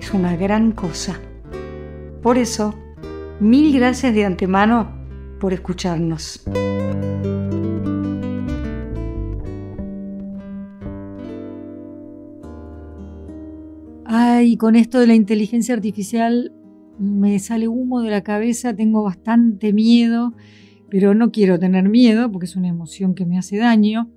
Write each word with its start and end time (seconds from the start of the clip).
es 0.00 0.14
una 0.14 0.34
gran 0.36 0.72
cosa. 0.72 1.20
Por 2.22 2.38
eso, 2.38 2.74
mil 3.38 3.72
gracias 3.74 4.14
de 4.14 4.24
antemano 4.24 4.90
por 5.38 5.52
escucharnos. 5.52 6.42
Ay, 14.06 14.56
con 14.56 14.74
esto 14.74 14.98
de 14.98 15.06
la 15.06 15.14
inteligencia 15.14 15.74
artificial 15.74 16.52
me 16.98 17.38
sale 17.38 17.68
humo 17.68 18.00
de 18.00 18.10
la 18.10 18.22
cabeza, 18.22 18.74
tengo 18.74 19.02
bastante 19.02 19.72
miedo, 19.72 20.34
pero 20.90 21.14
no 21.14 21.30
quiero 21.30 21.58
tener 21.58 21.88
miedo 21.88 22.30
porque 22.30 22.46
es 22.46 22.56
una 22.56 22.68
emoción 22.68 23.14
que 23.14 23.24
me 23.24 23.38
hace 23.38 23.56
daño. 23.58 24.10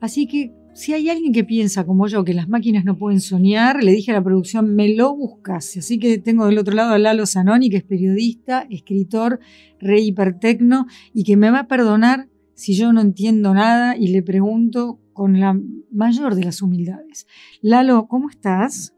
Así 0.00 0.26
que 0.26 0.57
si 0.78 0.94
hay 0.94 1.10
alguien 1.10 1.32
que 1.32 1.42
piensa 1.42 1.84
como 1.84 2.06
yo 2.06 2.24
que 2.24 2.32
las 2.32 2.48
máquinas 2.48 2.84
no 2.84 2.96
pueden 2.96 3.20
soñar, 3.20 3.82
le 3.82 3.90
dije 3.90 4.12
a 4.12 4.14
la 4.14 4.22
producción, 4.22 4.76
me 4.76 4.94
lo 4.94 5.12
buscas. 5.12 5.76
Así 5.76 5.98
que 5.98 6.18
tengo 6.18 6.46
del 6.46 6.56
otro 6.56 6.72
lado 6.72 6.94
a 6.94 6.98
Lalo 6.98 7.26
Zanoni, 7.26 7.68
que 7.68 7.78
es 7.78 7.82
periodista, 7.82 8.64
escritor, 8.70 9.40
rey 9.80 10.06
hipertecno, 10.06 10.86
y 11.12 11.24
que 11.24 11.36
me 11.36 11.50
va 11.50 11.60
a 11.60 11.66
perdonar 11.66 12.26
si 12.54 12.74
yo 12.74 12.92
no 12.92 13.00
entiendo 13.00 13.54
nada 13.54 13.96
y 13.96 14.12
le 14.12 14.22
pregunto 14.22 15.00
con 15.12 15.40
la 15.40 15.58
mayor 15.90 16.36
de 16.36 16.44
las 16.44 16.62
humildades. 16.62 17.26
Lalo, 17.60 18.06
¿cómo 18.06 18.30
estás? 18.30 18.94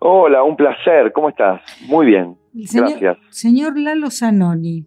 Hola, 0.00 0.42
un 0.42 0.56
placer. 0.56 1.12
¿Cómo 1.12 1.28
estás? 1.28 1.62
Muy 1.86 2.06
bien. 2.06 2.36
Gracias. 2.52 3.16
Señor 3.30 3.78
Lalo 3.78 4.10
Zanoni. 4.10 4.86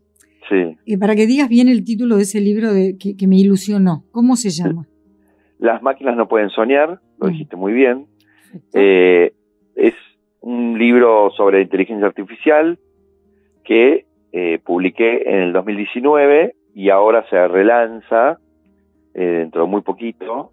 Sí. 0.50 0.78
Eh, 0.86 0.98
para 0.98 1.16
que 1.16 1.28
digas 1.28 1.48
bien 1.48 1.70
el 1.70 1.86
título 1.86 2.18
de 2.18 2.24
ese 2.24 2.42
libro 2.42 2.74
de, 2.74 2.98
que, 2.98 3.16
que 3.16 3.26
me 3.26 3.38
ilusionó. 3.38 4.04
¿Cómo 4.12 4.36
se 4.36 4.50
llama? 4.50 4.86
Las 5.62 5.84
máquinas 5.84 6.18
no 6.18 6.28
pueden 6.28 6.50
soñar, 6.50 7.00
lo 7.20 7.28
mm. 7.28 7.30
dijiste 7.30 7.56
muy 7.56 7.72
bien. 7.72 8.08
Eh, 8.74 9.32
es 9.76 9.94
un 10.42 10.78
libro 10.78 11.30
sobre 11.38 11.62
inteligencia 11.62 12.08
artificial 12.08 12.80
que 13.64 14.06
eh, 14.32 14.60
publiqué 14.66 15.22
en 15.30 15.42
el 15.44 15.54
2019 15.54 16.56
y 16.74 16.90
ahora 16.90 17.24
se 17.30 17.48
relanza 17.48 18.40
eh, 19.14 19.24
dentro 19.24 19.62
de 19.62 19.68
muy 19.68 19.82
poquito 19.82 20.52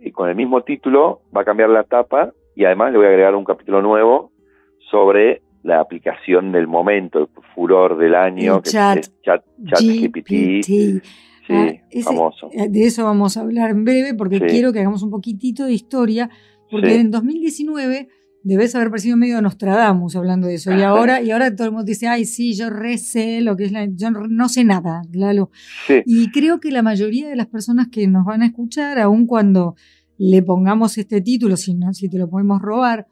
y 0.00 0.12
con 0.12 0.28
el 0.28 0.36
mismo 0.36 0.62
título 0.62 1.22
va 1.36 1.40
a 1.40 1.44
cambiar 1.44 1.70
la 1.70 1.82
tapa 1.82 2.32
y 2.54 2.64
además 2.64 2.92
le 2.92 2.98
voy 2.98 3.06
a 3.06 3.10
agregar 3.10 3.34
un 3.34 3.44
capítulo 3.44 3.82
nuevo 3.82 4.30
sobre 4.88 5.42
la 5.64 5.80
aplicación 5.80 6.52
del 6.52 6.68
momento, 6.68 7.18
el 7.18 7.28
furor 7.56 7.98
del 7.98 8.14
año, 8.14 8.62
que 8.62 8.70
chat, 8.70 8.98
es 8.98 9.22
chat, 9.22 9.44
chat 9.64 9.80
GPT. 9.80 11.02
Sí, 11.46 11.52
ah, 11.54 11.78
famoso. 12.02 12.48
Eh, 12.52 12.68
de 12.68 12.86
eso 12.86 13.04
vamos 13.04 13.36
a 13.36 13.40
hablar 13.40 13.70
en 13.70 13.84
breve 13.84 14.14
porque 14.14 14.40
quiero 14.40 14.72
que 14.72 14.80
hagamos 14.80 15.02
un 15.02 15.10
poquitito 15.10 15.64
de 15.64 15.72
historia, 15.72 16.30
porque 16.70 16.96
en 16.96 17.10
2019 17.10 18.08
debes 18.44 18.74
haber 18.74 18.90
parecido 18.90 19.16
medio 19.16 19.40
Nostradamus 19.42 20.16
hablando 20.16 20.46
de 20.46 20.54
eso. 20.54 20.72
Y 20.72 20.82
ahora, 20.82 21.22
y 21.22 21.30
ahora 21.30 21.54
todo 21.54 21.66
el 21.66 21.72
mundo 21.72 21.86
dice, 21.86 22.06
ay, 22.06 22.24
sí, 22.24 22.54
yo 22.54 22.70
recé 22.70 23.40
lo 23.40 23.56
que 23.56 23.64
es 23.64 23.72
la. 23.72 23.86
Yo 23.86 24.10
no 24.10 24.48
sé 24.48 24.64
nada, 24.64 25.02
Lalo. 25.12 25.50
Y 26.06 26.30
creo 26.30 26.60
que 26.60 26.70
la 26.70 26.82
mayoría 26.82 27.28
de 27.28 27.36
las 27.36 27.46
personas 27.46 27.88
que 27.88 28.06
nos 28.06 28.24
van 28.24 28.42
a 28.42 28.46
escuchar, 28.46 28.98
aun 28.98 29.26
cuando 29.26 29.74
le 30.16 30.42
pongamos 30.42 30.96
este 30.98 31.20
título, 31.20 31.56
si, 31.56 31.74
no, 31.74 31.92
si 31.92 32.08
te 32.08 32.18
lo 32.18 32.28
podemos 32.28 32.62
robar, 32.62 33.08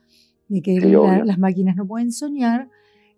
de 0.48 0.60
que 0.62 0.78
las 0.80 1.38
máquinas 1.38 1.76
no 1.76 1.86
pueden 1.86 2.12
soñar, 2.12 2.68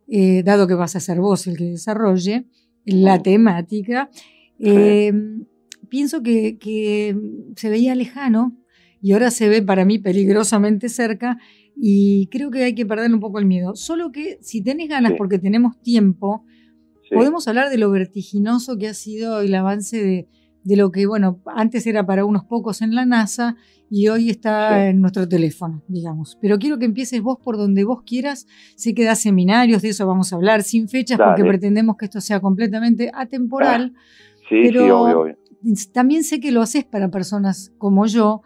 eh, 0.09 0.43
dado 0.45 0.67
que 0.67 0.75
vas 0.75 0.97
a 0.97 1.01
ser 1.01 1.21
vos 1.21 1.47
el 1.47 1.57
que 1.57 1.65
desarrolle 1.65 2.47
la 2.85 3.23
temática, 3.23 4.11
Em, 4.59 5.47
pienso 5.89 6.23
que, 6.23 7.17
se 7.57 7.69
veía 7.69 7.95
lejano 7.95 8.57
y 9.01 9.13
ahora 9.13 9.31
se 9.31 9.49
ve 9.49 9.63
para 9.63 9.85
mí 9.85 9.99
peligrosamente 9.99 10.89
cerca 10.89 11.39
y 11.77 12.29
creo 12.29 12.51
que 12.51 12.65
hay 12.65 12.75
que 12.75 12.87
perder 12.87 13.13
un 13.13 13.21
poco 13.21 13.39
el 13.39 13.47
miedo. 13.47 13.75
Solo 13.75 14.13
que 14.13 14.39
si 14.41 14.63
tenés 14.63 14.89
ganas, 14.89 15.13
porque 15.19 15.39
tenemos 15.39 15.81
tiempo, 15.83 16.45
podemos 17.13 17.47
hablar 17.49 17.71
de 17.71 17.79
lo 17.79 17.91
vertiginoso 17.91 18.79
que 18.79 18.89
ha 18.89 18.95
sido 18.95 19.41
el 19.41 19.55
avance 19.55 20.03
de, 20.03 20.29
de, 20.63 20.77
lo 20.77 20.91
que, 20.91 21.07
bueno, 21.07 21.43
antes 21.47 21.87
era 21.87 22.07
para 22.07 22.25
unos 22.25 22.45
pocos 22.45 22.81
en 22.81 22.95
la 22.95 23.05
NASA 23.05 23.57
y 23.91 24.09
hoy 24.09 24.31
está 24.31 24.89
en 24.89 25.01
nuestro 25.01 25.29
teléfono, 25.29 25.85
digamos. 25.89 26.37
Pero 26.41 26.59
quiero 26.59 26.79
que 26.79 26.85
empieces 26.85 27.21
vos 27.21 27.39
por 27.43 27.57
donde 27.57 27.85
vos 27.85 28.03
quieras. 28.05 28.47
Sé 28.77 28.95
que 28.95 29.05
da 29.05 29.15
seminarios, 29.15 29.83
de 29.83 29.91
eso 29.91 30.07
vamos 30.07 30.33
a 30.33 30.37
hablar, 30.37 30.63
sin 30.63 30.89
fechas, 30.89 31.19
porque 31.19 31.45
pretendemos 31.45 31.97
que 31.97 32.07
esto 32.07 32.21
sea 32.21 32.41
completamente 32.41 33.11
atemporal. 33.15 33.93
Ah. 33.95 34.01
Sí, 34.63 34.71
sí, 34.71 34.91
obvio, 34.91 35.37
También 35.93 36.23
sé 36.23 36.41
que 36.41 36.53
lo 36.53 36.63
haces 36.63 36.85
para 36.85 37.09
personas 37.09 37.75
como 37.79 38.07
yo, 38.07 38.43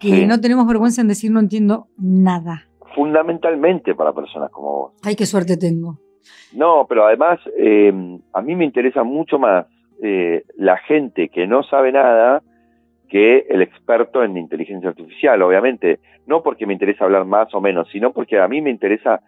que 0.00 0.26
no 0.26 0.40
tenemos 0.40 0.66
vergüenza 0.66 1.00
en 1.00 1.08
decir 1.08 1.30
no 1.30 1.40
entiendo 1.40 1.88
nada. 1.96 2.64
Fundamentalmente 2.94 3.94
para 3.94 4.12
personas 4.12 4.50
como 4.50 4.72
vos. 4.72 4.92
Ay, 5.02 5.16
qué 5.16 5.26
suerte 5.26 5.56
tengo. 5.56 5.98
No, 6.52 6.86
pero 6.88 7.06
además 7.06 7.40
em, 7.56 8.20
a 8.32 8.42
mí 8.42 8.54
me 8.54 8.64
interesa 8.64 9.02
mucho 9.02 9.38
más 9.38 9.66
eh, 10.02 10.44
la 10.56 10.76
gente 10.78 11.28
que 11.28 11.46
no 11.46 11.62
sabe 11.62 11.92
nada 11.92 12.42
que 13.08 13.46
el 13.48 13.62
experto 13.62 14.22
en 14.24 14.36
inteligencia 14.36 14.88
artificial, 14.88 15.40
obviamente. 15.42 16.00
No 16.26 16.42
porque 16.42 16.66
me 16.66 16.72
interesa 16.72 17.04
hablar 17.04 17.24
más 17.24 17.54
o 17.54 17.60
menos, 17.60 17.88
sino 17.92 18.12
porque 18.12 18.38
a 18.38 18.48
mí 18.48 18.60
me 18.60 18.70
interesa, 18.70 19.20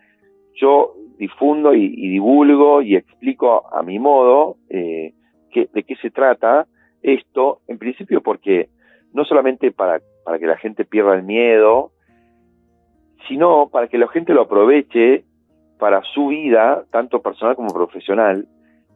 yo 0.55 0.95
difundo 1.19 1.75
y, 1.75 1.89
divulgo 1.89 2.83
y 2.83 2.97
explico 2.97 3.73
a 3.73 3.83
mi 3.83 3.99
modo 3.99 4.57
eh, 4.69 5.13
de 5.73 5.83
qué 5.83 5.97
se 5.97 6.11
trata 6.11 6.67
esto, 7.03 7.61
en 7.69 7.79
principio 7.79 8.23
porque 8.23 8.69
no 9.13 9.25
solamente 9.25 9.73
para, 9.73 10.01
para 10.25 10.39
que 10.39 10.47
la 10.47 10.57
gente 10.57 10.85
pierda 10.85 11.15
el 11.15 11.23
miedo, 11.23 11.93
sino 13.29 13.69
para 13.71 13.89
que 13.89 13.99
la 13.99 14.09
gente 14.09 14.35
lo 14.35 14.43
aproveche 14.43 15.25
para 15.79 16.03
su 16.15 16.29
vida, 16.29 16.85
tanto 16.91 17.23
personal 17.23 17.57
como 17.57 17.73
profesional, 17.73 18.49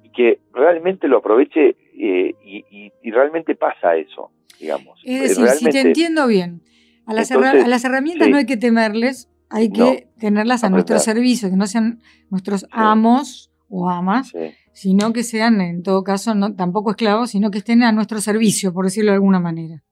y 0.02 0.10
que 0.10 0.40
realmente 0.52 1.08
lo 1.08 1.18
aproveche 1.18 1.76
eh, 1.98 2.34
y, 2.44 3.10
realmente 3.10 3.54
pasa 3.54 3.96
eso, 3.96 4.30
digamos. 4.58 5.00
Es 5.04 5.36
decir, 5.36 5.48
si 5.48 5.70
te 5.70 5.80
entiendo 5.80 6.26
bien, 6.26 6.62
a 7.06 7.14
las, 7.14 7.30
a 7.32 7.66
las 7.66 7.84
herramientas 7.84 8.28
no 8.28 8.36
hay 8.36 8.46
que 8.46 8.56
temerles, 8.56 9.28
hay 9.50 9.70
que 9.70 10.08
tenerlas 10.18 10.64
a 10.64 10.70
nuestro 10.70 10.98
servicio, 10.98 11.50
que 11.50 11.56
no 11.56 11.66
sean 11.66 12.00
nuestros 12.30 12.66
amos 12.70 13.52
o 13.68 13.90
amas, 13.90 14.32
sino 14.80 15.12
que 15.12 15.24
sean, 15.24 15.60
en 15.60 15.82
todo 15.82 16.02
caso, 16.02 16.34
no 16.34 16.56
tampoco 16.56 16.92
esclavos, 16.92 17.32
sino 17.32 17.50
que 17.50 17.58
estén 17.58 17.82
a 17.82 17.92
nuestro 17.92 18.16
servicio, 18.18 18.72
por 18.72 18.86
decirlo 18.86 19.10
de 19.10 19.16
alguna 19.16 19.38
manera. 19.38 19.82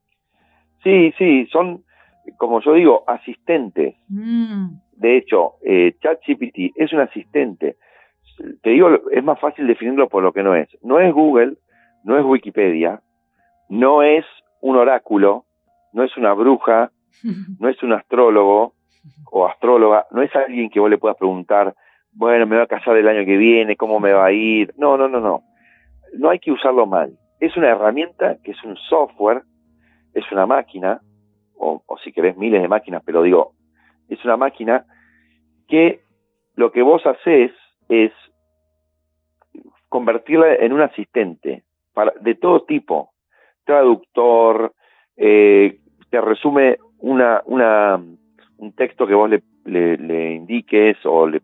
Sí, 0.82 1.12
sí, 1.18 1.46
son, 1.52 1.84
como 2.38 2.62
yo 2.62 2.72
digo, 2.72 3.04
asistentes. 3.06 3.96
Mm. 4.08 4.78
De 4.96 5.18
hecho, 5.18 5.56
eh, 5.62 5.94
ChatGPT 6.00 6.72
es 6.74 6.90
un 6.94 7.00
asistente. 7.00 7.76
Te 8.62 8.70
digo, 8.70 8.88
es 9.10 9.22
más 9.22 9.38
fácil 9.38 9.66
definirlo 9.66 10.08
por 10.08 10.22
lo 10.22 10.32
que 10.32 10.42
no 10.42 10.54
es. 10.54 10.70
No 10.82 10.98
es 10.98 11.12
Google, 11.12 11.58
no 12.04 12.18
es 12.18 12.24
Wikipedia, 12.24 13.02
no 13.68 14.02
es 14.02 14.24
un 14.62 14.76
oráculo, 14.76 15.44
no 15.92 16.02
es 16.02 16.16
una 16.16 16.32
bruja, 16.32 16.92
no 17.60 17.68
es 17.68 17.82
un 17.82 17.92
astrólogo 17.92 18.72
o 19.30 19.46
astróloga, 19.46 20.06
no 20.12 20.22
es 20.22 20.34
alguien 20.34 20.70
que 20.70 20.80
vos 20.80 20.88
le 20.88 20.96
puedas 20.96 21.18
preguntar 21.18 21.74
bueno, 22.12 22.46
me 22.46 22.56
voy 22.56 22.64
a 22.64 22.68
casar 22.68 22.96
el 22.96 23.08
año 23.08 23.24
que 23.24 23.36
viene, 23.36 23.76
cómo 23.76 24.00
me 24.00 24.12
va 24.12 24.26
a 24.26 24.32
ir. 24.32 24.74
No, 24.76 24.96
no, 24.96 25.08
no, 25.08 25.20
no. 25.20 25.42
No 26.14 26.30
hay 26.30 26.38
que 26.38 26.52
usarlo 26.52 26.86
mal. 26.86 27.16
Es 27.40 27.56
una 27.56 27.68
herramienta 27.68 28.38
que 28.42 28.52
es 28.52 28.64
un 28.64 28.76
software, 28.76 29.42
es 30.14 30.24
una 30.32 30.46
máquina, 30.46 31.00
o, 31.56 31.82
si 32.02 32.12
querés 32.12 32.36
miles 32.36 32.62
de 32.62 32.68
máquinas, 32.68 33.02
pero 33.04 33.22
digo, 33.22 33.52
es 34.08 34.24
una 34.24 34.36
máquina 34.36 34.84
que 35.68 36.00
lo 36.54 36.72
que 36.72 36.82
vos 36.82 37.04
haces 37.06 37.52
es 37.88 38.12
convertirla 39.88 40.54
en 40.54 40.72
un 40.72 40.80
asistente 40.80 41.64
para, 41.94 42.12
de 42.20 42.34
todo 42.34 42.64
tipo, 42.64 43.10
traductor, 43.64 44.72
eh, 45.16 45.78
te 46.10 46.20
resume 46.20 46.78
una, 46.98 47.42
una, 47.44 48.00
un 48.56 48.72
texto 48.72 49.06
que 49.06 49.14
vos 49.14 49.28
le 49.28 49.42
le, 49.68 50.34
indiques 50.34 50.96
o 51.04 51.26
le, 51.28 51.40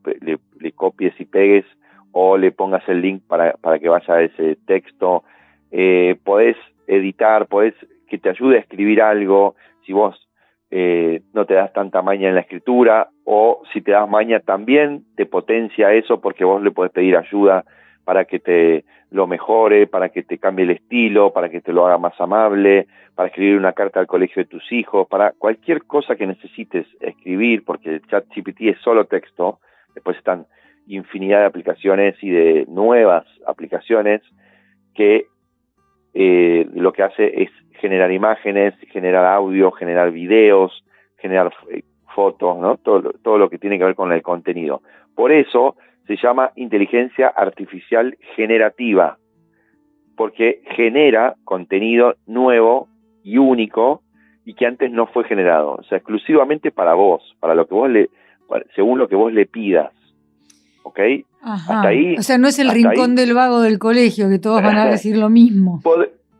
copies 0.72 1.18
y 1.20 1.24
pegues 1.24 1.64
o 2.12 2.36
le 2.36 2.52
pongas 2.52 2.88
el 2.88 3.00
link 3.00 3.22
para, 3.26 3.54
para 3.54 3.78
que 3.78 3.88
vaya 3.88 4.14
a 4.14 4.22
ese 4.22 4.56
texto. 4.66 5.24
Eh, 5.70 6.16
podés 6.22 6.56
editar, 6.86 7.46
podés 7.46 7.74
que 8.08 8.18
te 8.18 8.30
ayude 8.30 8.56
a 8.56 8.60
escribir 8.60 9.02
algo. 9.02 9.56
Si 9.84 9.92
vos 9.92 10.28
eh, 10.70 11.22
no 11.32 11.44
te 11.44 11.54
das 11.54 11.72
tanta 11.72 12.02
maña 12.02 12.28
en 12.28 12.36
la 12.36 12.42
escritura, 12.42 13.08
o 13.24 13.62
si 13.72 13.80
te 13.80 13.92
das 13.92 14.08
maña 14.08 14.40
también 14.40 15.04
te 15.16 15.26
potencia 15.26 15.92
eso 15.92 16.20
porque 16.20 16.44
vos 16.44 16.62
le 16.62 16.70
podés 16.70 16.92
pedir 16.92 17.16
ayuda 17.16 17.64
para 18.04 18.24
que 18.24 18.38
te 18.38 18.84
lo 19.10 19.26
mejore, 19.26 19.86
para 19.86 20.08
que 20.08 20.22
te 20.22 20.38
cambie 20.38 20.64
el 20.64 20.72
estilo, 20.72 21.32
para 21.32 21.48
que 21.48 21.60
te 21.60 21.72
lo 21.72 21.86
haga 21.86 21.98
más 21.98 22.20
amable, 22.20 22.86
para 23.14 23.28
escribir 23.28 23.56
una 23.56 23.72
carta 23.72 24.00
al 24.00 24.06
colegio 24.06 24.42
de 24.42 24.48
tus 24.48 24.70
hijos, 24.72 25.06
para 25.08 25.32
cualquier 25.32 25.84
cosa 25.84 26.16
que 26.16 26.26
necesites 26.26 26.86
escribir, 27.00 27.64
porque 27.64 27.94
el 27.94 28.06
chat 28.08 28.24
GPT 28.34 28.62
es 28.62 28.78
solo 28.80 29.04
texto, 29.06 29.60
después 29.94 30.16
están 30.16 30.46
infinidad 30.86 31.40
de 31.40 31.46
aplicaciones 31.46 32.16
y 32.22 32.30
de 32.30 32.66
nuevas 32.68 33.24
aplicaciones 33.46 34.22
que 34.94 35.26
eh, 36.12 36.66
lo 36.74 36.92
que 36.92 37.02
hace 37.02 37.42
es 37.42 37.50
generar 37.80 38.12
imágenes, 38.12 38.74
generar 38.90 39.24
audio, 39.26 39.72
generar 39.72 40.10
videos, 40.10 40.84
generar 41.18 41.52
eh, 41.70 41.82
fotos, 42.14 42.58
¿no? 42.58 42.76
Todo, 42.76 43.12
todo 43.22 43.38
lo 43.38 43.50
que 43.50 43.58
tiene 43.58 43.78
que 43.78 43.84
ver 43.84 43.94
con 43.94 44.12
el 44.12 44.22
contenido. 44.22 44.82
Por 45.14 45.32
eso 45.32 45.76
se 46.06 46.16
llama 46.16 46.52
inteligencia 46.56 47.28
artificial 47.28 48.16
generativa, 48.36 49.18
porque 50.16 50.62
genera 50.76 51.34
contenido 51.44 52.14
nuevo 52.26 52.88
y 53.22 53.38
único 53.38 54.02
y 54.44 54.54
que 54.54 54.66
antes 54.66 54.90
no 54.90 55.06
fue 55.06 55.24
generado, 55.24 55.72
o 55.72 55.82
sea, 55.84 55.98
exclusivamente 55.98 56.70
para 56.70 56.94
vos, 56.94 57.34
para 57.40 57.54
lo 57.54 57.66
que 57.66 57.74
vos 57.74 57.90
le, 57.90 58.10
según 58.74 58.98
lo 58.98 59.08
que 59.08 59.16
vos 59.16 59.32
le 59.32 59.46
pidas. 59.46 59.92
¿Ok? 60.82 61.00
Hasta 61.42 61.88
ahí. 61.88 62.16
O 62.16 62.22
sea, 62.22 62.38
no 62.38 62.48
es 62.48 62.58
el 62.58 62.70
rincón 62.70 63.14
del 63.14 63.34
vago 63.34 63.60
del 63.60 63.78
colegio, 63.78 64.28
que 64.28 64.38
todos 64.38 64.62
van 64.62 64.76
a 64.76 64.86
decir 64.86 65.16
lo 65.16 65.28
mismo. 65.28 65.80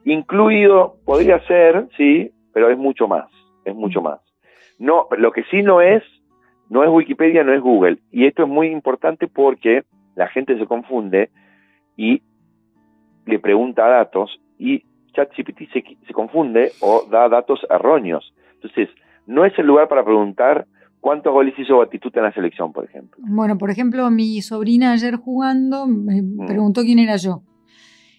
incluido, 0.04 0.96
podría 1.04 1.40
ser, 1.46 1.88
sí, 1.96 2.30
pero 2.52 2.70
es 2.70 2.78
mucho 2.78 3.08
más, 3.08 3.26
es 3.64 3.74
mucho 3.74 4.00
más. 4.00 4.20
No, 4.78 5.06
lo 5.16 5.32
que 5.32 5.44
sí 5.44 5.62
no 5.62 5.80
es, 5.80 6.02
no 6.68 6.82
es 6.84 6.90
Wikipedia, 6.90 7.44
no 7.44 7.52
es 7.52 7.60
Google. 7.60 7.98
Y 8.10 8.26
esto 8.26 8.42
es 8.42 8.48
muy 8.48 8.68
importante 8.68 9.28
porque 9.28 9.84
la 10.14 10.28
gente 10.28 10.58
se 10.58 10.66
confunde 10.66 11.30
y 11.96 12.22
le 13.26 13.38
pregunta 13.38 13.86
datos 13.86 14.38
y 14.58 14.84
ChatGPT 15.14 15.72
se, 15.72 15.84
se 16.06 16.12
confunde 16.12 16.72
o 16.80 17.06
da 17.10 17.28
datos 17.28 17.60
erróneos. 17.70 18.34
Entonces, 18.54 18.88
no 19.26 19.44
es 19.44 19.58
el 19.58 19.66
lugar 19.66 19.88
para 19.88 20.04
preguntar 20.04 20.66
cuántos 21.04 21.34
goles 21.34 21.52
hizo 21.58 21.76
Batistuta 21.76 22.20
en 22.20 22.24
la 22.24 22.32
selección, 22.32 22.72
por 22.72 22.86
ejemplo. 22.86 23.22
Bueno, 23.28 23.58
por 23.58 23.70
ejemplo, 23.70 24.10
mi 24.10 24.40
sobrina 24.40 24.92
ayer 24.92 25.16
jugando 25.16 25.86
me 25.86 26.22
mm. 26.22 26.46
preguntó 26.46 26.80
quién 26.80 26.98
era 26.98 27.16
yo. 27.16 27.42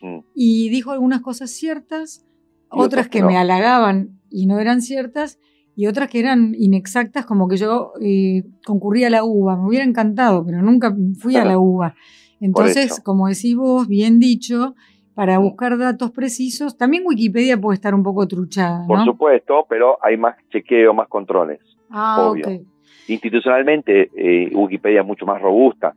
Mm. 0.04 0.20
Y 0.36 0.70
dijo 0.70 0.92
algunas 0.92 1.22
cosas 1.22 1.50
ciertas, 1.50 2.28
otras 2.70 3.08
que 3.08 3.24
me 3.24 3.38
halagaban 3.38 4.20
y 4.30 4.46
no 4.46 4.60
eran 4.60 4.84
ciertas, 4.84 5.40
y 5.76 5.88
otras 5.88 6.12
que 6.12 6.20
eran 6.20 6.54
inexactas, 6.56 7.26
como 7.26 7.48
que 7.48 7.58
yo 7.58 7.94
eh, 8.02 8.44
concurría 8.68 9.08
a 9.08 9.10
la 9.10 9.24
UBA. 9.24 9.58
Me 9.58 9.68
hubiera 9.68 9.84
encantado, 9.84 10.46
pero 10.46 10.62
nunca 10.62 10.96
fui 11.20 11.38
a 11.38 11.44
la 11.44 11.58
UBA. 11.58 11.96
Entonces, 12.40 13.02
como 13.04 13.28
decís 13.28 13.56
vos, 13.56 13.88
bien 13.88 14.20
dicho, 14.20 14.76
para 15.16 15.40
buscar 15.40 15.76
datos 15.80 16.12
precisos, 16.12 16.78
también 16.78 17.02
Wikipedia 17.04 17.60
puede 17.60 17.78
estar 17.78 17.96
un 17.96 18.04
poco 18.04 18.28
truchada. 18.28 18.86
Por 18.86 19.04
supuesto, 19.04 19.66
pero 19.68 19.98
hay 20.04 20.18
más 20.18 20.36
chequeo, 20.52 20.94
más 20.94 21.08
controles. 21.08 21.60
Ah, 21.90 22.30
obvio. 22.30 22.75
Institucionalmente, 23.08 24.10
eh, 24.16 24.50
Wikipedia 24.54 25.02
es 25.02 25.08
mucho 25.08 25.26
más 25.26 25.42
robusta. 25.42 25.96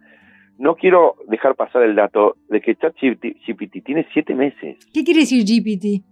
No 0.59 0.75
quiero 0.75 1.15
dejar 1.29 1.55
pasar 1.55 1.83
el 1.83 1.95
dato 1.95 2.37
de 2.49 2.61
que 2.61 2.75
ChatGPT 2.75 3.85
tiene 3.85 4.09
siete 4.13 4.35
meses. 4.35 4.77
¿Qué 4.93 5.05
quiere 5.05 5.21
decir 5.21 5.45
GPT? 5.45 6.03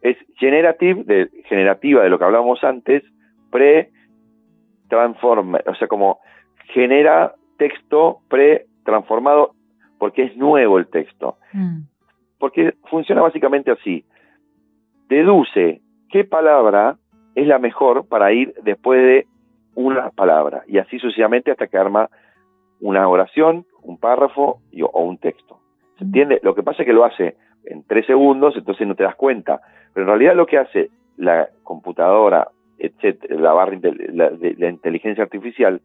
Es 0.00 0.16
generative, 0.36 1.04
de, 1.04 1.28
generativa 1.44 2.02
de 2.02 2.08
lo 2.08 2.18
que 2.18 2.24
hablábamos 2.24 2.64
antes, 2.64 3.02
pre-transforma, 3.50 5.60
o 5.66 5.74
sea, 5.74 5.88
como 5.88 6.20
genera 6.72 7.34
texto 7.58 8.20
pre-transformado 8.28 9.54
porque 9.98 10.24
es 10.24 10.36
nuevo 10.36 10.78
el 10.78 10.86
texto. 10.86 11.36
Mm. 11.52 11.80
Porque 12.38 12.74
funciona 12.88 13.20
básicamente 13.20 13.70
así. 13.70 14.04
Deduce 15.08 15.82
qué 16.10 16.24
palabra 16.24 16.96
es 17.34 17.46
la 17.46 17.58
mejor 17.58 18.06
para 18.06 18.32
ir 18.32 18.54
después 18.62 19.02
de 19.02 19.26
una 19.78 20.10
palabra 20.10 20.64
y 20.66 20.78
así 20.78 20.98
sucesivamente 20.98 21.52
hasta 21.52 21.68
que 21.68 21.78
arma 21.78 22.10
una 22.80 23.08
oración, 23.08 23.64
un 23.82 23.98
párrafo 23.98 24.60
o 24.92 25.02
un 25.02 25.18
texto. 25.18 25.60
¿Se 25.98 26.04
entiende? 26.04 26.40
Lo 26.42 26.54
que 26.56 26.64
pasa 26.64 26.82
es 26.82 26.86
que 26.86 26.92
lo 26.92 27.04
hace 27.04 27.36
en 27.64 27.84
tres 27.84 28.04
segundos, 28.06 28.56
entonces 28.56 28.86
no 28.88 28.96
te 28.96 29.04
das 29.04 29.14
cuenta. 29.14 29.60
Pero 29.94 30.02
en 30.02 30.08
realidad 30.08 30.34
lo 30.34 30.46
que 30.46 30.58
hace 30.58 30.90
la 31.16 31.48
computadora, 31.62 32.48
etcétera, 32.78 33.36
la 33.36 33.52
barra 33.52 33.76
de 33.76 34.54
la 34.58 34.68
inteligencia 34.68 35.22
artificial, 35.22 35.80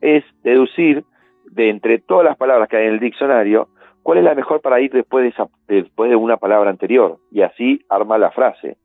es 0.00 0.24
deducir 0.42 1.04
de 1.50 1.68
entre 1.68 1.98
todas 1.98 2.24
las 2.24 2.38
palabras 2.38 2.68
que 2.68 2.78
hay 2.78 2.86
en 2.86 2.94
el 2.94 3.00
diccionario, 3.00 3.68
cuál 4.02 4.18
es 4.18 4.24
la 4.24 4.34
mejor 4.34 4.62
para 4.62 4.80
ir 4.80 4.90
después 4.90 5.22
de, 5.22 5.28
esa, 5.28 5.48
después 5.68 6.08
de 6.08 6.16
una 6.16 6.38
palabra 6.38 6.70
anterior, 6.70 7.18
y 7.30 7.42
así 7.42 7.84
arma 7.90 8.16
la 8.16 8.30
frase. 8.30 8.78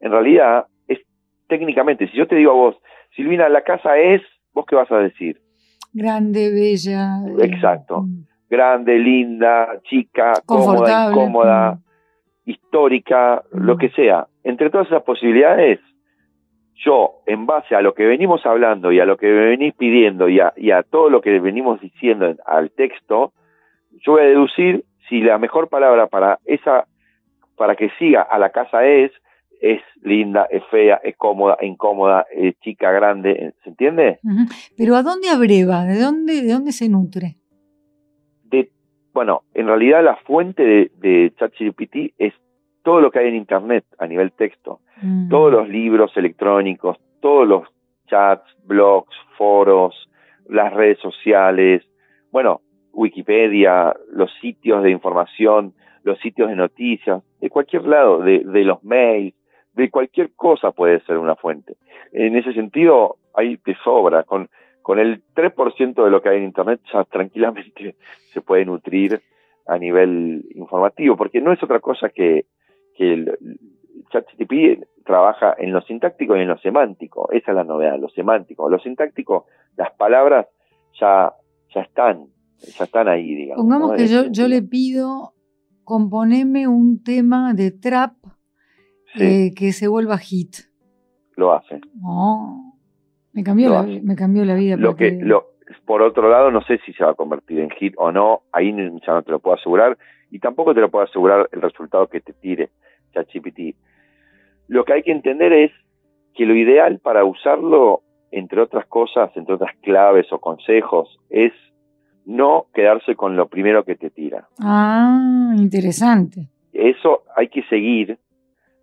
En 0.00 0.12
realidad, 0.12 0.66
es 0.86 1.00
técnicamente, 1.48 2.06
si 2.08 2.16
yo 2.16 2.28
te 2.28 2.36
digo 2.36 2.52
a 2.52 2.54
vos, 2.54 2.76
Silvina, 3.14 3.48
la 3.48 3.62
casa 3.62 3.98
es, 3.98 4.22
¿vos 4.52 4.66
qué 4.66 4.76
vas 4.76 4.90
a 4.90 4.98
decir? 4.98 5.40
Grande, 5.92 6.50
bella. 6.50 7.18
Eh, 7.26 7.46
Exacto. 7.46 8.02
Mm. 8.02 8.26
Grande, 8.50 8.98
linda, 8.98 9.80
chica, 9.84 10.32
cómoda, 10.46 11.10
incómoda, 11.10 11.72
mm. 11.72 12.50
histórica, 12.50 13.42
lo 13.52 13.76
que 13.76 13.90
sea. 13.90 14.26
Entre 14.42 14.70
todas 14.70 14.86
esas 14.86 15.02
posibilidades, 15.02 15.80
yo, 16.84 17.22
en 17.26 17.46
base 17.46 17.74
a 17.74 17.82
lo 17.82 17.94
que 17.94 18.06
venimos 18.06 18.46
hablando 18.46 18.92
y 18.92 19.00
a 19.00 19.04
lo 19.04 19.16
que 19.16 19.26
me 19.26 19.46
venís 19.46 19.74
pidiendo 19.74 20.28
y 20.28 20.40
a, 20.40 20.52
y 20.56 20.70
a 20.70 20.82
todo 20.82 21.10
lo 21.10 21.20
que 21.20 21.40
venimos 21.40 21.80
diciendo 21.80 22.34
al 22.46 22.70
texto, 22.70 23.32
yo 24.04 24.12
voy 24.12 24.22
a 24.22 24.26
deducir 24.26 24.84
si 25.08 25.20
la 25.20 25.38
mejor 25.38 25.68
palabra 25.68 26.06
para 26.06 26.38
esa, 26.44 26.86
para 27.56 27.74
que 27.74 27.90
siga 27.98 28.22
a 28.22 28.38
la 28.38 28.50
casa 28.50 28.86
es, 28.86 29.10
es 29.60 29.80
linda, 30.02 30.46
es 30.50 30.62
fea, 30.70 31.00
es 31.02 31.16
cómoda, 31.16 31.56
incómoda, 31.60 32.26
es 32.30 32.58
chica, 32.60 32.90
grande, 32.92 33.54
¿se 33.62 33.70
entiende? 33.70 34.18
Pero 34.76 34.96
¿a 34.96 35.02
dónde 35.02 35.28
abreva? 35.28 35.84
¿De 35.84 36.00
dónde, 36.00 36.42
de 36.42 36.52
dónde 36.52 36.72
se 36.72 36.88
nutre? 36.88 37.36
De, 38.44 38.70
bueno, 39.12 39.42
en 39.54 39.66
realidad 39.66 40.04
la 40.04 40.16
fuente 40.16 40.62
de, 40.62 40.90
de 40.98 41.32
ChatGPT 41.38 42.14
es 42.18 42.34
todo 42.82 43.00
lo 43.00 43.10
que 43.10 43.18
hay 43.18 43.28
en 43.28 43.36
Internet 43.36 43.84
a 43.98 44.06
nivel 44.06 44.32
texto, 44.32 44.80
mm. 45.02 45.28
todos 45.28 45.52
los 45.52 45.68
libros 45.68 46.10
electrónicos, 46.16 46.96
todos 47.20 47.46
los 47.46 47.68
chats, 48.06 48.44
blogs, 48.64 49.14
foros, 49.36 50.08
las 50.48 50.72
redes 50.72 50.98
sociales, 51.00 51.84
bueno, 52.30 52.62
Wikipedia, 52.92 53.94
los 54.10 54.30
sitios 54.40 54.82
de 54.82 54.90
información, 54.90 55.74
los 56.02 56.18
sitios 56.18 56.48
de 56.48 56.56
noticias, 56.56 57.22
de 57.40 57.50
cualquier 57.50 57.84
lado, 57.84 58.20
de, 58.20 58.42
los 58.64 58.82
mails, 58.82 59.34
de 59.78 59.90
cualquier 59.90 60.32
cosa 60.34 60.72
puede 60.72 61.00
ser 61.04 61.18
una 61.18 61.36
fuente. 61.36 61.76
En 62.12 62.36
ese 62.36 62.52
sentido, 62.52 63.16
hay 63.32 63.60
de 63.64 63.76
sobra. 63.84 64.24
Con, 64.24 64.50
con 64.82 64.98
el 64.98 65.22
3% 65.36 66.04
de 66.04 66.10
lo 66.10 66.20
que 66.20 66.30
hay 66.30 66.38
en 66.38 66.44
Internet 66.44 66.80
ya 66.92 67.04
tranquilamente 67.04 67.94
se 68.32 68.40
puede 68.40 68.64
nutrir 68.64 69.22
a 69.66 69.78
nivel 69.78 70.44
informativo, 70.56 71.16
porque 71.16 71.40
no 71.40 71.52
es 71.52 71.62
otra 71.62 71.78
cosa 71.78 72.08
que, 72.08 72.46
que 72.96 73.12
el 73.12 73.38
ChatGPT 74.10 74.84
trabaja 75.04 75.54
en 75.56 75.72
lo 75.72 75.80
sintáctico 75.82 76.36
y 76.36 76.40
en 76.40 76.48
lo 76.48 76.58
semántico. 76.58 77.30
Esa 77.30 77.52
es 77.52 77.56
la 77.56 77.64
novedad, 77.64 78.00
lo 78.00 78.08
semántico. 78.08 78.68
Lo 78.68 78.80
sintáctico, 78.80 79.46
las 79.76 79.92
palabras 79.92 80.48
ya, 80.98 81.32
ya 81.72 81.82
están, 81.82 82.26
ya 82.58 82.84
están 82.84 83.06
ahí, 83.06 83.32
digamos. 83.32 83.62
Pongamos 83.62 83.92
que 83.92 84.08
yo, 84.08 84.24
yo 84.30 84.48
le 84.48 84.62
pido, 84.62 85.34
componeme 85.84 86.66
un 86.66 87.00
tema 87.04 87.54
de 87.54 87.70
trap 87.70 88.14
eh, 89.16 89.52
que 89.54 89.72
se 89.72 89.88
vuelva 89.88 90.18
hit. 90.18 90.56
Lo 91.36 91.52
hace. 91.52 91.80
Oh, 92.02 92.74
me, 93.32 93.44
cambió 93.44 93.70
la, 93.70 93.82
me 93.82 94.16
cambió 94.16 94.44
la 94.44 94.54
vida. 94.54 94.76
Lo 94.76 94.96
que, 94.96 95.12
lo, 95.12 95.52
por 95.84 96.02
otro 96.02 96.28
lado, 96.28 96.50
no 96.50 96.62
sé 96.62 96.80
si 96.84 96.92
se 96.92 97.04
va 97.04 97.12
a 97.12 97.14
convertir 97.14 97.60
en 97.60 97.70
hit 97.70 97.94
o 97.96 98.12
no, 98.12 98.42
ahí 98.52 98.74
ya 99.06 99.12
no 99.14 99.22
te 99.22 99.30
lo 99.30 99.38
puedo 99.38 99.56
asegurar, 99.56 99.96
y 100.30 100.38
tampoco 100.38 100.74
te 100.74 100.80
lo 100.80 100.90
puedo 100.90 101.04
asegurar 101.04 101.48
el 101.52 101.62
resultado 101.62 102.08
que 102.08 102.20
te 102.20 102.32
tire 102.32 102.70
ChatGPT. 103.14 103.76
Lo 104.68 104.84
que 104.84 104.92
hay 104.92 105.02
que 105.02 105.12
entender 105.12 105.52
es 105.52 105.72
que 106.34 106.44
lo 106.44 106.54
ideal 106.54 106.98
para 106.98 107.24
usarlo, 107.24 108.02
entre 108.30 108.60
otras 108.60 108.86
cosas, 108.86 109.30
entre 109.34 109.54
otras 109.54 109.74
claves 109.82 110.30
o 110.32 110.38
consejos, 110.38 111.18
es 111.30 111.52
no 112.26 112.66
quedarse 112.74 113.16
con 113.16 113.36
lo 113.36 113.48
primero 113.48 113.84
que 113.84 113.96
te 113.96 114.10
tira. 114.10 114.48
Ah, 114.60 115.54
interesante. 115.56 116.50
Eso 116.74 117.22
hay 117.34 117.48
que 117.48 117.62
seguir, 117.64 118.18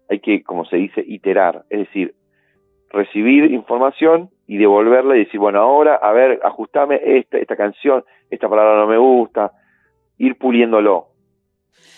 hay 0.10 0.20
que, 0.20 0.44
como 0.44 0.66
se 0.66 0.78
dice, 0.78 1.04
iterar, 1.06 1.64
es 1.70 1.80
decir, 1.80 2.16
recibir 2.90 3.52
información 3.52 4.30
y 4.48 4.58
devolverla 4.58 5.16
y 5.16 5.26
decir, 5.26 5.40
bueno, 5.40 5.60
ahora, 5.60 5.96
a 5.96 6.12
ver, 6.12 6.40
ajustame 6.44 7.02
esta, 7.04 7.38
esta 7.38 7.56
canción, 7.56 8.04
esta 8.30 8.48
palabra 8.48 8.78
no 8.78 8.88
me 8.88 8.98
gusta, 8.98 9.52
ir 10.18 10.38
puliéndolo. 10.38 11.08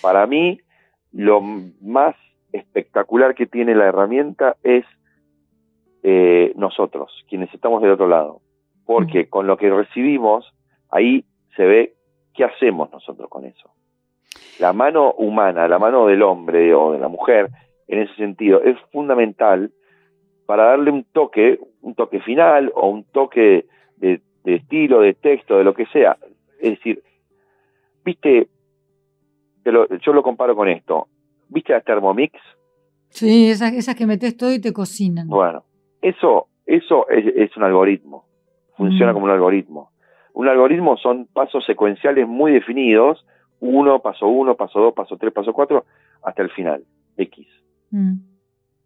Para 0.01 0.25
mí, 0.25 0.59
lo 1.11 1.41
más 1.41 2.15
espectacular 2.51 3.35
que 3.35 3.47
tiene 3.47 3.75
la 3.75 3.85
herramienta 3.85 4.55
es 4.63 4.85
eh, 6.03 6.53
nosotros, 6.55 7.25
quienes 7.29 7.53
estamos 7.53 7.81
del 7.81 7.91
otro 7.91 8.07
lado. 8.07 8.41
Porque 8.85 9.29
con 9.29 9.47
lo 9.47 9.57
que 9.57 9.69
recibimos, 9.69 10.53
ahí 10.89 11.25
se 11.55 11.65
ve 11.65 11.93
qué 12.33 12.45
hacemos 12.45 12.91
nosotros 12.91 13.29
con 13.29 13.45
eso. 13.45 13.69
La 14.59 14.73
mano 14.73 15.11
humana, 15.13 15.67
la 15.67 15.79
mano 15.79 16.07
del 16.07 16.23
hombre 16.23 16.73
o 16.73 16.93
de 16.93 16.99
la 16.99 17.09
mujer, 17.09 17.49
en 17.87 17.99
ese 17.99 18.13
sentido, 18.15 18.61
es 18.61 18.77
fundamental 18.91 19.71
para 20.45 20.65
darle 20.65 20.91
un 20.91 21.03
toque, 21.03 21.59
un 21.81 21.95
toque 21.95 22.19
final 22.21 22.71
o 22.75 22.89
un 22.89 23.03
toque 23.03 23.65
de, 23.97 24.21
estilo, 24.45 25.01
de 25.01 25.13
texto, 25.13 25.57
de 25.57 25.63
lo 25.63 25.73
que 25.73 25.85
sea. 25.87 26.17
Es 26.59 26.71
decir, 26.71 27.03
viste, 28.03 28.47
yo 29.65 30.13
lo 30.13 30.23
comparo 30.23 30.55
con 30.55 30.69
esto. 30.69 31.07
¿Viste 31.49 31.73
la 31.73 31.81
Thermomix? 31.81 32.39
Sí, 33.09 33.49
esas, 33.49 33.73
esas 33.73 33.95
que 33.95 34.05
metes 34.05 34.37
todo 34.37 34.53
y 34.53 34.61
te 34.61 34.73
cocinan. 34.73 35.27
Bueno, 35.27 35.63
eso, 36.01 36.47
eso 36.65 37.07
es, 37.09 37.55
un 37.57 37.63
algoritmo. 37.63 38.25
Funciona 38.75 39.11
mm. 39.11 39.15
como 39.15 39.25
un 39.25 39.31
algoritmo. 39.31 39.91
Un 40.33 40.47
algoritmo 40.47 40.97
son 40.97 41.25
pasos 41.25 41.65
secuenciales 41.65 42.27
muy 42.27 42.51
definidos, 42.51 43.25
uno, 43.59 44.01
paso 44.01 44.27
uno, 44.27 44.55
paso 44.55 44.79
dos, 44.79 44.93
paso 44.93 45.17
tres, 45.17 45.33
paso 45.33 45.51
cuatro, 45.51 45.85
hasta 46.21 46.43
el 46.43 46.51
final, 46.51 46.83
X. 47.17 47.47
Mm. 47.91 48.15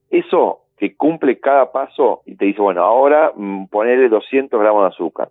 Eso 0.09 0.61
que 0.77 0.95
cumple 0.95 1.39
cada 1.39 1.71
paso 1.71 2.21
y 2.25 2.35
te 2.35 2.45
dice, 2.45 2.59
bueno, 2.59 2.81
ahora 2.83 3.31
mm, 3.35 3.67
ponerle 3.67 4.09
200 4.09 4.59
gramos 4.59 4.81
de 4.81 4.87
azúcar, 4.87 5.29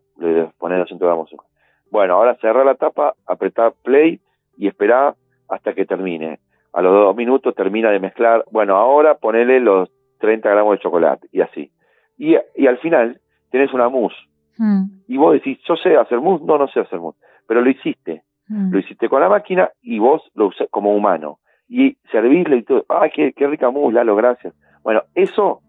poner 0.58 0.78
200 0.78 0.98
gramos 1.00 1.26
de 1.26 1.34
azúcar. 1.34 1.50
Bueno, 1.90 2.14
ahora 2.14 2.36
cerrar 2.36 2.64
la 2.64 2.76
tapa, 2.76 3.14
apretar 3.26 3.74
play 3.82 4.20
y 4.56 4.68
esperar 4.68 5.16
hasta 5.48 5.74
que 5.74 5.86
termine. 5.86 6.38
A 6.72 6.82
los 6.82 6.92
dos 6.92 7.16
minutos 7.16 7.52
termina 7.56 7.90
de 7.90 7.98
mezclar, 7.98 8.44
bueno, 8.52 8.76
ahora 8.76 9.16
ponele 9.16 9.58
los 9.58 9.90
30 10.20 10.48
gramos 10.48 10.74
de 10.74 10.82
chocolate 10.82 11.26
y 11.32 11.40
así. 11.40 11.72
Y, 12.16 12.36
y 12.54 12.68
al 12.68 12.78
final 12.78 13.20
tenés 13.50 13.74
una 13.74 13.88
mousse. 13.88 14.16
Mm. 14.56 14.84
Y 15.08 15.16
vos 15.16 15.32
decís, 15.32 15.58
yo 15.66 15.74
sé 15.74 15.96
hacer 15.96 16.20
mousse, 16.20 16.44
no, 16.44 16.58
no 16.58 16.68
sé 16.68 16.78
hacer 16.78 17.00
mousse, 17.00 17.18
pero 17.48 17.60
lo 17.60 17.70
hiciste. 17.70 18.22
Lo 18.48 18.80
hiciste 18.80 19.08
con 19.08 19.20
la 19.20 19.28
máquina 19.28 19.70
y 19.80 20.00
vos 20.00 20.28
lo 20.34 20.46
usás 20.46 20.66
como 20.70 20.92
humano 20.92 21.39
y 21.70 21.96
servirle 22.10 22.58
y 22.58 22.62
todo. 22.64 22.84
¡Ay, 22.88 23.10
qué, 23.14 23.32
qué 23.32 23.46
rica 23.46 23.70
mus, 23.70 23.94
Lalo, 23.94 24.16
gracias! 24.16 24.52
Bueno, 24.82 25.02
eso, 25.14 25.60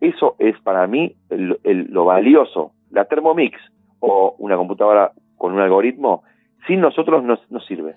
eso 0.00 0.34
es 0.38 0.60
para 0.60 0.86
mí 0.86 1.14
lo 1.30 2.04
valioso. 2.04 2.72
La 2.90 3.04
Thermomix 3.04 3.56
o 4.00 4.34
una 4.38 4.56
computadora 4.56 5.12
con 5.36 5.54
un 5.54 5.60
algoritmo, 5.60 6.24
sin 6.66 6.80
nosotros 6.80 7.22
no, 7.22 7.38
no 7.50 7.60
sirve. 7.60 7.94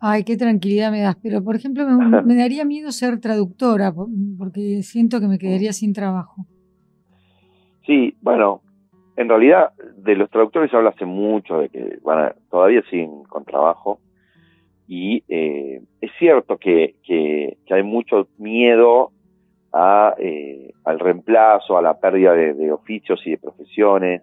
Ay, 0.00 0.24
qué 0.24 0.36
tranquilidad 0.36 0.90
me 0.90 1.00
das. 1.00 1.16
Pero, 1.22 1.42
por 1.42 1.56
ejemplo, 1.56 1.86
me, 1.86 2.22
me, 2.22 2.36
daría 2.36 2.64
miedo 2.64 2.90
ser 2.92 3.20
traductora 3.20 3.92
porque 4.38 4.82
siento 4.82 5.20
que 5.20 5.26
me 5.26 5.38
quedaría 5.38 5.72
sin 5.72 5.92
trabajo. 5.92 6.46
Sí, 7.86 8.14
bueno, 8.20 8.62
en 9.16 9.28
realidad 9.28 9.72
de 9.96 10.14
los 10.14 10.30
traductores 10.30 10.70
se 10.70 10.76
habla 10.76 10.90
hace 10.90 11.04
mucho 11.04 11.58
de 11.58 11.68
que 11.68 11.98
van 12.04 12.32
todavía 12.48 12.82
siguen 12.88 13.24
con 13.24 13.44
trabajo 13.44 13.98
y 14.88 15.22
eh, 15.28 15.80
es 16.00 16.10
cierto 16.18 16.58
que, 16.58 16.96
que, 17.04 17.56
hay 17.70 17.82
mucho 17.82 18.28
miedo 18.38 19.10
a, 19.72 20.14
eh, 20.18 20.72
al 20.84 20.98
reemplazo, 20.98 21.78
a 21.78 21.82
la 21.82 21.98
pérdida 21.98 22.34
de, 22.34 22.72
oficios 22.72 23.20
y 23.26 23.30
de 23.30 23.38
profesiones, 23.38 24.22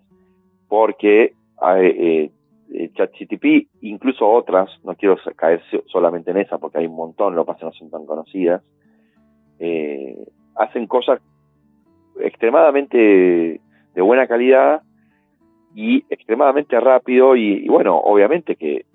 porque 0.67 1.33
eh, 1.77 2.29
eh 2.71 2.91
ChatGTP, 2.93 3.67
incluso 3.81 4.29
otras, 4.29 4.69
no 4.83 4.93
quiero 4.93 5.17
caer 5.35 5.63
solamente 5.87 6.29
en 6.29 6.37
esa 6.37 6.59
porque 6.59 6.77
hay 6.77 6.85
un 6.85 6.95
montón, 6.95 7.35
lo 7.35 7.43
que 7.43 7.53
pasa 7.53 7.65
no 7.65 7.71
son 7.71 7.89
tan 7.89 8.05
conocidas, 8.05 8.61
hacen 10.55 10.85
cosas 10.85 11.19
extremadamente 12.19 13.59
de 13.95 14.01
buena 14.01 14.27
calidad 14.27 14.83
y 15.75 16.03
extremadamente 16.09 16.79
rápido 16.79 17.35
y, 17.35 17.67
bueno, 17.67 17.97
obviamente 17.97 18.55
que 18.55 18.85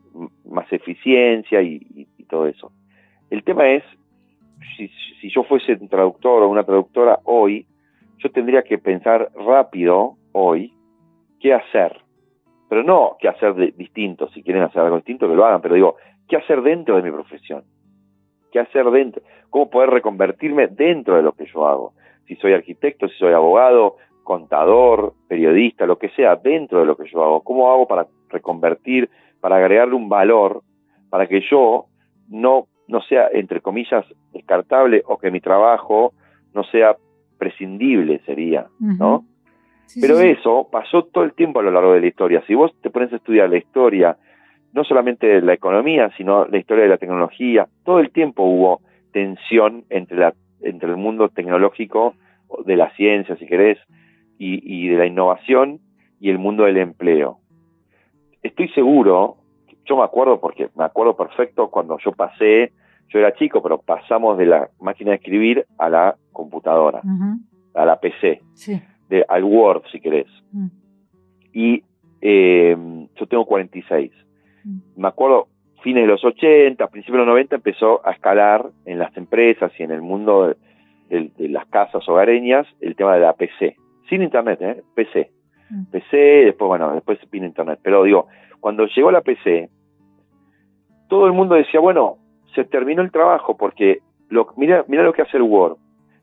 más 0.44 0.72
eficiencia 0.72 1.62
y, 1.62 2.08
todo 2.28 2.46
eso. 2.46 2.72
El 3.30 3.44
tema 3.44 3.68
es, 3.68 3.84
si, 4.76 4.88
si, 5.20 5.28
yo 5.28 5.44
fuese 5.44 5.74
un 5.74 5.88
traductor 5.88 6.42
o 6.42 6.48
una 6.48 6.64
traductora 6.64 7.18
hoy, 7.24 7.66
yo 8.18 8.30
tendría 8.30 8.62
que 8.62 8.78
pensar 8.78 9.30
rápido 9.34 10.16
hoy 10.32 10.72
qué 11.38 11.52
hacer. 11.52 12.00
Pero 12.70 12.82
no 12.82 13.16
qué 13.20 13.28
hacer 13.28 13.54
de, 13.54 13.72
distinto, 13.72 14.28
si 14.30 14.42
quieren 14.42 14.62
hacer 14.62 14.80
algo 14.82 14.96
distinto 14.96 15.28
que 15.28 15.34
lo 15.34 15.44
hagan, 15.44 15.60
pero 15.60 15.74
digo, 15.74 15.96
qué 16.26 16.36
hacer 16.36 16.62
dentro 16.62 16.96
de 16.96 17.02
mi 17.02 17.10
profesión. 17.10 17.64
¿Qué 18.50 18.60
hacer 18.60 18.90
dentro? 18.90 19.22
¿Cómo 19.50 19.68
poder 19.68 19.90
reconvertirme 19.90 20.68
dentro 20.68 21.16
de 21.16 21.22
lo 21.22 21.32
que 21.32 21.46
yo 21.46 21.66
hago? 21.66 21.92
Si 22.26 22.36
soy 22.36 22.54
arquitecto, 22.54 23.08
si 23.08 23.16
soy 23.18 23.32
abogado, 23.34 23.96
contador, 24.22 25.12
periodista, 25.28 25.86
lo 25.86 25.98
que 25.98 26.08
sea, 26.10 26.36
dentro 26.36 26.80
de 26.80 26.86
lo 26.86 26.96
que 26.96 27.08
yo 27.10 27.22
hago. 27.22 27.42
¿Cómo 27.42 27.70
hago 27.70 27.86
para 27.86 28.06
reconvertir 28.30 29.10
para 29.44 29.56
agregarle 29.56 29.94
un 29.94 30.08
valor, 30.08 30.62
para 31.10 31.26
que 31.26 31.42
yo 31.50 31.84
no, 32.30 32.66
no 32.88 33.02
sea, 33.02 33.28
entre 33.30 33.60
comillas, 33.60 34.02
descartable 34.32 35.02
o 35.04 35.18
que 35.18 35.30
mi 35.30 35.42
trabajo 35.42 36.14
no 36.54 36.64
sea 36.64 36.96
prescindible, 37.36 38.22
sería, 38.24 38.68
¿no? 38.80 39.26
Pero 40.00 40.18
eso 40.20 40.66
pasó 40.72 41.04
todo 41.04 41.24
el 41.24 41.34
tiempo 41.34 41.60
a 41.60 41.62
lo 41.62 41.70
largo 41.70 41.92
de 41.92 42.00
la 42.00 42.06
historia. 42.06 42.42
Si 42.46 42.54
vos 42.54 42.72
te 42.80 42.88
pones 42.88 43.12
a 43.12 43.16
estudiar 43.16 43.50
la 43.50 43.58
historia, 43.58 44.16
no 44.72 44.82
solamente 44.82 45.26
de 45.26 45.42
la 45.42 45.52
economía, 45.52 46.10
sino 46.16 46.46
la 46.46 46.56
historia 46.56 46.84
de 46.84 46.88
la 46.88 46.96
tecnología, 46.96 47.68
todo 47.84 48.00
el 48.00 48.12
tiempo 48.12 48.44
hubo 48.44 48.80
tensión 49.12 49.84
entre, 49.90 50.16
la, 50.16 50.32
entre 50.62 50.88
el 50.88 50.96
mundo 50.96 51.28
tecnológico, 51.28 52.14
de 52.64 52.76
la 52.76 52.90
ciencia, 52.96 53.36
si 53.36 53.44
querés, 53.44 53.76
y, 54.38 54.86
y 54.86 54.88
de 54.88 54.96
la 54.96 55.04
innovación 55.04 55.80
y 56.18 56.30
el 56.30 56.38
mundo 56.38 56.64
del 56.64 56.78
empleo 56.78 57.40
estoy 58.44 58.68
seguro, 58.68 59.38
yo 59.86 59.96
me 59.96 60.04
acuerdo 60.04 60.40
porque 60.40 60.68
me 60.76 60.84
acuerdo 60.84 61.16
perfecto 61.16 61.68
cuando 61.70 61.98
yo 61.98 62.12
pasé, 62.12 62.72
yo 63.08 63.18
era 63.18 63.34
chico, 63.34 63.62
pero 63.62 63.78
pasamos 63.78 64.38
de 64.38 64.46
la 64.46 64.70
máquina 64.80 65.10
de 65.10 65.16
escribir 65.16 65.66
a 65.78 65.88
la 65.88 66.16
computadora, 66.32 67.02
a 67.74 67.84
la 67.84 67.98
PC, 67.98 68.40
de, 69.08 69.24
al 69.28 69.44
Word 69.44 69.82
si 69.90 70.00
querés. 70.00 70.28
Mm. 70.52 70.66
Y 71.52 71.84
eh, 72.20 72.76
yo 73.16 73.26
tengo 73.26 73.46
46. 73.46 74.10
Mm. 74.64 74.78
Me 74.96 75.08
acuerdo, 75.08 75.48
fines 75.82 76.04
de 76.04 76.08
los 76.08 76.24
80, 76.24 76.86
principios 76.88 77.20
de 77.20 77.26
los 77.26 77.34
90 77.34 77.56
empezó 77.56 78.06
a 78.06 78.12
escalar 78.12 78.70
en 78.84 78.98
las 78.98 79.16
empresas 79.16 79.72
y 79.78 79.82
en 79.82 79.90
el 79.90 80.02
mundo 80.02 80.54
de, 81.08 81.30
de 81.36 81.48
las 81.48 81.66
casas 81.66 82.08
hogareñas 82.08 82.66
el 82.80 82.96
tema 82.96 83.14
de 83.14 83.20
la 83.20 83.34
PC. 83.34 83.76
Sin 84.08 84.22
internet, 84.22 84.60
¿eh? 84.60 84.82
PC. 84.94 85.30
Mm. 85.74 85.90
PC, 85.90 86.16
después, 86.16 86.68
bueno, 86.68 86.94
después 86.94 87.18
pide 87.30 87.46
internet. 87.46 87.80
Pero 87.82 88.04
digo, 88.04 88.28
cuando 88.60 88.86
llegó 88.86 89.10
la 89.10 89.20
PC, 89.20 89.68
todo 91.08 91.26
el 91.26 91.32
mundo 91.32 91.54
decía, 91.54 91.80
bueno, 91.80 92.18
se 92.54 92.64
terminó 92.64 93.02
el 93.02 93.10
trabajo 93.10 93.56
porque 93.56 93.98
lo, 94.28 94.46
mira, 94.56 94.84
mira 94.88 95.02
lo 95.02 95.12
que 95.12 95.22
hace 95.22 95.36
el 95.36 95.42
Word. 95.42 95.76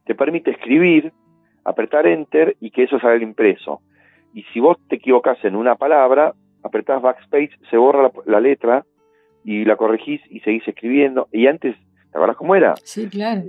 Te 0.05 0.15
permite 0.15 0.51
escribir, 0.51 1.11
apretar 1.63 2.07
Enter 2.07 2.55
y 2.59 2.71
que 2.71 2.83
eso 2.83 2.99
salga 2.99 3.15
el 3.15 3.23
impreso. 3.23 3.81
Y 4.33 4.43
si 4.53 4.59
vos 4.59 4.77
te 4.87 4.95
equivocás 4.95 5.43
en 5.43 5.55
una 5.55 5.75
palabra, 5.75 6.33
apretás 6.63 7.01
Backspace, 7.01 7.51
se 7.69 7.77
borra 7.77 8.11
la, 8.25 8.39
letra 8.39 8.85
y 9.43 9.65
la 9.65 9.75
corregís 9.75 10.21
y 10.29 10.39
seguís 10.39 10.67
escribiendo. 10.67 11.27
Y 11.31 11.47
antes, 11.47 11.75
¿te 12.11 12.17
acordás 12.17 12.37
cómo 12.37 12.55
era? 12.55 12.75
Sí, 12.83 13.09
claro. 13.09 13.43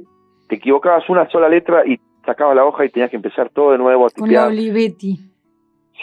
Te 0.48 0.56
equivocabas 0.56 1.08
una 1.08 1.28
sola 1.30 1.48
letra 1.48 1.86
y 1.86 1.98
sacabas 2.26 2.56
la 2.56 2.64
hoja 2.64 2.84
y 2.84 2.90
tenías 2.90 3.10
que 3.10 3.16
empezar 3.16 3.50
todo 3.50 3.72
de 3.72 3.78
nuevo. 3.78 4.06
A 4.06 4.10
Con 4.10 4.32
la 4.32 4.46
Olivetti. 4.46 5.31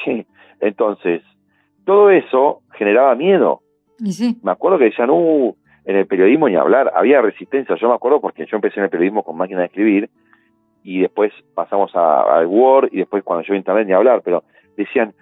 Sí, 0.03 0.25
entonces, 0.59 1.21
todo 1.85 2.09
eso 2.09 2.61
generaba 2.73 3.15
miedo. 3.15 3.61
Me 4.41 4.51
acuerdo 4.51 4.77
que 4.77 4.85
decían, 4.85 5.09
uh, 5.09 5.55
en 5.85 5.95
el 5.95 6.07
periodismo 6.07 6.47
ni 6.47 6.55
hablar, 6.55 6.91
había 6.95 7.21
resistencia. 7.21 7.75
Yo 7.75 7.89
me 7.89 7.95
acuerdo 7.95 8.21
porque 8.21 8.45
yo 8.45 8.57
empecé 8.57 8.79
en 8.79 8.85
el 8.85 8.89
periodismo 8.89 9.23
con 9.23 9.37
máquina 9.37 9.61
de 9.61 9.65
escribir 9.65 10.09
y 10.83 11.01
después 11.01 11.33
pasamos 11.55 11.91
al 11.95 12.45
Word 12.45 12.89
y 12.91 12.97
después 12.97 13.23
cuando 13.23 13.45
yo 13.45 13.55
internet 13.55 13.87
ni 13.87 13.93
hablar, 13.93 14.21
pero 14.23 14.43
decían, 14.77 15.13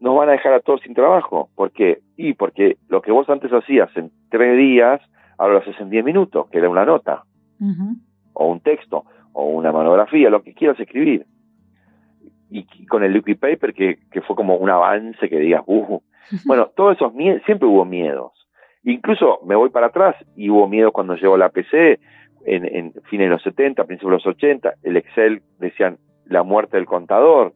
nos 0.00 0.16
van 0.16 0.28
a 0.28 0.32
dejar 0.32 0.52
a 0.52 0.60
todos 0.60 0.80
sin 0.82 0.94
trabajo. 0.94 1.48
¿Por 1.54 1.70
qué? 1.72 2.00
Y 2.16 2.34
porque 2.34 2.76
lo 2.88 3.00
que 3.00 3.12
vos 3.12 3.28
antes 3.28 3.52
hacías 3.52 3.90
en 3.96 4.10
tres 4.30 4.56
días, 4.56 5.00
ahora 5.38 5.54
lo 5.54 5.60
haces 5.60 5.80
en 5.80 5.90
diez 5.90 6.04
minutos, 6.04 6.48
que 6.50 6.58
era 6.58 6.68
una 6.68 6.84
nota, 6.84 7.24
o 8.32 8.46
un 8.46 8.60
texto, 8.60 9.04
o 9.32 9.46
una 9.50 9.72
monografía, 9.72 10.30
lo 10.30 10.42
que 10.42 10.54
quieras 10.54 10.78
escribir 10.78 11.26
y, 12.50 12.86
con 12.86 13.04
el 13.04 13.12
liquid 13.12 13.38
paper 13.38 13.74
que, 13.74 13.98
que, 14.10 14.20
fue 14.22 14.36
como 14.36 14.56
un 14.56 14.70
avance 14.70 15.28
que 15.28 15.38
digas, 15.38 15.62
uh, 15.66 16.00
bueno, 16.46 16.70
todos 16.74 16.96
esos 16.96 17.14
miedos, 17.14 17.42
siempre 17.44 17.68
hubo 17.68 17.84
miedos. 17.84 18.32
Incluso 18.84 19.40
me 19.44 19.56
voy 19.56 19.70
para 19.70 19.86
atrás 19.86 20.16
y 20.36 20.50
hubo 20.50 20.68
miedo 20.68 20.92
cuando 20.92 21.14
llegó 21.16 21.36
la 21.36 21.50
PC 21.50 21.98
en, 22.46 22.64
en 22.64 22.92
fines 23.10 23.26
de 23.26 23.30
los 23.30 23.42
70, 23.42 23.84
principios 23.84 24.10
de 24.10 24.30
los 24.30 24.36
80, 24.36 24.74
el 24.82 24.96
Excel 24.96 25.42
decían 25.58 25.98
la 26.26 26.42
muerte 26.42 26.76
del 26.76 26.86
contador, 26.86 27.52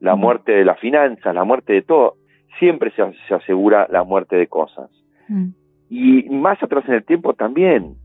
la 0.00 0.16
muerte 0.16 0.52
de 0.52 0.64
las 0.64 0.78
finanzas, 0.80 1.34
la 1.34 1.44
muerte 1.44 1.72
de 1.72 1.82
todo. 1.82 2.16
Siempre 2.58 2.90
se, 2.92 3.02
se 3.28 3.34
asegura 3.34 3.86
la 3.90 4.04
muerte 4.04 4.36
de 4.36 4.46
cosas. 4.46 4.90
Mm. 5.28 5.48
Y 5.90 6.28
más 6.30 6.62
atrás 6.62 6.84
en 6.88 6.94
el 6.94 7.04
tiempo 7.04 7.34
también. 7.34 7.96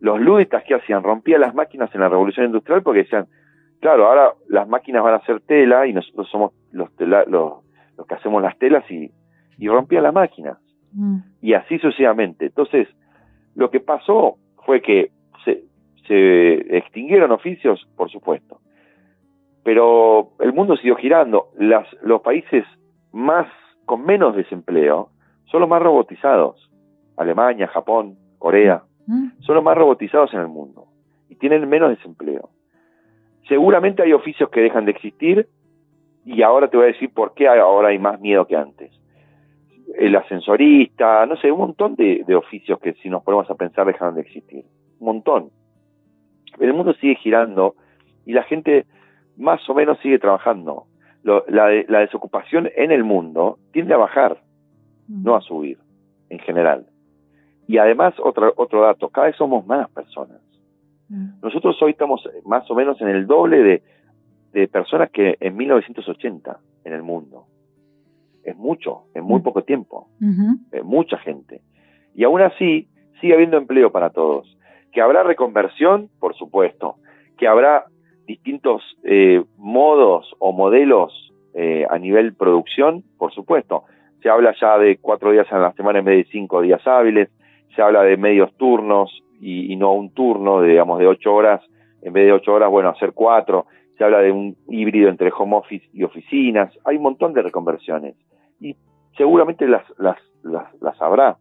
Los 0.00 0.20
ludistas 0.20 0.62
que 0.64 0.74
hacían, 0.74 1.02
rompían 1.02 1.40
las 1.40 1.54
máquinas 1.54 1.94
en 1.94 2.00
la 2.00 2.08
revolución 2.08 2.46
industrial 2.46 2.82
porque 2.82 3.04
decían, 3.04 3.26
claro, 3.80 4.06
ahora 4.06 4.32
las 4.48 4.68
máquinas 4.68 5.02
van 5.02 5.14
a 5.14 5.18
hacer 5.18 5.40
tela 5.40 5.86
y 5.86 5.92
nosotros 5.92 6.28
somos 6.30 6.52
los, 6.72 6.90
los, 6.98 8.06
que 8.06 8.14
hacemos 8.14 8.42
las 8.42 8.58
telas 8.58 8.84
y, 8.90 9.10
rompían 9.66 10.02
las 10.02 10.14
máquinas. 10.14 10.58
Mm. 10.92 11.18
Y 11.40 11.54
así 11.54 11.78
sucesivamente. 11.78 12.46
Entonces, 12.46 12.88
lo 13.54 13.70
que 13.70 13.80
pasó 13.80 14.36
fue 14.64 14.82
que 14.82 15.10
se, 15.44 15.64
se 16.06 16.76
extinguieron 16.76 17.32
oficios, 17.32 17.86
por 17.96 18.10
supuesto. 18.10 18.60
Pero 19.64 20.30
el 20.40 20.52
mundo 20.52 20.76
siguió 20.76 20.96
girando. 20.96 21.48
Las, 21.58 21.86
los 22.02 22.20
países 22.20 22.64
más 23.12 23.46
con 23.84 24.04
menos 24.04 24.36
desempleo 24.36 25.10
son 25.50 25.60
los 25.60 25.68
más 25.68 25.82
robotizados. 25.82 26.70
Alemania, 27.16 27.66
Japón, 27.68 28.16
Corea, 28.38 28.82
mm. 29.06 29.40
son 29.40 29.54
los 29.54 29.64
más 29.64 29.76
robotizados 29.76 30.32
en 30.34 30.40
el 30.40 30.48
mundo 30.48 30.86
y 31.28 31.36
tienen 31.36 31.68
menos 31.68 31.90
desempleo. 31.90 32.50
Seguramente 33.48 34.02
hay 34.02 34.12
oficios 34.12 34.50
que 34.50 34.60
dejan 34.60 34.84
de 34.84 34.92
existir 34.92 35.48
y 36.24 36.42
ahora 36.42 36.68
te 36.68 36.76
voy 36.76 36.84
a 36.84 36.92
decir 36.92 37.12
por 37.12 37.34
qué 37.34 37.48
ahora 37.48 37.88
hay 37.88 37.98
más 37.98 38.20
miedo 38.20 38.46
que 38.46 38.56
antes. 38.56 38.92
El 39.96 40.16
ascensorista, 40.16 41.24
no 41.26 41.36
sé, 41.36 41.52
un 41.52 41.58
montón 41.58 41.94
de, 41.94 42.24
oficios 42.34 42.80
que 42.80 42.94
si 42.94 43.08
nos 43.08 43.22
ponemos 43.22 43.48
a 43.48 43.54
pensar 43.54 43.86
dejaron 43.86 44.16
de 44.16 44.22
existir. 44.22 44.64
Un 44.98 45.06
montón. 45.06 45.50
El 46.58 46.74
mundo 46.74 46.94
sigue 46.94 47.14
girando 47.16 47.76
y 48.24 48.32
la 48.32 48.42
gente 48.42 48.86
más 49.36 49.68
o 49.70 49.74
menos 49.74 49.98
sigue 50.00 50.18
trabajando. 50.18 50.86
la, 51.22 51.42
la, 51.46 52.00
desocupación 52.00 52.68
en 52.74 52.90
el 52.90 53.04
mundo 53.04 53.58
tiende 53.72 53.94
a 53.94 53.98
bajar, 53.98 54.38
no 55.08 55.36
a 55.36 55.40
subir, 55.40 55.78
en 56.30 56.40
general. 56.40 56.86
Y 57.68 57.78
además, 57.78 58.14
otro, 58.18 58.52
otro 58.56 58.82
dato, 58.82 59.08
cada 59.08 59.28
vez 59.28 59.36
somos 59.36 59.66
más 59.66 59.88
personas. 59.90 60.40
Mm. 61.08 61.40
Nosotros 61.42 61.80
hoy 61.82 61.92
estamos 61.92 62.22
más 62.44 62.70
o 62.70 62.74
menos 62.74 63.00
en 63.00 63.08
el 63.08 63.26
doble 63.26 63.82
de, 64.52 64.68
personas 64.68 65.10
que 65.10 65.36
en 65.40 65.54
1980 65.54 66.58
en 66.84 66.92
el 66.94 67.02
mundo. 67.02 67.44
Es 68.42 68.56
mucho, 68.56 69.02
en 69.14 69.24
muy 69.24 69.40
mm. 69.40 69.42
poco 69.42 69.62
tiempo. 69.62 70.08
Es 70.72 70.82
mucha 70.82 71.18
gente. 71.18 71.60
Y 72.14 72.24
aún 72.24 72.40
así, 72.40 72.88
sigue 73.20 73.34
habiendo 73.34 73.58
empleo 73.58 73.92
para 73.92 74.10
todos. 74.10 74.56
Que 74.92 75.02
habrá 75.02 75.22
reconversión, 75.22 76.08
por 76.18 76.34
supuesto. 76.36 76.96
Que 77.36 77.48
habrá 77.48 77.84
distintos 78.26 78.82
eh, 79.04 79.44
modos 79.58 80.34
o 80.38 80.52
modelos 80.52 81.32
eh, 81.54 81.86
a 81.88 81.98
nivel 81.98 82.34
producción, 82.34 83.04
por 83.18 83.32
supuesto. 83.32 83.84
Se 84.22 84.28
habla 84.28 84.54
ya 84.60 84.78
de 84.78 84.98
cuatro 84.98 85.32
días 85.32 85.50
a 85.52 85.58
la 85.58 85.72
semana 85.72 85.98
en 85.98 86.04
vez 86.04 86.24
de 86.26 86.32
cinco 86.32 86.62
días 86.62 86.86
hábiles. 86.86 87.28
Se 87.74 87.82
habla 87.82 88.02
de 88.02 88.16
medios 88.16 88.54
turnos, 88.56 89.22
y, 89.40 89.74
no 89.76 89.92
un 89.92 90.10
turno, 90.10 90.62
digamos, 90.62 90.98
de 90.98 91.06
ocho 91.06 91.34
horas, 91.34 91.62
en 92.02 92.12
vez 92.12 92.26
de 92.26 92.32
ocho 92.32 92.54
horas, 92.54 92.70
bueno, 92.70 92.88
hacer 92.88 93.12
cuatro. 93.12 93.66
Se 93.98 94.04
habla 94.04 94.20
de 94.20 94.30
un 94.30 94.56
híbrido 94.68 95.08
entre 95.08 95.32
home 95.36 95.56
office 95.56 95.86
y 95.92 96.02
oficinas. 96.02 96.72
Hay 96.84 96.96
un 96.96 97.02
montón 97.02 97.32
de 97.32 97.42
reconversiones 97.42 98.14
y 98.60 98.76
seguramente 99.16 99.66
las, 99.66 99.84
las, 99.98 100.18
las, 100.42 100.66
las 100.80 101.00
habrá. 101.00 101.38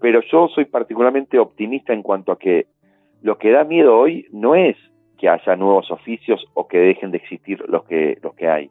Pero 0.00 0.20
yo 0.30 0.48
soy 0.48 0.64
particularmente 0.64 1.38
optimista 1.38 1.92
en 1.92 2.02
cuanto 2.02 2.32
a 2.32 2.38
que 2.38 2.66
lo 3.22 3.38
que 3.38 3.50
da 3.50 3.64
miedo 3.64 3.96
hoy 3.96 4.26
no 4.32 4.54
es 4.54 4.76
que 5.18 5.28
haya 5.28 5.56
nuevos 5.56 5.90
oficios 5.90 6.44
o 6.54 6.66
que 6.66 6.78
dejen 6.78 7.10
de 7.10 7.18
existir 7.18 7.62
los 7.68 7.84
que, 7.84 8.18
los 8.22 8.34
que 8.34 8.48
hay, 8.48 8.70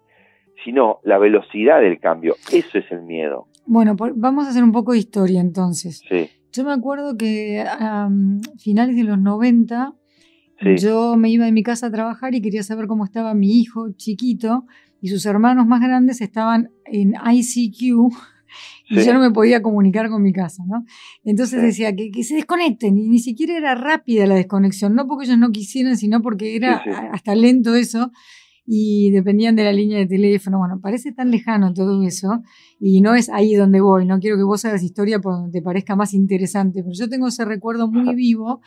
sino 0.63 0.99
la 1.03 1.17
velocidad 1.17 1.79
del 1.79 1.99
cambio. 1.99 2.35
Eso 2.51 2.77
es 2.77 2.91
el 2.91 3.01
miedo. 3.01 3.47
Bueno, 3.65 3.95
vamos 3.97 4.45
a 4.45 4.49
hacer 4.49 4.63
un 4.63 4.71
poco 4.71 4.91
de 4.91 4.99
historia 4.99 5.39
entonces. 5.39 6.03
Sí. 6.07 6.29
Yo 6.53 6.63
me 6.63 6.71
acuerdo 6.71 7.17
que 7.17 7.61
a 7.61 8.09
finales 8.59 8.95
de 8.95 9.03
los 9.03 9.19
90 9.19 9.95
yo 10.77 11.17
me 11.17 11.29
iba 11.29 11.45
de 11.45 11.51
mi 11.51 11.63
casa 11.63 11.87
a 11.87 11.91
trabajar 11.91 12.35
y 12.35 12.41
quería 12.41 12.61
saber 12.61 12.85
cómo 12.85 13.05
estaba 13.05 13.33
mi 13.33 13.59
hijo 13.59 13.91
chiquito 13.93 14.65
y 15.01 15.09
sus 15.09 15.25
hermanos 15.25 15.65
más 15.65 15.81
grandes 15.81 16.21
estaban 16.21 16.69
en 16.85 17.15
ICQ 17.15 18.13
y 18.89 19.03
yo 19.03 19.13
no 19.13 19.19
me 19.19 19.31
podía 19.31 19.63
comunicar 19.63 20.09
con 20.09 20.21
mi 20.21 20.31
casa, 20.31 20.63
¿no? 20.67 20.85
Entonces 21.23 21.59
decía 21.59 21.95
que, 21.95 22.11
se 22.23 22.35
desconecten 22.35 22.99
y 22.99 23.09
ni 23.09 23.17
siquiera 23.17 23.57
era 23.57 23.73
rápida 23.73 24.27
la 24.27 24.35
desconexión, 24.35 24.93
no 24.93 25.07
porque 25.07 25.25
ellos 25.25 25.39
no 25.39 25.51
quisieran, 25.51 25.97
sino 25.97 26.21
porque 26.21 26.55
era 26.55 26.83
hasta 27.11 27.33
lento 27.33 27.73
eso 27.73 28.11
y 28.65 29.11
dependían 29.11 29.55
de 29.55 29.63
la 29.63 29.73
línea 29.73 29.97
de 29.97 30.07
teléfono. 30.07 30.57
Bueno, 30.59 30.79
parece 30.81 31.11
tan 31.11 31.31
lejano 31.31 31.73
todo 31.73 32.03
eso 32.03 32.41
y 32.79 33.01
no 33.01 33.15
es 33.15 33.29
ahí 33.29 33.55
donde 33.55 33.81
voy. 33.81 34.05
No 34.05 34.19
quiero 34.19 34.37
que 34.37 34.43
vos 34.43 34.63
hagas 34.65 34.83
historia 34.83 35.19
por 35.19 35.33
donde 35.33 35.51
te 35.51 35.61
parezca 35.61 35.95
más 35.95 36.13
interesante, 36.13 36.81
pero 36.83 36.93
yo 36.93 37.09
tengo 37.09 37.27
ese 37.27 37.45
recuerdo 37.45 37.89
muy 37.89 38.15
vivo 38.15 38.61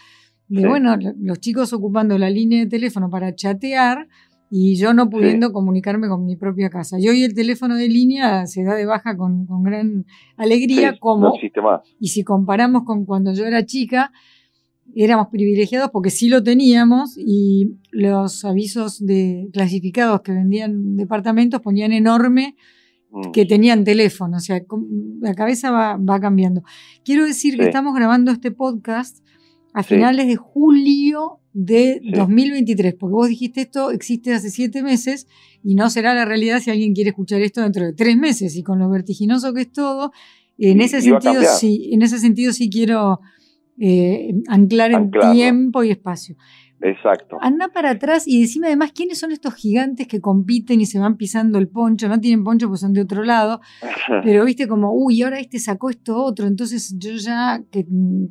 de, 0.48 0.66
bueno, 0.68 0.96
los 1.18 1.40
chicos 1.40 1.72
ocupando 1.72 2.16
la 2.18 2.30
línea 2.30 2.61
de 2.61 2.66
teléfono 2.66 3.11
para 3.11 3.35
chatear 3.35 4.06
y 4.48 4.76
yo 4.76 4.94
no 4.94 5.11
pudiendo 5.11 5.52
comunicarme 5.52 6.09
con 6.09 6.24
mi 6.24 6.37
propia 6.37 6.70
casa. 6.70 7.00
Y 7.00 7.09
hoy 7.09 7.24
el 7.24 7.35
teléfono 7.35 7.74
de 7.74 7.88
línea 7.88 8.46
se 8.46 8.62
da 8.62 8.74
de 8.74 8.87
baja 8.87 9.16
con, 9.16 9.46
con 9.46 9.64
gran 9.64 10.06
alegría, 10.37 10.96
como... 11.00 11.32
Y 11.98 12.09
si 12.09 12.22
comparamos 12.22 12.85
con 12.85 13.04
cuando 13.06 13.32
yo 13.32 13.44
era 13.44 13.66
chica, 13.66 14.12
éramos 14.94 15.29
privilegiados 15.29 15.90
porque 15.90 16.11
sí 16.11 16.29
lo 16.29 16.42
teníamos 16.42 17.16
y 17.18 17.77
los 17.90 18.44
avisos 18.44 19.05
de 19.05 19.49
clasificados 19.53 20.22
que 20.22 20.33
vendían 20.33 20.96
departamentos 20.96 21.61
ponían 21.61 21.92
enorme 21.92 22.57
mm. 23.11 23.33
que 23.33 23.44
tenían 23.44 23.85
teléfono, 23.85 24.38
o 24.38 24.40
sea, 24.40 24.62
la 25.20 25.35
cabeza 25.35 25.70
va, 25.70 26.20
cambiando. 26.20 26.62
Quiero 27.05 27.25
decir 27.25 27.57
que 27.57 27.64
estamos 27.64 27.94
grabando 27.94 28.31
este 28.31 28.51
podcast 28.51 29.25
a 29.75 29.83
finales 29.83 30.27
de 30.27 30.37
julio 30.37 31.40
de 31.53 32.01
2023, 32.14 32.94
porque 32.94 33.12
vos 33.14 33.29
dijiste 33.29 33.62
esto 33.62 33.90
existe 33.90 34.33
hace 34.33 34.51
siete 34.51 34.83
meses 34.83 35.27
y 35.62 35.75
no 35.75 35.90
será 35.90 36.14
la 36.14 36.25
realidad 36.25 36.61
si 36.61 36.70
alguien 36.70 36.94
quiere 36.94 37.11
escuchar 37.11 37.40
esto 37.42 37.62
dentro 37.62 37.85
de 37.85 37.92
tres 37.92 38.16
meses 38.16 38.57
y 38.57 38.62
con 38.62 38.79
lo 38.79 38.88
vertiginoso 38.88 39.53
que 39.53 39.62
es 39.62 39.72
todo, 39.72 40.12
en 40.59 40.81
ese 40.81 41.03
sentido 41.03 41.42
sí, 41.59 41.90
en 41.92 42.03
ese 42.03 42.18
sentido 42.18 42.53
sí 42.53 42.70
quiero 42.70 43.20
eh, 43.78 44.32
anclar 44.48 44.92
en 44.92 45.10
tiempo 45.10 45.82
y 45.82 45.90
espacio. 45.90 46.36
Exacto. 46.80 47.38
Anda 47.40 47.68
para 47.68 47.90
atrás 47.90 48.28
y 48.28 48.40
decime 48.40 48.66
además 48.66 48.92
quiénes 48.92 49.18
son 49.18 49.32
estos 49.32 49.54
gigantes 49.54 50.06
que 50.06 50.20
compiten 50.20 50.80
y 50.80 50.86
se 50.86 50.98
van 50.98 51.16
pisando 51.16 51.58
el 51.58 51.68
poncho. 51.68 52.08
No 52.08 52.20
tienen 52.20 52.44
poncho 52.44 52.66
porque 52.66 52.80
son 52.80 52.92
de 52.92 53.00
otro 53.00 53.24
lado, 53.24 53.60
pero 54.22 54.44
viste 54.44 54.68
como, 54.68 54.92
uy, 54.92 55.22
ahora 55.22 55.38
este 55.38 55.58
sacó 55.58 55.90
esto 55.90 56.22
otro. 56.22 56.46
Entonces 56.46 56.94
yo 56.98 57.12
ya 57.12 57.60
que 57.72 57.86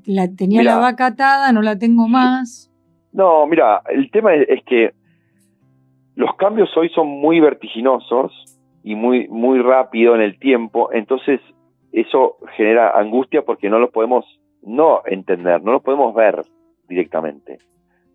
la 0.05 0.27
tenía 0.35 0.63
la 0.63 0.77
vaca 0.77 1.07
atada, 1.07 1.51
no 1.51 1.61
la 1.61 1.77
tengo 1.77 2.07
más. 2.07 2.71
No, 3.11 3.47
mira, 3.47 3.81
el 3.89 4.11
tema 4.11 4.35
es, 4.35 4.63
que 4.65 4.93
los 6.15 6.35
cambios 6.35 6.69
hoy 6.77 6.89
son 6.89 7.07
muy 7.07 7.39
vertiginosos 7.39 8.31
y 8.83 8.93
muy, 8.95 9.27
muy 9.29 9.59
rápido 9.59 10.15
en 10.15 10.21
el 10.21 10.37
tiempo. 10.37 10.91
Entonces 10.91 11.39
eso 11.91 12.37
genera 12.57 12.91
angustia 12.99 13.43
porque 13.43 13.69
no 13.69 13.79
los 13.79 13.89
podemos 13.89 14.25
no 14.65 15.01
entender, 15.05 15.61
no 15.63 15.73
lo 15.73 15.79
podemos 15.81 16.13
ver 16.13 16.41
directamente. 16.87 17.59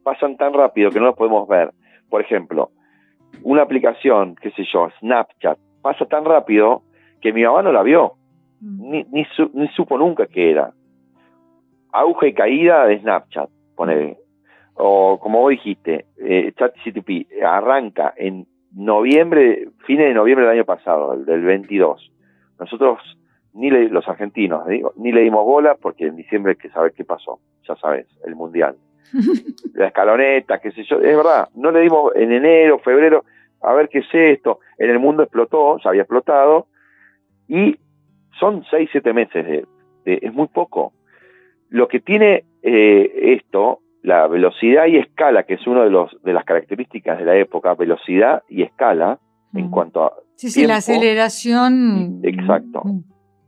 Pasan 0.03 0.37
tan 0.37 0.53
rápido 0.53 0.91
que 0.91 0.99
no 0.99 1.07
lo 1.07 1.15
podemos 1.15 1.49
ver. 1.49 1.71
Por 2.09 2.21
ejemplo, 2.21 2.71
una 3.43 3.63
aplicación, 3.63 4.35
qué 4.37 4.51
sé 4.53 4.65
yo, 4.73 4.89
Snapchat, 4.99 5.59
pasa 5.83 6.07
tan 6.07 6.25
rápido 6.25 6.83
que 7.21 7.33
mi 7.33 7.45
mamá 7.45 7.63
no 7.63 7.73
la 7.73 7.83
vio, 7.83 8.15
mm. 8.61 8.91
ni, 8.91 9.07
ni, 9.55 9.69
supo 9.69 9.99
nunca 9.99 10.27
qué 10.27 10.51
era. 10.51 10.73
Auge 11.93 12.29
y 12.29 12.35
caída 12.35 12.87
de 12.87 13.01
Snapchat, 13.01 13.51
pone. 13.77 14.17
O 14.75 15.19
como 15.21 15.41
vos 15.41 15.51
dijiste, 15.51 16.07
eh, 16.17 16.53
ChatGTP 16.57 17.43
arranca 17.45 18.15
en 18.17 18.47
noviembre, 18.73 19.69
fines 19.87 20.07
de 20.07 20.15
noviembre 20.15 20.47
del 20.47 20.57
año 20.57 20.65
pasado, 20.65 21.17
del 21.17 21.43
22. 21.43 22.11
Nosotros 22.59 22.99
ni 23.53 23.71
los 23.71 24.07
argentinos, 24.09 24.67
digo, 24.67 24.93
ni 24.97 25.13
le 25.13 25.23
dimos 25.23 25.45
bola 25.45 25.77
porque 25.81 26.07
en 26.07 26.17
diciembre 26.17 26.53
hay 26.53 26.59
que 26.59 26.71
saber 26.71 26.93
qué 26.93 27.05
pasó, 27.05 27.41
ya 27.67 27.77
sabes, 27.77 28.07
el 28.25 28.35
mundial. 28.37 28.77
La 29.75 29.89
escaloneta, 29.89 30.61
qué 30.61 30.71
sé 30.73 30.85
yo, 30.85 30.97
es 30.97 31.17
verdad, 31.17 31.49
no 31.55 31.71
le 31.71 31.81
dimos 31.81 32.13
en 32.15 32.33
enero, 32.33 32.79
febrero, 32.79 33.25
a 33.63 33.73
ver 33.75 33.89
qué 33.89 33.99
es 33.99 34.07
esto, 34.13 34.61
en 34.79 34.91
el 34.91 34.99
mundo 34.99 35.23
explotó, 35.23 35.79
ya 35.83 35.91
había 35.91 36.03
explotado, 36.03 36.69
y 37.49 37.77
son 38.39 38.65
seis, 38.71 38.89
siete 38.93 39.13
meses, 39.13 39.45
de, 39.45 39.67
es 40.05 40.33
muy 40.33 40.47
poco. 40.49 40.93
Lo 41.69 41.89
que 41.89 42.01
tiene 42.01 42.45
eh, 42.63 43.37
esto, 43.37 43.81
la 44.03 44.27
velocidad 44.29 44.87
y 44.87 44.97
escala, 44.97 45.43
que 45.43 45.55
es 45.55 45.67
una 45.67 45.85
de, 45.85 45.91
los, 45.91 46.11
de 46.23 46.33
las 46.33 46.45
características 46.45 47.19
de 47.19 47.25
la 47.25 47.37
época, 47.37 47.75
velocidad 47.75 48.43
y 48.49 48.63
escala, 48.63 49.19
en 49.53 49.69
cuanto 49.71 50.05
a... 50.05 50.13
Sí, 50.37 50.49
sí, 50.49 50.67
la 50.67 50.77
aceleración. 50.77 52.21
Exacto. 52.23 52.83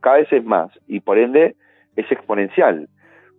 Cada 0.03 0.17
vez 0.17 0.31
es 0.31 0.43
más 0.43 0.69
y 0.87 0.99
por 0.99 1.17
ende 1.17 1.55
es 1.95 2.11
exponencial. 2.11 2.89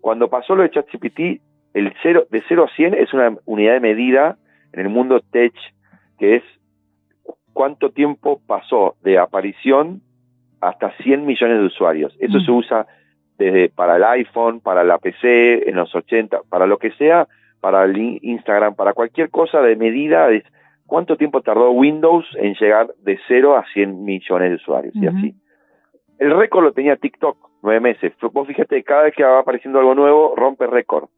Cuando 0.01 0.29
pasó 0.29 0.57
lo 0.57 0.63
de 0.63 0.71
ChatGPT, 0.71 1.41
el 1.75 1.93
cero, 2.03 2.27
de 2.31 2.43
0 2.49 2.65
a 2.65 2.75
100 2.75 2.95
es 2.95 3.13
una 3.13 3.37
unidad 3.45 3.75
de 3.75 3.81
medida 3.81 4.37
en 4.73 4.81
el 4.81 4.89
mundo 4.89 5.21
tech 5.31 5.53
que 6.19 6.37
es 6.37 6.43
cuánto 7.53 7.91
tiempo 7.91 8.41
pasó 8.47 8.97
de 9.03 9.19
aparición 9.19 10.03
hasta 10.61 10.97
100 10.99 11.27
millones 11.27 11.59
de 11.59 11.67
usuarios. 11.67 12.17
Eso 12.19 12.41
se 12.41 12.51
usa 12.51 12.87
desde 13.39 13.69
para 13.69 13.97
el 13.97 14.05
iPhone, 14.05 14.61
para 14.61 14.85
la 14.85 14.99
PC 14.99 15.69
en 15.69 15.77
los 15.77 15.95
80, 15.95 16.41
para 16.49 16.67
lo 16.67 16.79
que 16.79 16.93
sea, 16.93 17.27
para 17.61 17.85
el 17.85 18.19
Instagram, 18.23 18.75
para 18.75 18.93
cualquier 18.93 19.31
cosa 19.31 19.61
de 19.61 19.77
medida 19.77 20.31
es 20.31 20.45
cuánto 20.87 21.17
tiempo 21.17 21.41
tardó 21.41 21.71
Windows 21.71 22.27
en 22.39 22.55
llegar 22.55 22.89
de 23.03 23.19
0 23.27 23.57
a 23.57 23.65
100 23.73 24.05
millones 24.05 24.51
de 24.51 24.57
usuarios 24.57 24.95
y 24.97 25.07
así. 25.07 25.35
El 26.19 26.37
récord 26.37 26.65
lo 26.65 26.73
tenía 26.73 26.97
TikTok, 26.97 27.37
nueve 27.63 27.81
meses. 27.81 28.13
Vos 28.33 28.47
fíjate, 28.47 28.83
cada 28.83 29.05
vez 29.05 29.15
que 29.15 29.25
va 29.25 29.41
apareciendo 29.41 29.79
algo 29.79 29.95
nuevo, 29.95 30.35
rompe 30.37 30.67
récord. 30.67 31.09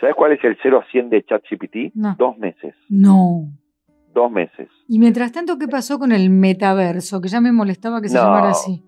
¿Sabes 0.00 0.14
cuál 0.14 0.32
es 0.32 0.42
el 0.44 0.56
0 0.62 0.82
a 0.82 0.90
100 0.90 1.10
de 1.10 1.22
ChatGPT? 1.24 1.94
Dos 2.16 2.38
meses. 2.38 2.74
No. 2.88 3.48
Dos 4.14 4.30
meses. 4.30 4.68
Y 4.88 4.98
mientras 4.98 5.32
tanto, 5.32 5.58
¿qué 5.58 5.68
pasó 5.68 5.98
con 5.98 6.12
el 6.12 6.30
metaverso? 6.30 7.20
Que 7.20 7.28
ya 7.28 7.40
me 7.40 7.52
molestaba 7.52 8.00
que 8.00 8.08
se 8.08 8.16
llamara 8.16 8.50
así. 8.50 8.82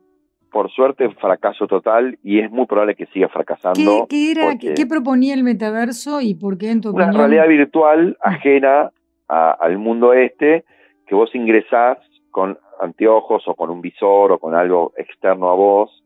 Por 0.51 0.71
suerte, 0.71 1.09
fracaso 1.15 1.67
total 1.67 2.19
y 2.23 2.41
es 2.41 2.51
muy 2.51 2.67
probable 2.67 2.95
que 2.95 3.07
siga 3.07 3.29
fracasando. 3.29 4.07
¿Qué, 4.09 4.33
era, 4.33 4.59
¿qué, 4.59 4.87
proponía 4.87 5.35
el 5.35 5.45
metaverso 5.45 6.21
y 6.21 6.35
por 6.35 6.59
qué 6.59 6.71
en 6.71 6.83
tu 6.83 6.91
Una 6.91 7.11
realidad 7.11 7.49
virtual 7.49 8.19
ajena 8.21 8.91
al 9.29 9.79
mundo 9.79 10.13
este 10.13 10.65
que 11.07 11.15
vos 11.15 11.35
ingresás 11.35 11.99
con 12.33 12.59
anteojos 12.81 13.47
o 13.47 13.55
con 13.55 13.71
un 13.71 13.81
visor 13.81 14.33
o 14.33 14.39
con 14.39 14.57
algo 14.57 14.93
externo 14.97 15.51
a 15.51 15.55
vos 15.55 16.03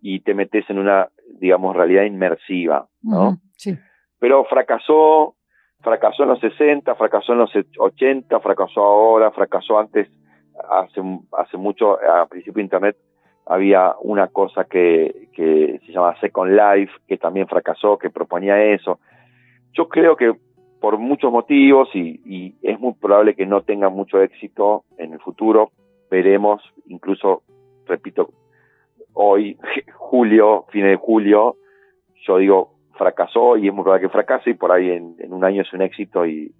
y 0.00 0.20
te 0.20 0.32
metes 0.32 0.64
en 0.70 0.78
una, 0.78 1.08
digamos, 1.38 1.76
realidad 1.76 2.04
inmersiva, 2.04 2.86
¿no? 3.02 3.36
sí. 3.56 3.76
Pero 4.18 4.44
fracasó, 4.44 5.34
fracasó 5.80 6.22
en 6.22 6.30
los 6.30 6.40
60, 6.40 6.94
fracasó 6.94 7.32
en 7.32 7.38
los 7.40 7.50
80, 7.78 8.40
fracasó 8.40 8.82
ahora, 8.82 9.30
fracasó 9.32 9.78
antes, 9.78 10.08
hace, 10.70 11.02
hace 11.32 11.56
mucho, 11.58 11.98
a 12.00 12.26
principio 12.26 12.60
de 12.60 12.62
Internet 12.62 12.96
había 13.44 13.94
una 14.00 14.28
cosa 14.28 14.64
que, 14.64 15.28
que 15.34 15.80
se 15.84 15.92
llama 15.92 16.18
Second 16.20 16.52
Life, 16.52 16.92
que 17.06 17.18
también 17.18 17.46
fracasó, 17.46 17.98
que 17.98 18.10
proponía 18.10 18.62
eso. 18.64 18.98
Yo 19.72 19.88
creo 19.88 20.16
que 20.16 20.32
por 20.80 20.98
muchos 20.98 21.32
motivos 21.32 21.88
y, 21.94 22.20
y, 22.24 22.54
es 22.62 22.78
muy 22.78 22.94
probable 22.94 23.34
que 23.34 23.46
no 23.46 23.62
tenga 23.62 23.88
mucho 23.88 24.20
éxito 24.20 24.84
en 24.98 25.12
el 25.12 25.20
futuro. 25.20 25.70
Veremos, 26.10 26.62
incluso, 26.86 27.42
repito, 27.86 28.30
hoy, 29.14 29.56
julio, 29.94 30.66
fines 30.70 30.90
de 30.90 30.96
julio, 30.96 31.56
yo 32.26 32.38
digo, 32.38 32.74
fracasó 32.96 33.56
y 33.56 33.68
es 33.68 33.74
muy 33.74 33.82
probable 33.82 34.06
que 34.06 34.12
fracase 34.12 34.50
y 34.50 34.54
por 34.54 34.72
ahí 34.72 34.90
en, 34.90 35.16
un 35.32 35.44
año 35.44 35.62
es 35.62 35.72
un 35.72 35.82
éxito 35.82 36.26
y, 36.26 36.52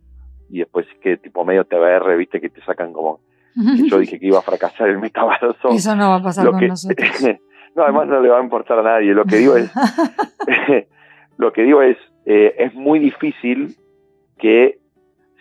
y 0.50 0.58
después 0.58 0.86
que 1.00 1.16
tipo 1.16 1.44
medio 1.44 1.64
TBR, 1.64 2.16
viste, 2.16 2.40
que 2.40 2.50
te 2.50 2.62
sacan 2.62 2.92
como 2.92 3.20
que 3.56 3.88
yo 3.88 3.98
dije 3.98 4.18
que 4.18 4.26
iba 4.26 4.38
a 4.38 4.42
fracasar 4.42 4.88
el 4.90 4.98
metaverso. 4.98 5.70
Eso 5.70 5.96
no 5.96 6.10
va 6.10 6.16
a 6.16 6.22
pasar 6.22 6.50
con 6.50 6.66
nosotros. 6.66 7.08
no, 7.74 7.82
además 7.84 8.06
no 8.06 8.20
le 8.20 8.28
va 8.28 8.38
a 8.38 8.42
importar 8.42 8.78
a 8.80 8.82
nadie. 8.82 9.14
Lo 9.14 9.24
que 9.24 9.36
digo 9.36 9.56
es, 9.56 9.72
lo 11.38 11.52
que 11.52 11.62
digo 11.62 11.80
es, 11.80 11.96
eh, 12.26 12.54
es 12.58 12.74
muy 12.74 12.98
difícil 12.98 13.76
que 14.38 14.78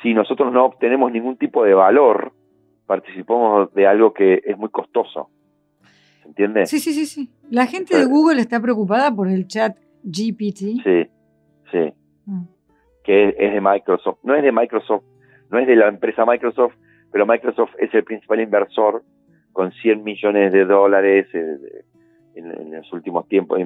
si 0.02 0.14
nosotros 0.14 0.52
no 0.52 0.66
obtenemos 0.66 1.12
ningún 1.12 1.38
tipo 1.38 1.64
de 1.64 1.74
valor, 1.74 2.34
participamos 2.86 3.74
de 3.74 3.88
algo 3.88 4.14
que 4.14 4.42
es 4.46 4.58
muy 4.58 4.70
costoso. 4.70 5.30
¿Se 6.22 6.28
entiende? 6.28 6.66
Sí, 6.66 6.80
sí, 6.80 6.94
sí, 6.94 7.06
sí. 7.06 7.30
La 7.50 7.66
gente 7.66 7.98
de 7.98 8.06
Google 8.06 8.42
está 8.42 8.60
preocupada 8.60 9.14
por 9.14 9.28
el 9.28 9.48
chat 9.48 9.78
GPT. 10.04 10.82
Sí, 10.84 11.10
sí. 11.72 11.94
Ah. 12.28 12.44
Que 13.04 13.30
es, 13.30 13.54
de 13.54 13.62
Microsoft. 13.62 14.20
No 14.24 14.36
es 14.36 14.44
de 14.44 14.52
Microsoft, 14.52 15.04
no 15.52 15.60
es 15.60 15.68
de 15.68 15.76
la 15.76 15.88
empresa 15.88 16.26
Microsoft, 16.26 16.74
pero 17.12 17.26
Microsoft 17.26 17.72
es 17.80 17.94
el 17.94 18.04
principal 18.04 18.42
inversor 18.42 19.04
con 19.52 19.72
100 19.72 20.04
millones 20.04 20.52
de 20.52 20.66
dólares 20.66 21.28
eh, 21.34 21.84
en, 22.36 22.72
los 22.72 22.92
últimos 22.94 23.28
tiempos. 23.28 23.60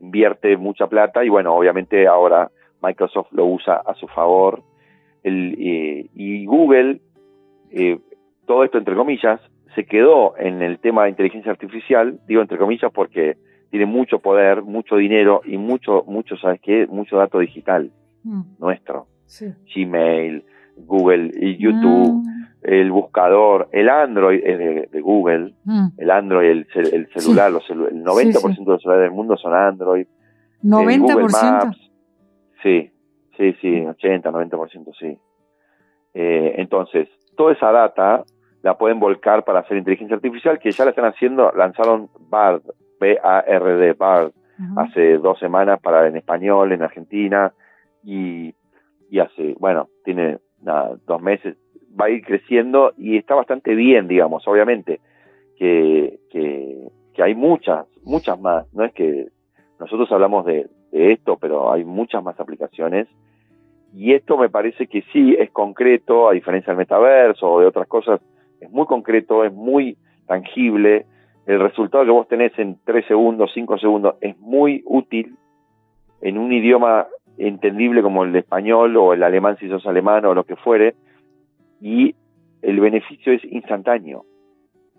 Invierte 0.00 0.56
mucha 0.56 0.86
plata 0.86 1.24
y 1.24 1.28
bueno, 1.28 1.54
obviamente 1.54 2.06
ahora 2.06 2.50
Microsoft 2.82 3.28
lo 3.32 3.46
usa 3.46 3.82
a 3.86 3.94
su 3.94 4.08
favor. 4.08 4.62
El, 5.28 5.56
eh, 5.58 6.10
y 6.14 6.46
Google, 6.46 7.00
eh, 7.70 7.98
todo 8.46 8.64
esto 8.64 8.78
entre 8.78 8.94
comillas, 8.94 9.40
se 9.74 9.84
quedó 9.84 10.36
en 10.38 10.62
el 10.62 10.78
tema 10.80 11.04
de 11.04 11.10
inteligencia 11.10 11.52
artificial, 11.52 12.18
digo 12.26 12.42
entre 12.42 12.58
comillas 12.58 12.90
porque 12.92 13.36
tiene 13.70 13.86
mucho 13.86 14.18
poder, 14.18 14.62
mucho 14.62 14.96
dinero 14.96 15.42
y 15.44 15.56
mucho, 15.58 16.04
mucho, 16.06 16.36
¿sabes 16.36 16.60
qué? 16.62 16.86
Mucho 16.86 17.16
dato 17.16 17.38
digital 17.38 17.90
mm. 18.24 18.42
nuestro. 18.58 19.06
Gmail, 19.74 20.44
Google 20.78 21.30
y 21.34 21.58
YouTube, 21.58 22.24
mm. 22.24 22.48
el 22.62 22.90
buscador, 22.90 23.68
el 23.72 23.90
Android 23.90 24.40
es 24.42 24.90
de, 24.90 25.00
Google, 25.00 25.54
mm. 25.64 25.88
el 25.98 26.10
Android, 26.10 26.48
el, 26.48 26.66
el 26.74 27.08
celular, 27.14 27.52
los 27.52 27.68
el 27.68 28.02
90% 28.02 28.40
de 28.40 28.64
los 28.64 28.82
celulares 28.82 29.02
del 29.02 29.10
mundo 29.10 29.36
son 29.36 29.54
Android. 29.54 30.06
¿90%? 30.64 31.76
sí, 32.62 32.90
sí, 33.38 33.54
sí, 33.60 33.86
80, 33.86 34.30
90% 34.30 34.92
sí. 34.98 35.18
Eh, 36.12 36.54
entonces, 36.58 37.08
toda 37.36 37.52
esa 37.52 37.70
data 37.70 38.24
la 38.62 38.76
pueden 38.76 38.98
volcar 38.98 39.44
para 39.44 39.60
hacer 39.60 39.78
inteligencia 39.78 40.16
artificial, 40.16 40.58
que 40.58 40.72
ya 40.72 40.84
la 40.84 40.90
están 40.90 41.06
haciendo, 41.06 41.52
lanzaron 41.52 42.10
BARD, 42.28 42.62
B-A-R-D, 43.00 43.92
BARD, 43.92 44.32
hace 44.76 45.18
dos 45.18 45.38
semanas 45.38 45.80
para 45.80 46.08
en 46.08 46.16
español, 46.16 46.72
en 46.72 46.82
Argentina, 46.82 47.52
y, 48.02 48.52
y 49.08 49.20
hace, 49.20 49.54
bueno, 49.60 49.88
tiene 50.04 50.38
dos 50.60 51.22
meses, 51.22 51.56
va 51.98 52.06
a 52.06 52.10
ir 52.10 52.24
creciendo 52.24 52.92
y 52.96 53.16
está 53.16 53.36
bastante 53.36 53.76
bien, 53.76 54.08
digamos, 54.08 54.46
obviamente, 54.48 55.00
que, 55.56 56.18
que, 56.30 56.88
que 57.14 57.22
hay 57.22 57.36
muchas, 57.36 57.86
muchas 58.02 58.40
más, 58.40 58.66
no 58.74 58.84
es 58.84 58.92
que 58.92 59.28
nosotros 59.78 60.10
hablamos 60.10 60.44
de, 60.44 60.68
de 60.90 61.12
esto, 61.12 61.38
pero 61.40 61.72
hay 61.72 61.84
muchas 61.84 62.22
más 62.24 62.38
aplicaciones, 62.40 63.06
y 63.94 64.12
esto 64.12 64.36
me 64.36 64.48
parece 64.48 64.86
que 64.86 65.02
sí 65.12 65.34
es 65.38 65.50
concreto, 65.50 66.28
a 66.28 66.32
diferencia 66.32 66.72
del 66.72 66.78
metaverso 66.78 67.50
o 67.50 67.60
de 67.60 67.66
otras 67.66 67.86
cosas, 67.86 68.20
es 68.60 68.70
muy 68.70 68.86
concreto, 68.86 69.44
es 69.44 69.52
muy 69.52 69.96
tangible, 70.26 71.06
el 71.46 71.60
resultado 71.60 72.04
que 72.04 72.10
vos 72.10 72.28
tenés 72.28 72.56
en 72.58 72.78
3 72.84 73.06
segundos, 73.06 73.50
5 73.54 73.78
segundos, 73.78 74.16
es 74.20 74.38
muy 74.38 74.82
útil 74.84 75.36
en 76.20 76.36
un 76.36 76.52
idioma 76.52 77.06
entendible 77.38 78.02
como 78.02 78.24
el 78.24 78.34
español 78.36 78.96
o 78.96 79.14
el 79.14 79.22
alemán 79.22 79.56
si 79.58 79.68
sos 79.68 79.86
alemán 79.86 80.24
o 80.26 80.34
lo 80.34 80.44
que 80.44 80.56
fuere, 80.56 80.94
y 81.80 82.14
el 82.62 82.80
beneficio 82.80 83.32
es 83.32 83.44
instantáneo. 83.44 84.24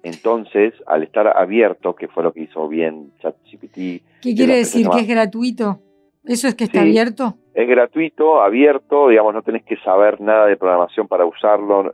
Entonces, 0.02 0.74
al 0.88 1.04
estar 1.04 1.28
abierto, 1.28 1.94
que 1.94 2.08
fue 2.08 2.24
lo 2.24 2.32
que 2.32 2.44
hizo 2.44 2.68
bien 2.70 3.12
ChatGPT. 3.22 3.76
¿Qué 4.22 4.34
quiere 4.34 4.56
decir? 4.56 4.88
¿Que 4.88 5.02
es 5.02 5.08
gratuito? 5.08 5.82
¿Eso 6.24 6.48
es 6.48 6.56
que 6.56 6.66
está 6.66 6.82
abierto? 6.82 7.36
Es 7.54 7.68
gratuito, 7.68 8.42
abierto, 8.42 9.10
digamos, 9.10 9.34
no 9.34 9.42
tenés 9.42 9.64
que 9.64 9.78
saber 9.78 10.22
nada 10.22 10.46
de 10.46 10.58
programación 10.58 11.08
para 11.08 11.26
usarlo. 11.26 11.94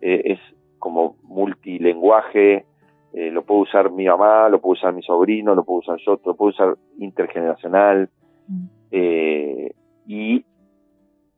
Eh, 0.00 0.22
es 0.24 0.40
como 0.78 1.16
multilenguaje, 1.22 2.64
eh, 3.12 3.30
lo 3.30 3.42
puedo 3.42 3.62
usar 3.62 3.90
mi 3.90 4.06
mamá, 4.06 4.48
lo 4.48 4.60
puedo 4.60 4.74
usar 4.74 4.92
mi 4.92 5.02
sobrino, 5.02 5.54
lo 5.54 5.64
puedo 5.64 5.80
usar 5.80 5.98
yo, 6.04 6.20
lo 6.24 6.34
puedo 6.34 6.50
usar 6.50 6.74
intergeneracional. 6.98 8.08
Mm. 8.46 8.64
Eh, 8.90 9.72
y 10.06 10.44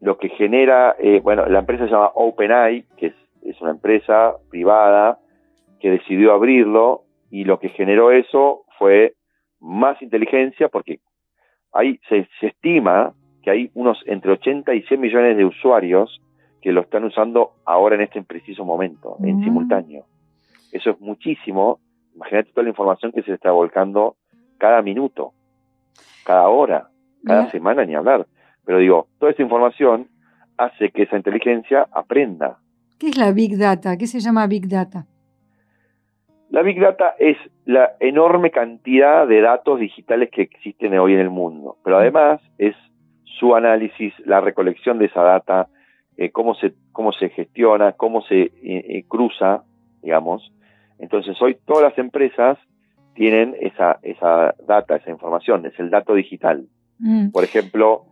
lo 0.01 0.19
que 0.19 0.29
genera, 0.31 0.97
eh, 0.99 1.21
bueno, 1.23 1.47
la 1.47 1.61
empresa 1.61 1.85
se 1.85 1.91
llama 1.91 2.11
OpenAI, 2.15 2.85
que 2.97 3.07
es, 3.07 3.15
es, 3.43 3.61
una 3.61 3.71
empresa 3.71 4.35
privada 4.51 5.19
que 5.79 5.91
decidió 5.91 6.33
abrirlo 6.33 7.03
y 7.31 7.45
lo 7.45 7.59
que 7.59 7.69
generó 7.71 8.11
eso 8.11 8.65
fue 8.79 9.15
más 9.61 10.01
inteligencia 10.03 10.69
porque 10.69 11.01
hay, 11.73 12.01
se, 12.09 12.29
se 12.41 12.49
estima 12.49 13.13
que 13.43 13.51
hay 13.51 13.71
unos 13.75 14.03
entre 14.07 14.33
80 14.33 14.75
y 14.75 14.83
100 14.83 15.01
millones 15.01 15.37
de 15.37 15.45
usuarios 15.45 16.21
que 16.61 16.73
lo 16.73 16.83
están 16.83 17.05
usando 17.05 17.53
ahora 17.65 17.95
en 17.95 18.03
este 18.03 18.23
preciso 18.23 18.65
momento, 18.65 19.17
en 19.23 19.39
mm. 19.39 19.45
simultáneo. 19.45 20.05
Eso 20.73 20.91
es 20.91 21.01
muchísimo. 21.01 21.81
Imagínate 22.15 22.51
toda 22.51 22.65
la 22.65 22.71
información 22.71 23.13
que 23.13 23.23
se 23.23 23.33
está 23.33 23.51
volcando 23.51 24.17
cada 24.59 24.83
minuto, 24.83 25.33
cada 26.25 26.49
hora, 26.49 26.91
cada 27.25 27.51
semana, 27.51 27.85
ni 27.85 27.95
hablar. 27.95 28.27
Pero 28.65 28.79
digo, 28.79 29.09
toda 29.19 29.33
esa 29.33 29.43
información 29.43 30.09
hace 30.59 30.91
que 30.91 31.05
esa 31.05 31.17
inteligencia 31.17 31.87
aprenda. 31.93 32.59
¿Qué 32.99 33.09
es 33.09 33.17
la 33.17 33.33
Big 33.33 33.57
Data? 33.57 33.97
¿Qué 33.97 34.07
se 34.07 34.21
llama 34.21 34.47
Big 34.47 34.69
Data? 34.69 35.07
La 36.51 36.63
Big 36.63 36.81
Data 36.81 37.15
es 37.19 37.37
la 37.65 37.93
enorme 38.01 38.51
cantidad 38.51 39.27
de 39.27 39.41
datos 39.41 39.79
digitales 39.79 40.31
que 40.31 40.43
existen 40.43 40.99
hoy 40.99 41.15
en 41.15 41.21
el 41.21 41.31
mundo, 41.31 41.77
pero 41.85 41.97
mm. 41.97 42.01
además 42.01 42.41
es 42.59 42.75
su 43.25 43.55
análisis, 43.55 44.13
la 44.27 44.41
recolección 44.41 44.99
de 44.99 45.07
esa 45.07 45.23
data, 45.23 45.69
eh, 46.17 46.31
cómo, 46.31 46.55
se, 46.57 46.75
cómo 46.93 47.13
se 47.13 47.31
gestiona, 47.31 47.93
cómo 47.93 48.23
se 48.23 48.43
eh, 48.43 48.53
eh, 48.63 49.05
cruza, 49.07 49.63
digamos, 50.03 50.53
entonces 50.99 51.41
hoy 51.41 51.57
todas 51.65 51.85
las 51.85 51.99
empresas 51.99 52.59
tienen 53.15 53.57
esa, 53.61 53.99
esa 54.03 54.55
data, 54.67 54.97
esa 54.97 55.11
información, 55.11 55.67
es 55.67 55.79
el 55.79 55.91
dato 55.91 56.15
digital. 56.15 56.67
Mm. 56.99 57.31
Por 57.31 57.45
ejemplo, 57.45 58.07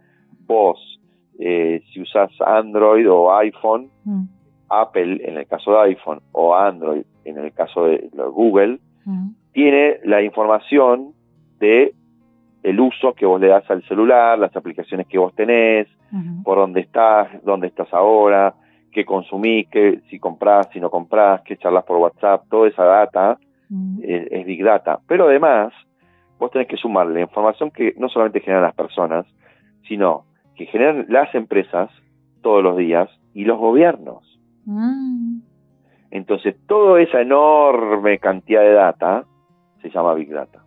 vos, 0.47 1.01
eh, 1.39 1.83
si 1.93 2.01
usas 2.01 2.31
Android 2.41 3.11
o 3.11 3.35
iPhone, 3.37 3.91
mm. 4.05 4.23
Apple 4.71 5.21
en 5.25 5.39
el 5.39 5.47
caso 5.47 5.73
de 5.73 5.91
iPhone 5.91 6.21
o 6.33 6.55
Android 6.55 7.05
en 7.29 7.39
el 7.39 7.53
caso 7.53 7.87
de 7.87 8.11
Google, 8.33 8.79
tiene 9.53 9.99
la 10.05 10.23
información 10.23 11.13
de 11.59 11.95
el 12.63 12.81
uso 12.81 13.15
que 13.15 13.25
vos 13.25 13.41
le 13.41 13.49
das 13.49 13.69
al 13.71 13.83
celular, 13.85 14.39
las 14.39 14.55
aplicaciones 14.55 15.07
que 15.07 15.19
vos 15.19 15.35
tenés, 15.35 15.89
por 16.43 16.59
dónde 16.59 16.81
estás, 16.81 17.29
dónde 17.45 17.69
estás 17.69 17.93
ahora, 17.93 18.55
qué 18.93 19.05
consumís, 19.05 19.69
qué, 19.71 20.01
si 20.11 20.19
comprás, 20.19 20.69
si 20.73 20.81
no 20.81 20.91
comprás, 20.91 21.43
qué 21.43 21.57
charlas 21.57 21.85
por 21.85 21.99
WhatsApp, 21.99 22.45
toda 22.49 22.69
esa 22.69 22.85
data 22.85 23.39
es, 24.03 24.47
Big 24.47 24.65
Data. 24.65 24.99
Pero 25.07 25.29
además, 25.29 25.73
vos 26.39 26.51
tenés 26.51 26.69
que 26.69 26.77
sumarle 26.77 27.15
la 27.15 27.21
información 27.21 27.71
que 27.71 27.95
no 27.99 28.09
solamente 28.09 28.41
generan 28.41 28.65
las 28.65 28.75
personas, 28.75 29.27
sino 29.87 30.25
que 30.57 30.67
generan 30.67 31.07
las 31.09 31.35
empresas 31.35 31.91
todos 32.43 32.63
los 32.63 32.77
días 32.77 33.09
y 33.35 33.45
los 33.45 33.59
gobiernos. 33.59 34.25
Mm. 34.65 35.41
Entonces, 36.11 36.57
toda 36.67 37.01
esa 37.03 37.21
enorme 37.21 38.19
cantidad 38.19 38.63
de 38.63 38.73
data 38.73 39.27
se 39.83 39.91
llama 39.91 40.15
Big 40.15 40.31
Data. 40.31 40.65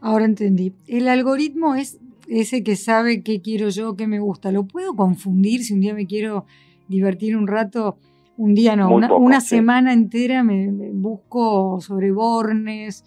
Ahora 0.00 0.24
entendí. 0.24 0.74
El 0.86 1.08
algoritmo 1.08 1.74
es 1.74 2.00
ese 2.28 2.62
que 2.62 2.76
sabe 2.76 3.22
qué 3.22 3.40
quiero 3.40 3.68
yo, 3.68 3.96
qué 3.96 4.06
me 4.06 4.18
gusta. 4.18 4.52
¿Lo 4.52 4.64
puedo 4.64 4.94
confundir 4.94 5.62
si 5.62 5.74
un 5.74 5.80
día 5.80 5.94
me 5.94 6.06
quiero 6.06 6.44
divertir 6.88 7.36
un 7.36 7.46
rato? 7.46 7.96
Un 8.36 8.54
día 8.54 8.74
no, 8.74 8.90
una, 8.90 9.40
semana 9.40 9.92
entera 9.92 10.42
me, 10.42 10.68
busco 10.92 11.80
sobre 11.80 12.10
Bornes. 12.10 13.04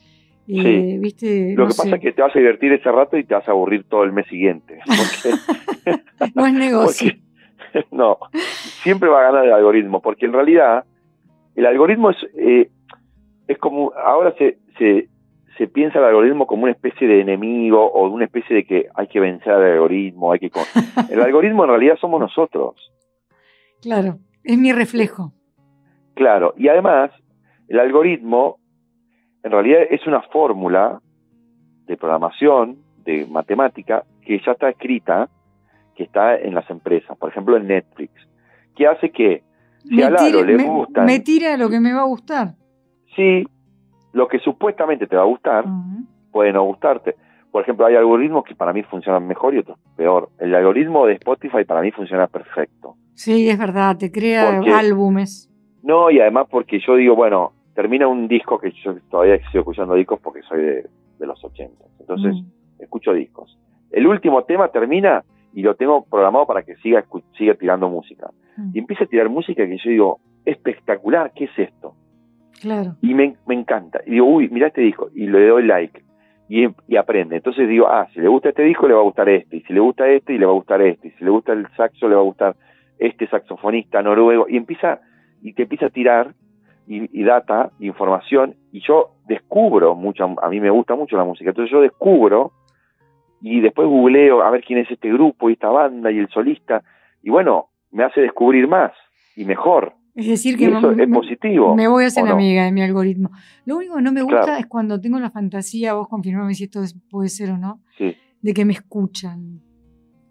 Eh, 0.48 0.98
¿viste? 1.02 1.54
Lo 1.58 1.68
que 1.68 1.76
pasa 1.76 1.96
es 1.96 2.02
que 2.02 2.14
te 2.14 2.22
vas 2.22 2.34
a 2.34 2.40
divertir 2.40 2.72
ese 2.72 2.90
rato 2.90 3.18
y 3.18 3.26
te 3.26 3.34
vas 3.34 3.46
a 3.48 3.52
aburrir 3.52 3.84
todo 3.84 4.06
el 4.06 4.14
mes 4.14 4.26
siguiente. 4.28 4.80
no 6.36 6.46
es 6.46 6.54
negocio. 6.54 7.12
no, 7.92 8.18
siempre 8.84 9.10
va 9.10 9.20
a 9.20 9.32
ganar 9.32 9.46
el 9.46 9.54
algoritmo, 9.54 10.02
porque 10.02 10.26
en 10.26 10.34
realidad 10.34 10.86
el 11.58 11.66
algoritmo 11.66 12.12
es, 12.12 12.18
eh, 12.38 12.70
es 13.48 13.58
como, 13.58 13.92
ahora 13.94 14.34
se, 14.38 14.60
se, 14.78 15.10
se 15.58 15.68
piensa 15.68 15.98
el 15.98 16.06
algoritmo 16.06 16.46
como 16.46 16.64
una 16.64 16.72
especie 16.72 17.08
de 17.08 17.20
enemigo 17.20 17.84
o 17.84 18.08
una 18.08 18.26
especie 18.26 18.56
de 18.56 18.64
que 18.64 18.88
hay 18.94 19.08
que 19.08 19.20
vencer 19.20 19.52
al 19.52 19.64
algoritmo, 19.64 20.32
hay 20.32 20.40
que... 20.40 20.52
El 21.12 21.20
algoritmo 21.20 21.64
en 21.64 21.70
realidad 21.72 21.98
somos 22.00 22.20
nosotros. 22.20 22.76
Claro, 23.82 24.20
es 24.44 24.58
mi 24.58 24.72
reflejo. 24.72 25.34
Claro, 26.14 26.54
y 26.58 26.68
además 26.68 27.10
el 27.68 27.80
algoritmo 27.80 28.60
en 29.44 29.52
realidad 29.52 29.82
es 29.90 30.06
una 30.06 30.22
fórmula 30.22 31.02
de 31.86 31.98
programación, 31.98 32.78
de 33.04 33.26
matemática, 33.26 34.04
que 34.22 34.40
ya 34.46 34.52
está 34.52 34.70
escrita, 34.70 35.28
que 35.96 36.04
está 36.04 36.38
en 36.38 36.54
las 36.54 36.70
empresas, 36.70 37.18
por 37.18 37.32
ejemplo 37.32 37.58
en 37.58 37.68
Netflix, 37.68 38.12
que 38.76 38.86
hace 38.86 39.10
que 39.10 39.42
si 39.88 40.02
a 40.02 40.10
Lalo 40.10 40.44
le 40.44 40.64
gusta... 40.64 41.04
Me 41.04 41.20
tira 41.20 41.58
lo 41.58 41.70
que 41.70 41.80
me 41.80 41.94
va 41.94 42.02
a 42.02 42.06
gustar. 42.06 42.56
Sí, 43.16 43.44
lo 44.14 44.28
que 44.28 44.40
supuestamente 44.40 45.08
te 45.08 45.16
va 45.16 45.24
a 45.24 45.26
gustar 45.26 45.66
puede 46.32 46.54
no 46.54 46.64
gustarte. 46.64 47.16
Por 47.52 47.64
ejemplo, 47.64 47.86
hay 47.86 47.96
algoritmos 47.96 48.44
que 48.44 48.56
para 48.56 48.74
mí 48.74 48.84
funcionan 48.84 49.26
mejor 49.28 49.56
y 49.56 49.60
otros 49.60 49.80
peor. 49.96 50.30
El 50.40 50.54
algoritmo 50.54 51.06
de 51.08 51.14
Spotify 51.14 51.64
para 51.66 51.82
mí 51.82 51.92
funciona 51.92 52.28
perfecto. 52.28 52.96
Sí, 53.14 53.50
es 53.50 53.58
verdad, 53.58 53.98
te 53.98 54.12
crea 54.12 54.62
álbumes. 54.76 55.50
No, 55.82 56.12
y 56.12 56.20
además 56.20 56.48
porque 56.52 56.80
yo 56.86 56.96
digo, 56.96 57.16
bueno, 57.16 57.54
termina 57.74 58.08
un 58.08 58.28
disco 58.28 58.60
que 58.60 58.72
yo 58.84 58.96
todavía 59.10 59.38
sigo 59.52 59.62
escuchando 59.62 59.96
discos 59.96 60.20
porque 60.22 60.42
soy 60.44 60.62
de, 60.62 60.90
los 61.20 61.44
80. 61.44 61.84
Entonces, 62.00 62.36
escucho 62.80 63.14
discos. 63.14 63.58
El 63.92 64.06
último 64.06 64.44
tema 64.44 64.68
termina 64.68 65.24
y 65.54 65.62
lo 65.62 65.76
tengo 65.76 66.06
programado 66.06 66.46
para 66.46 66.64
que 66.64 66.76
siga, 66.78 67.06
siga 67.38 67.56
tirando 67.56 67.90
música. 67.90 68.30
Y 68.74 68.80
empieza 68.80 69.04
a 69.04 69.08
tirar 69.08 69.30
música 69.30 69.68
que 69.68 69.78
yo 69.78 69.90
digo, 69.90 70.20
espectacular, 70.46 71.32
¿qué 71.36 71.46
es 71.46 71.60
esto? 71.60 71.94
Claro. 72.62 72.96
Y 73.02 73.14
me, 73.14 73.36
encanta. 73.50 74.02
Y 74.06 74.12
digo, 74.12 74.26
uy, 74.26 74.50
mira 74.50 74.68
este 74.68 74.82
disco. 74.82 75.10
Y 75.14 75.28
le 75.28 75.48
doy 75.48 75.64
like. 75.64 76.04
Y, 76.50 76.66
aprende. 76.96 77.36
Entonces 77.36 77.68
digo, 77.68 77.88
ah, 77.88 78.08
si 78.14 78.20
le 78.20 78.28
gusta 78.28 78.50
este 78.50 78.64
disco, 78.64 78.88
le 78.88 78.94
va 78.94 79.02
a 79.02 79.04
gustar 79.04 79.30
este. 79.30 79.58
Y 79.58 79.62
si 79.62 79.74
le 79.74 79.80
gusta 79.80 80.08
este, 80.10 80.34
y 80.34 80.38
le 80.38 80.46
va 80.46 80.52
a 80.52 80.56
gustar 80.56 80.82
este. 80.82 81.10
Y 81.10 81.12
si 81.12 81.24
le 81.24 81.30
gusta 81.30 81.54
el 81.54 81.68
saxo, 81.76 82.08
le 82.08 82.16
va 82.16 82.22
a 82.22 82.26
gustar 82.26 82.56
este 82.98 83.28
saxofonista 83.28 84.02
noruego. 84.02 84.48
Y 84.50 84.58
empieza, 84.58 85.02
y 85.42 85.54
te 85.54 85.64
empieza 85.64 85.88
a 85.88 85.90
tirar 85.90 86.34
y, 86.88 87.24
data, 87.24 87.72
información. 87.80 88.56
Y 88.72 88.82
yo 88.82 89.12
descubro 89.28 89.94
mucho, 89.94 90.24
a 90.42 90.50
mí 90.50 90.60
me 90.60 90.70
gusta 90.70 90.96
mucho 90.96 91.18
la 91.18 91.26
música. 91.26 91.50
Entonces 91.50 91.72
yo 91.72 91.82
descubro 91.82 92.54
y 93.42 93.60
después 93.60 93.88
googleo 93.88 94.42
a 94.42 94.50
ver 94.50 94.64
quién 94.64 94.80
es 94.80 94.90
este 94.90 95.12
grupo 95.12 95.50
y 95.50 95.54
esta 95.54 95.70
banda 95.70 96.12
y 96.12 96.18
el 96.18 96.30
solista. 96.30 96.82
Y 97.22 97.30
bueno, 97.30 97.68
me 97.92 98.04
hace 98.04 98.22
descubrir 98.22 98.68
más 98.68 98.92
y 99.36 99.46
mejor. 99.46 99.94
Es 100.16 100.28
decir, 100.28 100.58
que 100.58 100.66
eso 100.66 100.92
es 100.92 101.08
positivo. 101.10 101.76
Me 101.76 101.88
voy 101.88 102.06
a 102.06 102.08
hacer 102.08 102.28
amiga 102.28 102.66
de 102.66 102.72
mi 102.72 102.82
algoritmo. 102.82 103.30
Lo 103.66 103.78
único 103.78 103.98
que 103.98 104.02
no 104.02 104.12
me 104.12 104.24
gusta 104.24 104.58
es 104.58 104.66
cuando 104.66 105.00
tengo 105.00 105.20
la 105.20 105.30
fantasía, 105.30 105.94
vos 105.94 106.08
confirmame 106.08 106.56
si 106.56 106.64
esto 106.64 106.82
puede 107.12 107.30
ser 107.30 107.52
o 107.52 107.58
no, 107.58 107.82
de 108.00 108.54
que 108.54 108.66
me 108.66 108.74
escuchan. 108.74 109.62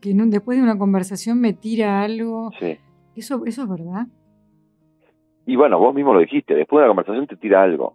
Que 0.01 0.12
después 0.12 0.59
de 0.59 0.64
una 0.64 0.77
conversación 0.77 1.40
me 1.40 1.53
tira 1.53 2.03
algo. 2.03 2.51
Eso, 3.14 3.47
eso 3.47 3.62
es 3.62 3.69
verdad. 3.69 4.09
Y 5.47 5.55
bueno, 5.55 5.79
vos 5.79 5.95
mismo 5.95 6.12
lo 6.12 6.19
dijiste, 6.19 6.55
después 6.55 6.81
de 6.81 6.87
una 6.87 6.88
conversación 6.88 7.29
te 7.29 7.37
tira 7.37 7.62
algo. 7.62 7.95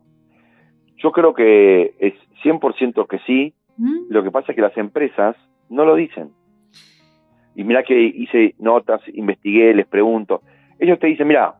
Yo 0.96 1.12
creo 1.12 1.34
que 1.34 1.96
es 2.00 2.14
100% 2.44 3.06
que 3.08 3.20
sí. 3.28 3.54
¿Mm? 3.78 4.10
Lo 4.10 4.24
que 4.24 4.32
pasa 4.32 4.54
es 4.54 4.56
que 4.56 4.62
las 4.62 4.78
empresas 4.78 5.36
no 5.70 5.84
lo 5.84 5.96
dicen. 5.96 6.32
Y 7.56 7.64
mira 7.64 7.84
que 7.84 8.00
hice 8.00 8.56
notas, 8.60 9.02
investigué, 9.14 9.74
les 9.74 9.88
pregunto. 9.88 10.42
Ellos 10.80 11.00
te 11.00 11.08
dicen, 11.08 11.28
mira, 11.28 11.56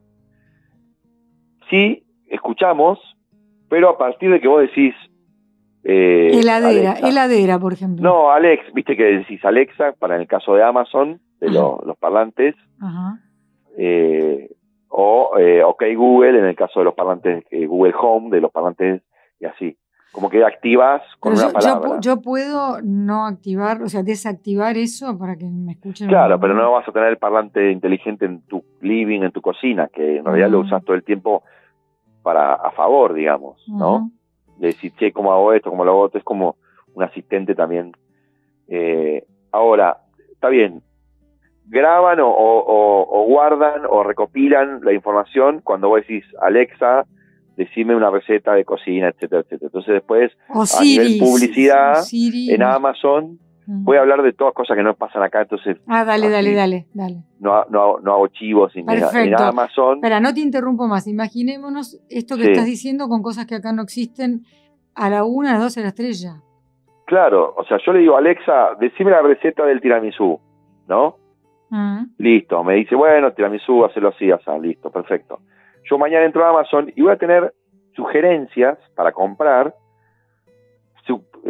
sí, 1.70 2.04
escuchamos, 2.28 2.98
pero 3.68 3.90
a 3.90 3.98
partir 3.98 4.30
de 4.30 4.40
que 4.40 4.48
vos 4.48 4.62
decís... 4.62 4.94
Eh, 5.84 6.30
heladera, 6.32 6.94
heladera, 7.02 7.58
por 7.58 7.72
ejemplo. 7.72 8.02
No, 8.02 8.30
Alex, 8.30 8.72
viste 8.72 8.96
que 8.96 9.04
decís 9.04 9.44
Alexa, 9.44 9.92
para 9.98 10.14
en 10.14 10.22
el 10.22 10.28
caso 10.28 10.54
de 10.54 10.62
Amazon, 10.62 11.20
de 11.40 11.50
los 11.50 11.96
parlantes, 11.98 12.54
eh, 13.76 14.48
o 14.88 15.32
eh, 15.38 15.64
OK 15.64 15.82
Google, 15.96 16.38
en 16.38 16.44
el 16.44 16.54
caso 16.54 16.80
de 16.80 16.84
los 16.84 16.94
parlantes 16.94 17.44
Google 17.50 17.94
Home, 18.00 18.30
de 18.30 18.40
los 18.40 18.52
parlantes 18.52 19.02
y 19.40 19.46
así. 19.46 19.76
Como 20.12 20.28
que 20.28 20.44
activas 20.44 21.00
con 21.18 21.32
una 21.32 21.50
palabra. 21.50 21.98
Yo, 22.00 22.20
puedo 22.20 22.82
no 22.82 23.26
activar, 23.26 23.82
o 23.82 23.88
sea, 23.88 24.02
desactivar 24.02 24.76
eso 24.76 25.18
para 25.18 25.36
que 25.36 25.46
me 25.46 25.72
escuchen. 25.72 26.08
Claro, 26.08 26.38
pero 26.38 26.52
no 26.52 26.72
vas 26.72 26.86
a 26.86 26.92
tener 26.92 27.08
el 27.08 27.16
parlante 27.16 27.70
inteligente 27.70 28.26
en 28.26 28.42
tu 28.42 28.62
living, 28.82 29.22
en 29.22 29.32
tu 29.32 29.40
cocina, 29.40 29.88
que 29.88 30.18
en 30.18 30.24
realidad 30.24 30.50
lo 30.50 30.58
ah. 30.58 30.62
usas 30.62 30.84
todo 30.84 30.94
el 30.94 31.02
tiempo 31.02 31.42
para 32.22 32.54
a 32.54 32.70
favor, 32.72 33.14
digamos, 33.14 33.64
¿no? 33.68 34.10
De 34.58 34.68
decir, 34.68 34.92
che, 34.96 35.12
¿cómo 35.12 35.32
hago 35.32 35.54
esto? 35.54 35.70
¿Cómo 35.70 35.84
lo 35.84 35.92
hago? 35.92 36.10
Es 36.12 36.24
como 36.24 36.56
un 36.94 37.02
asistente 37.02 37.54
también. 37.54 37.92
Eh, 38.68 39.24
ahora, 39.50 39.96
está 40.30 40.48
bien, 40.48 40.82
graban 41.66 42.18
o, 42.20 43.24
guardan 43.28 43.82
o 43.88 44.02
recopilan 44.02 44.80
la 44.82 44.92
información 44.92 45.60
cuando 45.62 45.88
vos 45.88 46.00
decís, 46.00 46.24
Alexa, 46.40 47.06
decime 47.56 47.94
una 47.94 48.10
receta 48.10 48.54
de 48.54 48.64
cocina, 48.64 49.08
etcétera, 49.08 49.42
etcétera. 49.42 49.66
Entonces 49.66 49.94
después, 49.94 50.32
a 50.48 50.82
nivel 50.82 51.18
publicidad, 51.18 52.02
en 52.12 52.62
Amazon, 52.62 53.38
Voy 53.66 53.96
a 53.96 54.00
hablar 54.00 54.22
de 54.22 54.32
todas 54.32 54.54
cosas 54.54 54.76
que 54.76 54.82
no 54.82 54.94
pasan 54.94 55.22
acá, 55.22 55.42
entonces. 55.42 55.78
Ah, 55.86 56.04
dale, 56.04 56.28
dale, 56.28 56.54
dale, 56.54 56.86
dale. 56.94 57.22
No, 57.38 57.64
no, 57.70 57.98
no 58.00 58.14
hago 58.14 58.26
chivos 58.28 58.74
ni 58.74 58.82
nada. 58.82 59.10
En 59.22 59.34
Amazon. 59.34 59.96
Espera, 59.96 60.20
no 60.20 60.34
te 60.34 60.40
interrumpo 60.40 60.88
más. 60.88 61.06
Imaginémonos 61.06 62.00
esto 62.10 62.36
que 62.36 62.50
estás 62.50 62.66
diciendo 62.66 63.08
con 63.08 63.22
cosas 63.22 63.46
que 63.46 63.54
acá 63.54 63.72
no 63.72 63.82
existen 63.82 64.42
a 64.94 65.08
la 65.08 65.24
una, 65.24 65.50
a 65.50 65.52
las 65.54 65.62
dos, 65.62 65.78
a 65.78 65.82
las 65.82 65.94
tres 65.94 66.20
ya. 66.20 66.42
Claro, 67.06 67.54
o 67.56 67.64
sea, 67.64 67.78
yo 67.84 67.92
le 67.92 68.00
digo, 68.00 68.16
Alexa, 68.16 68.74
decime 68.80 69.10
la 69.10 69.22
receta 69.22 69.64
del 69.64 69.80
tiramisú, 69.80 70.40
¿no? 70.88 71.16
Ah. 71.70 72.04
Listo, 72.18 72.62
me 72.64 72.74
dice, 72.74 72.94
bueno, 72.94 73.32
tiramisú, 73.32 73.84
hacelo 73.84 74.08
así, 74.08 74.30
así, 74.30 74.50
listo, 74.60 74.90
perfecto. 74.90 75.40
Yo 75.88 75.98
mañana 75.98 76.24
entro 76.24 76.44
a 76.44 76.50
Amazon 76.50 76.92
y 76.94 77.02
voy 77.02 77.12
a 77.12 77.16
tener 77.16 77.52
sugerencias 77.94 78.78
para 78.94 79.12
comprar 79.12 79.74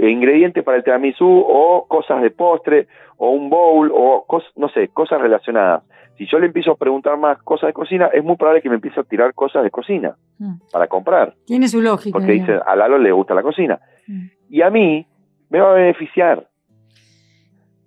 ingredientes 0.01 0.65
para 0.65 0.79
el 0.79 0.85
tiramisú 0.85 1.27
o 1.27 1.87
cosas 1.87 2.23
de 2.23 2.31
postre 2.31 2.89
o 3.17 3.31
un 3.31 3.51
bowl 3.51 3.91
o 3.95 4.27
no 4.57 4.69
sé, 4.71 4.89
cosas 4.89 5.21
relacionadas. 5.21 5.85
Si 6.17 6.27
yo 6.27 6.39
le 6.39 6.47
empiezo 6.47 6.73
a 6.73 6.77
preguntar 6.77 7.17
más 7.19 7.43
cosas 7.43 7.69
de 7.69 7.73
cocina, 7.73 8.07
es 8.13 8.23
muy 8.23 8.37
probable 8.37 8.63
que 8.63 8.69
me 8.69 8.77
empiece 8.77 9.01
a 9.01 9.05
tirar 9.05 9.35
cosas 9.35 9.63
de 9.63 9.71
cocina 9.71 10.17
mm. 10.39 10.55
para 10.71 10.87
comprar. 10.87 11.35
Tiene 11.47 11.69
su 11.69 11.81
lógica. 11.81 12.19
Porque 12.19 12.33
dice, 12.33 12.59
a 12.65 12.77
Lalo 12.77 12.99
le 12.99 13.13
gusta 13.13 13.35
la 13.35 13.43
cocina. 13.43 13.81
Mm. 14.07 14.27
Y 14.51 14.63
a 14.63 14.71
mí 14.71 15.07
me 15.51 15.61
va 15.61 15.71
a 15.73 15.75
beneficiar. 15.75 16.47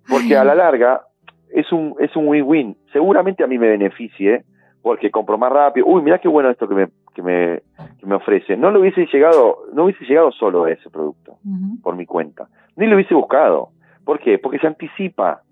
Porque 0.08 0.36
a 0.36 0.44
la 0.44 0.54
larga 0.54 1.02
es 1.50 1.70
un 1.72 1.96
es 1.98 2.14
un 2.14 2.28
win-win. 2.28 2.76
Seguramente 2.92 3.42
a 3.42 3.46
mí 3.46 3.58
me 3.58 3.68
beneficie 3.68 4.44
porque 4.86 5.10
compro 5.10 5.36
más 5.36 5.50
rápido. 5.50 5.84
Uy, 5.84 6.00
mira 6.00 6.20
qué 6.20 6.28
bueno 6.28 6.48
esto 6.48 6.68
que 6.68 6.74
me, 6.76 6.86
que 7.12 7.20
me, 7.20 7.60
que 7.98 8.06
me 8.06 8.14
ofrece. 8.14 8.56
No 8.56 8.70
lo 8.70 8.78
hubiese 8.78 9.04
llegado, 9.06 9.64
no 9.72 9.82
hubiese 9.82 10.04
llegado 10.04 10.30
solo 10.30 10.62
a 10.62 10.70
ese 10.70 10.88
producto 10.90 11.38
por 11.82 11.96
mi 11.96 12.06
cuenta. 12.06 12.46
Ni 12.76 12.86
lo 12.86 12.94
hubiese 12.94 13.12
buscado. 13.12 13.70
¿Por 14.04 14.20
qué? 14.20 14.38
Porque 14.38 14.60
se 14.60 14.68
anticipa 14.68 15.42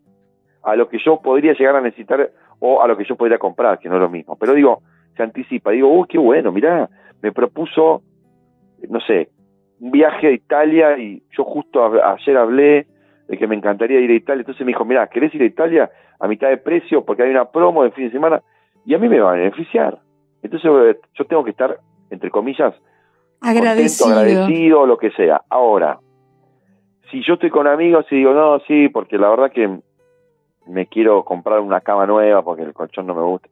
a 0.63 0.77
lo 0.77 0.89
que 0.89 0.99
yo 1.05 1.21
podría 1.21 1.53
llegar 1.55 1.75
a 1.75 1.81
necesitar 1.81 2.31
o 2.61 2.81
a 2.81 2.87
lo 2.87 2.97
que 2.97 3.03
yo 3.03 3.17
podría 3.17 3.39
comprar, 3.39 3.81
que 3.81 3.89
no 3.89 3.97
es 3.97 4.03
lo 4.03 4.09
mismo. 4.09 4.37
Pero 4.37 4.55
digo, 4.55 4.83
se 5.17 5.25
anticipa. 5.25 5.73
Digo, 5.73 5.89
uy, 5.89 6.07
qué 6.09 6.19
bueno, 6.19 6.53
mira, 6.53 6.89
me 7.21 7.33
propuso, 7.33 8.03
no 8.89 9.01
sé, 9.01 9.31
un 9.81 9.91
viaje 9.91 10.29
a 10.29 10.31
Italia 10.31 10.97
y 10.97 11.25
yo 11.37 11.43
justo 11.43 11.85
ayer 11.85 12.37
hablé 12.37 12.87
de 13.27 13.37
que 13.37 13.49
me 13.49 13.57
encantaría 13.57 13.99
ir 13.99 14.13
a 14.13 14.15
Italia. 14.15 14.43
Entonces 14.43 14.65
me 14.65 14.71
dijo, 14.71 14.85
mira, 14.85 15.09
¿querés 15.09 15.35
ir 15.35 15.43
a 15.43 15.47
Italia 15.47 15.91
a 16.21 16.29
mitad 16.29 16.51
de 16.51 16.59
precio 16.59 17.05
porque 17.05 17.25
hay 17.25 17.31
una 17.31 17.51
promo 17.51 17.83
de 17.83 17.91
fin 17.91 18.05
de 18.05 18.13
semana? 18.13 18.41
Y 18.85 18.95
a 18.95 18.99
mí 18.99 19.09
me 19.09 19.21
va 19.21 19.33
a 19.33 19.37
beneficiar. 19.37 19.99
Entonces 20.43 20.71
eh, 20.71 21.01
yo 21.15 21.25
tengo 21.25 21.45
que 21.45 21.51
estar, 21.51 21.79
entre 22.11 22.31
comillas, 22.31 22.75
agradecido, 23.41 24.19
agradecido 24.19 24.87
lo 24.87 24.99
que 24.99 25.11
sea. 25.13 25.43
Ahora, 25.49 25.99
si 27.11 27.23
yo 27.23 27.35
estoy 27.35 27.51
con 27.51 27.67
amigos 27.67 28.07
y 28.11 28.17
digo, 28.17 28.33
no, 28.33 28.59
sí, 28.61 28.89
porque 28.89 29.19
la 29.19 29.31
verdad 29.31 29.51
que 29.51 29.79
me 30.67 30.87
quiero 30.87 31.25
comprar 31.25 31.61
una 31.61 31.81
cama 31.81 32.07
nueva 32.07 32.43
porque 32.43 32.63
el 32.63 32.73
colchón 32.73 33.07
no 33.07 33.15
me 33.15 33.23
gusta. 33.23 33.49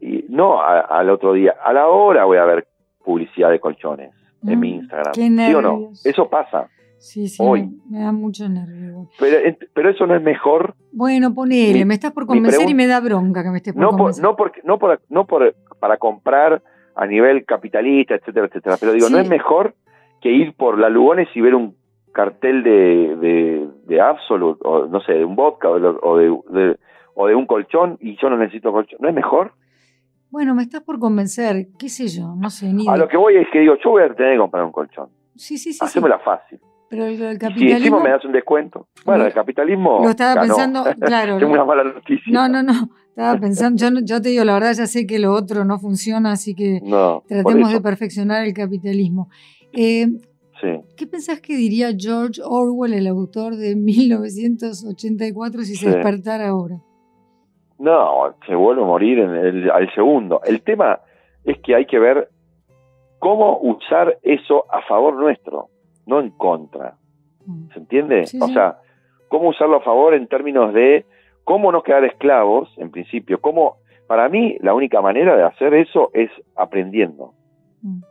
Y 0.00 0.24
no 0.28 0.62
al 0.62 1.10
otro 1.10 1.34
día, 1.34 1.56
a 1.62 1.72
la 1.72 1.86
hora 1.88 2.24
voy 2.24 2.38
a 2.38 2.44
ver 2.44 2.66
publicidad 3.04 3.50
de 3.50 3.60
colchones 3.60 4.14
en 4.46 4.58
mi 4.58 4.72
mm, 4.72 4.74
Instagram. 4.76 5.14
¿Sí 5.14 5.54
o 5.54 5.60
no? 5.60 5.90
Eso 6.04 6.28
pasa. 6.28 6.68
Sí, 7.00 7.28
sí, 7.28 7.42
hoy. 7.42 7.70
Me, 7.88 8.00
da 8.00 8.12
mucho 8.12 8.46
nervio. 8.46 9.08
Pero, 9.18 9.56
pero 9.72 9.88
eso 9.88 10.06
no 10.06 10.14
es 10.14 10.22
mejor. 10.22 10.74
Bueno, 10.92 11.32
ponele, 11.32 11.86
me 11.86 11.94
estás 11.94 12.12
por 12.12 12.26
convencer 12.26 12.68
y 12.68 12.74
me 12.74 12.86
da 12.86 13.00
bronca 13.00 13.42
que 13.42 13.48
me 13.48 13.56
estés 13.56 13.72
por 13.72 13.82
no 13.82 13.90
convencer. 13.90 14.22
no, 14.22 14.36
por, 14.36 14.52
no, 14.64 14.78
por, 14.78 15.00
no 15.08 15.26
por, 15.26 15.54
para 15.80 15.96
comprar 15.96 16.62
a 16.94 17.06
nivel 17.06 17.46
capitalista, 17.46 18.16
etcétera, 18.16 18.46
etcétera. 18.46 18.76
Pero 18.78 18.92
digo, 18.92 19.08
no 19.08 19.18
es 19.18 19.26
mejor 19.30 19.74
que 20.20 20.30
ir 20.30 20.54
por 20.54 20.78
la 20.78 20.90
Lugones 20.90 21.28
y 21.34 21.40
ver 21.40 21.54
un 21.54 21.74
cartel 22.12 22.62
de, 22.62 23.16
de, 23.16 23.68
de 23.86 24.00
Absolute, 24.00 24.60
o 24.62 24.86
no 24.86 25.00
sé, 25.00 25.14
de 25.14 25.24
un 25.24 25.36
vodka, 25.36 25.70
o 25.70 25.78
de, 26.18 26.76
o 27.14 27.26
de 27.26 27.34
un 27.34 27.46
colchón, 27.46 27.96
y 28.02 28.18
yo 28.20 28.28
no 28.28 28.36
necesito 28.36 28.72
colchón. 28.72 28.98
¿No 29.00 29.08
es 29.08 29.14
mejor? 29.14 29.54
Bueno, 30.30 30.54
me 30.54 30.62
estás 30.62 30.82
por 30.82 30.98
convencer, 30.98 31.68
qué 31.78 31.88
sé 31.88 32.08
yo, 32.08 32.34
no 32.36 32.50
sé. 32.50 32.72
Ni 32.72 32.86
a 32.86 32.96
lo 32.96 33.08
que 33.08 33.16
voy 33.16 33.36
es 33.36 33.48
que 33.50 33.60
digo, 33.60 33.74
yo 33.82 33.90
voy 33.90 34.02
a 34.02 34.14
tener 34.14 34.34
que 34.34 34.38
comprar 34.38 34.64
un 34.64 34.72
colchón. 34.72 35.08
Sí, 35.34 35.56
sí, 35.56 35.72
sí. 35.72 35.78
Hacémela 35.82 36.18
fácil. 36.18 36.60
Pero 36.90 37.06
el, 37.06 37.38
capitalismo. 37.38 37.68
Si 37.68 37.72
encima 37.72 38.00
me 38.00 38.10
das 38.10 38.24
un 38.24 38.32
descuento. 38.32 38.88
Bueno, 39.04 39.24
el 39.24 39.32
capitalismo. 39.32 40.00
Lo 40.02 40.10
estaba 40.10 40.42
pensando, 40.42 40.84
claro. 41.00 41.38
Tengo 41.38 41.52
una 41.52 41.64
mala 41.64 41.84
noticia. 41.84 42.32
No, 42.32 42.48
no, 42.48 42.64
no. 42.64 42.90
Estaba 43.10 43.38
pensando, 43.38 43.80
yo, 43.80 44.00
yo 44.04 44.20
te 44.20 44.30
digo, 44.30 44.44
la 44.44 44.54
verdad, 44.54 44.72
ya 44.74 44.86
sé 44.86 45.06
que 45.06 45.20
lo 45.20 45.32
otro 45.32 45.64
no 45.64 45.78
funciona, 45.78 46.32
así 46.32 46.54
que 46.54 46.80
tratemos 47.28 47.72
de 47.72 47.80
perfeccionar 47.80 48.44
el 48.44 48.52
capitalismo. 48.54 49.28
Eh, 49.72 50.06
sí. 50.60 50.80
¿Qué 50.96 51.06
pensás 51.06 51.40
que 51.40 51.54
diría 51.54 51.90
George 51.96 52.40
Orwell, 52.44 52.94
el 52.94 53.06
autor 53.06 53.54
de 53.56 53.76
1984, 53.76 55.62
si 55.62 55.76
se 55.76 55.90
despertara 55.90 56.48
ahora? 56.48 56.76
No, 57.78 58.34
se 58.46 58.54
vuelve 58.54 58.82
a 58.82 58.86
morir 58.86 59.18
en 59.20 59.30
el, 59.30 59.70
al 59.70 59.92
segundo. 59.94 60.40
El 60.44 60.62
tema 60.62 61.00
es 61.44 61.58
que 61.62 61.76
hay 61.76 61.86
que 61.86 62.00
ver 62.00 62.30
cómo 63.20 63.58
usar 63.60 64.18
eso 64.22 64.64
a 64.72 64.82
favor 64.88 65.14
nuestro 65.14 65.68
no 66.10 66.20
en 66.20 66.30
contra. 66.30 66.96
Mm. 67.46 67.68
¿Se 67.72 67.78
entiende? 67.78 68.24
o 68.40 68.48
sea, 68.48 68.78
cómo 69.28 69.48
usarlo 69.48 69.76
a 69.76 69.80
favor 69.80 70.12
en 70.12 70.26
términos 70.26 70.74
de 70.74 71.06
cómo 71.44 71.72
no 71.72 71.82
quedar 71.82 72.04
esclavos, 72.04 72.68
en 72.76 72.90
principio, 72.90 73.40
cómo, 73.40 73.76
para 74.06 74.28
mí 74.28 74.58
la 74.60 74.74
única 74.74 75.00
manera 75.00 75.36
de 75.36 75.44
hacer 75.44 75.72
eso 75.72 76.10
es 76.12 76.30
aprendiendo. 76.56 77.32
Mm. 77.80 78.02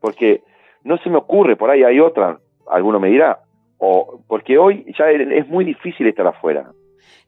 Porque 0.00 0.42
no 0.84 0.96
se 0.98 1.10
me 1.10 1.16
ocurre, 1.16 1.56
por 1.56 1.70
ahí 1.70 1.82
hay 1.82 1.98
otra, 1.98 2.38
alguno 2.70 3.00
me 3.00 3.08
dirá, 3.08 3.40
o 3.78 4.20
porque 4.28 4.56
hoy 4.56 4.86
ya 4.96 5.10
es 5.10 5.48
muy 5.48 5.64
difícil 5.64 6.06
estar 6.06 6.26
afuera. 6.26 6.70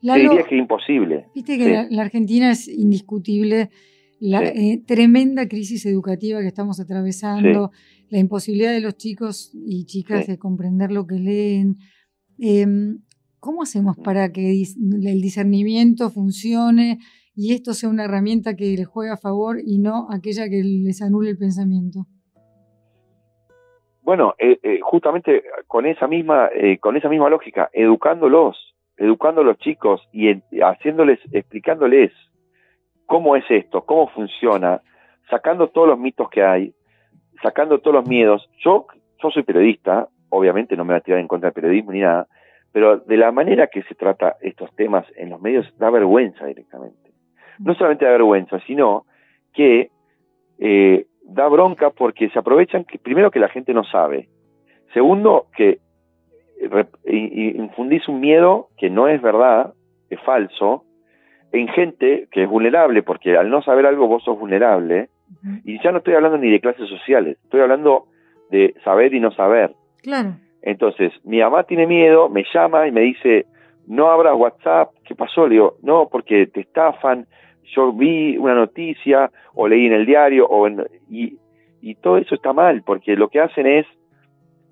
diría 0.00 0.44
que 0.44 0.54
es 0.54 0.60
imposible. 0.60 1.26
Viste 1.34 1.58
que 1.58 1.86
la, 1.90 2.02
Argentina 2.02 2.52
es 2.52 2.68
indiscutible 2.68 3.70
la 4.20 4.42
eh, 4.42 4.82
tremenda 4.86 5.46
crisis 5.48 5.84
educativa 5.86 6.40
que 6.40 6.46
estamos 6.46 6.80
atravesando, 6.80 7.70
la 8.08 8.18
imposibilidad 8.18 8.72
de 8.72 8.80
los 8.80 8.96
chicos 8.96 9.50
y 9.54 9.84
chicas 9.86 10.26
de 10.26 10.38
comprender 10.38 10.90
lo 10.90 11.06
que 11.06 11.16
leen. 11.16 11.76
Em, 12.38 13.00
¿Cómo 13.40 13.62
hacemos 13.62 13.96
para 13.98 14.32
que 14.32 14.50
el 14.50 15.20
discernimiento 15.20 16.10
funcione 16.10 16.98
y 17.34 17.52
esto 17.52 17.74
sea 17.74 17.90
una 17.90 18.04
herramienta 18.04 18.56
que 18.56 18.74
les 18.76 18.86
juegue 18.86 19.12
a 19.12 19.16
favor 19.16 19.58
y 19.64 19.78
no 19.78 20.08
aquella 20.10 20.48
que 20.48 20.62
les 20.64 21.02
anule 21.02 21.30
el 21.30 21.38
pensamiento? 21.38 22.06
Bueno, 24.02 24.34
eh, 24.38 24.58
eh, 24.62 24.80
justamente 24.82 25.42
con 25.66 25.86
esa 25.86 26.08
misma 26.08 26.48
con 26.80 26.96
esa 26.96 27.08
misma 27.08 27.28
lógica, 27.28 27.70
educándolos, 27.72 28.56
educando 28.96 29.42
a 29.42 29.44
los 29.44 29.58
chicos 29.58 30.00
y 30.12 30.32
haciéndoles, 30.62 31.20
explicándoles 31.30 32.12
cómo 33.06 33.36
es 33.36 33.44
esto, 33.48 33.82
cómo 33.82 34.08
funciona, 34.08 34.82
sacando 35.30 35.68
todos 35.68 35.88
los 35.88 35.98
mitos 35.98 36.28
que 36.30 36.42
hay, 36.42 36.74
sacando 37.42 37.78
todos 37.78 37.94
los 37.94 38.08
miedos. 38.08 38.48
Yo, 38.58 38.86
yo 39.22 39.30
soy 39.30 39.42
periodista, 39.42 40.08
obviamente 40.28 40.76
no 40.76 40.84
me 40.84 40.94
voy 40.94 40.98
a 40.98 41.02
tirar 41.02 41.20
en 41.20 41.28
contra 41.28 41.48
del 41.48 41.54
periodismo 41.54 41.92
ni 41.92 42.00
nada, 42.00 42.26
pero 42.72 42.98
de 42.98 43.16
la 43.16 43.32
manera 43.32 43.68
que 43.68 43.82
se 43.84 43.94
trata 43.94 44.36
estos 44.40 44.74
temas 44.74 45.06
en 45.16 45.30
los 45.30 45.40
medios 45.40 45.66
da 45.78 45.90
vergüenza 45.90 46.46
directamente. 46.46 47.10
No 47.58 47.74
solamente 47.74 48.04
da 48.04 48.10
vergüenza, 48.10 48.60
sino 48.66 49.06
que 49.54 49.90
eh, 50.58 51.06
da 51.22 51.48
bronca 51.48 51.90
porque 51.90 52.28
se 52.30 52.38
aprovechan 52.38 52.84
que 52.84 52.98
primero 52.98 53.30
que 53.30 53.40
la 53.40 53.48
gente 53.48 53.72
no 53.72 53.84
sabe, 53.84 54.28
segundo 54.92 55.46
que 55.56 55.78
infundís 57.04 58.08
un 58.08 58.20
miedo 58.20 58.68
que 58.78 58.88
no 58.90 59.08
es 59.08 59.20
verdad, 59.20 59.74
es 60.08 60.20
falso, 60.22 60.84
en 61.60 61.68
gente 61.68 62.28
que 62.30 62.44
es 62.44 62.48
vulnerable, 62.48 63.02
porque 63.02 63.36
al 63.36 63.50
no 63.50 63.62
saber 63.62 63.86
algo 63.86 64.08
vos 64.08 64.24
sos 64.24 64.38
vulnerable, 64.38 65.08
y 65.64 65.82
ya 65.82 65.92
no 65.92 65.98
estoy 65.98 66.14
hablando 66.14 66.38
ni 66.38 66.50
de 66.50 66.60
clases 66.60 66.88
sociales, 66.88 67.38
estoy 67.42 67.60
hablando 67.60 68.06
de 68.50 68.74
saber 68.84 69.12
y 69.14 69.20
no 69.20 69.30
saber. 69.32 69.72
Claro. 70.02 70.34
Entonces, 70.62 71.12
mi 71.24 71.40
mamá 71.40 71.64
tiene 71.64 71.86
miedo, 71.86 72.28
me 72.28 72.44
llama 72.52 72.86
y 72.88 72.92
me 72.92 73.02
dice, 73.02 73.46
no 73.86 74.08
abras 74.08 74.34
WhatsApp, 74.36 74.90
¿qué 75.04 75.14
pasó? 75.14 75.46
Le 75.46 75.54
digo, 75.54 75.76
no, 75.82 76.08
porque 76.10 76.46
te 76.46 76.60
estafan, 76.60 77.26
yo 77.74 77.92
vi 77.92 78.36
una 78.36 78.54
noticia 78.54 79.30
o 79.54 79.68
leí 79.68 79.86
en 79.86 79.92
el 79.92 80.06
diario, 80.06 80.46
o 80.48 80.68
y, 81.08 81.38
y 81.80 81.94
todo 81.96 82.18
eso 82.18 82.34
está 82.34 82.52
mal, 82.52 82.82
porque 82.84 83.16
lo 83.16 83.28
que 83.28 83.40
hacen 83.40 83.66
es, 83.66 83.86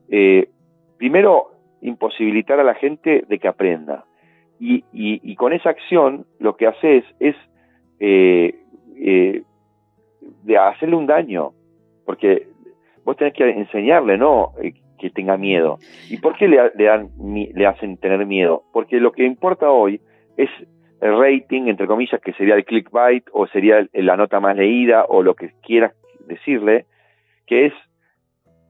eh, 0.09 0.49
primero, 0.99 1.51
imposibilitar 1.81 2.59
a 2.59 2.65
la 2.65 2.75
gente 2.75 3.25
de 3.29 3.39
que 3.39 3.49
aprenda. 3.49 4.05
Y, 4.61 4.85
y, 4.93 5.35
con 5.37 5.53
esa 5.53 5.71
acción 5.71 6.27
lo 6.39 6.57
que 6.57 6.67
haces 6.67 7.05
es 7.19 7.37
eh, 7.99 8.55
eh, 8.97 9.43
de 10.43 10.59
hacerle 10.59 10.97
un 10.97 11.07
daño, 11.07 11.53
porque 12.07 12.49
vos 13.05 13.17
tenés 13.17 13.35
que 13.35 13.49
enseñarle, 13.51 14.17
¿no? 14.17 14.53
Eh, 14.63 14.75
que 14.99 15.11
tenga 15.11 15.37
miedo. 15.37 15.79
¿Y 16.09 16.19
por 16.19 16.37
qué 16.37 16.49
le, 16.49 16.71
le, 16.77 16.85
dan, 16.85 17.11
le 17.19 17.67
hacen 17.67 17.99
tener 17.99 18.25
miedo? 18.27 18.63
Porque 18.73 19.01
lo 19.01 19.13
que 19.13 19.25
importa 19.25 19.71
hoy 19.71 20.01
es 20.37 20.49
el 21.01 21.19
rating, 21.19 21.67
entre 21.67 21.87
comillas, 21.87 22.21
que 22.21 22.33
sería 22.33 22.55
el 22.55 22.65
clickbait 22.65 23.25
o 23.33 23.47
sería 23.49 23.87
la 23.93 24.17
nota 24.17 24.41
más 24.41 24.57
leída 24.57 25.05
o 25.07 25.23
lo 25.23 25.35
que 25.35 25.51
quieras 25.63 25.93
decirle, 26.27 26.87
que 27.47 27.67
es 27.67 27.75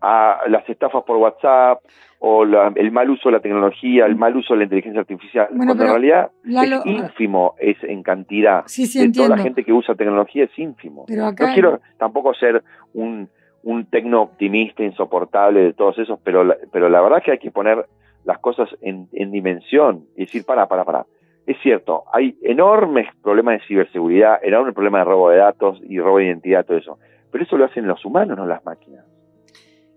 a 0.07 0.47
las 0.49 0.69
estafas 0.69 1.03
por 1.05 1.17
WhatsApp 1.17 1.81
o 2.19 2.45
el 2.45 2.93
mal 2.93 3.09
uso 3.09 3.31
de 3.31 3.37
la 3.37 3.41
tecnología, 3.41 4.05
el 4.05 4.17
mal 4.17 4.37
uso 4.37 4.53
de 4.53 4.59
la 4.59 4.65
inteligencia 4.65 5.01
artificial, 5.01 5.49
cuando 5.57 5.73
en 5.73 5.91
realidad 5.91 6.31
es 6.45 6.87
ínfimo 6.87 7.55
es 7.59 7.77
en 7.83 8.03
cantidad. 8.03 8.65
de 8.67 9.13
toda 9.13 9.29
la 9.31 9.39
gente 9.39 9.65
que 9.65 9.73
usa 9.73 9.95
tecnología 9.95 10.45
es 10.45 10.59
ínfimo. 10.59 11.07
no 11.09 11.35
quiero 11.35 11.81
tampoco 11.99 12.35
ser 12.35 12.63
un, 12.93 13.29
un 13.63 13.87
tecno 13.87 14.23
optimista 14.23 14.83
insoportable 14.83 15.61
de 15.61 15.73
todos 15.73 15.99
esos, 15.99 16.19
pero 16.23 16.45
la, 16.45 16.57
pero 16.71 16.91
la 16.91 17.01
verdad 17.01 17.19
es 17.19 17.25
que 17.25 17.31
hay 17.33 17.39
que 17.39 17.51
poner 17.51 17.87
las 18.25 18.39
cosas 18.39 18.69
en, 18.83 19.09
en 19.13 19.31
dimensión 19.31 20.05
y 20.17 20.27
decir, 20.27 20.45
para, 20.45 20.67
para, 20.67 20.85
para. 20.85 21.07
Es 21.47 21.57
cierto, 21.63 22.05
hay 22.13 22.39
enormes 22.43 23.07
problemas 23.23 23.61
de 23.61 23.67
ciberseguridad, 23.67 24.39
enormes 24.43 24.75
problemas 24.75 25.01
de 25.01 25.11
robo 25.11 25.31
de 25.31 25.39
datos 25.39 25.79
y 25.83 25.99
robo 25.99 26.19
de 26.19 26.27
identidad, 26.27 26.65
todo 26.65 26.79
eso. 26.79 26.99
Pero 27.31 27.45
eso 27.45 27.57
lo 27.57 27.65
hacen 27.67 27.87
los 27.87 28.03
humanos, 28.05 28.37
no 28.37 28.47
las 28.47 28.65
máquinas. 28.65 29.05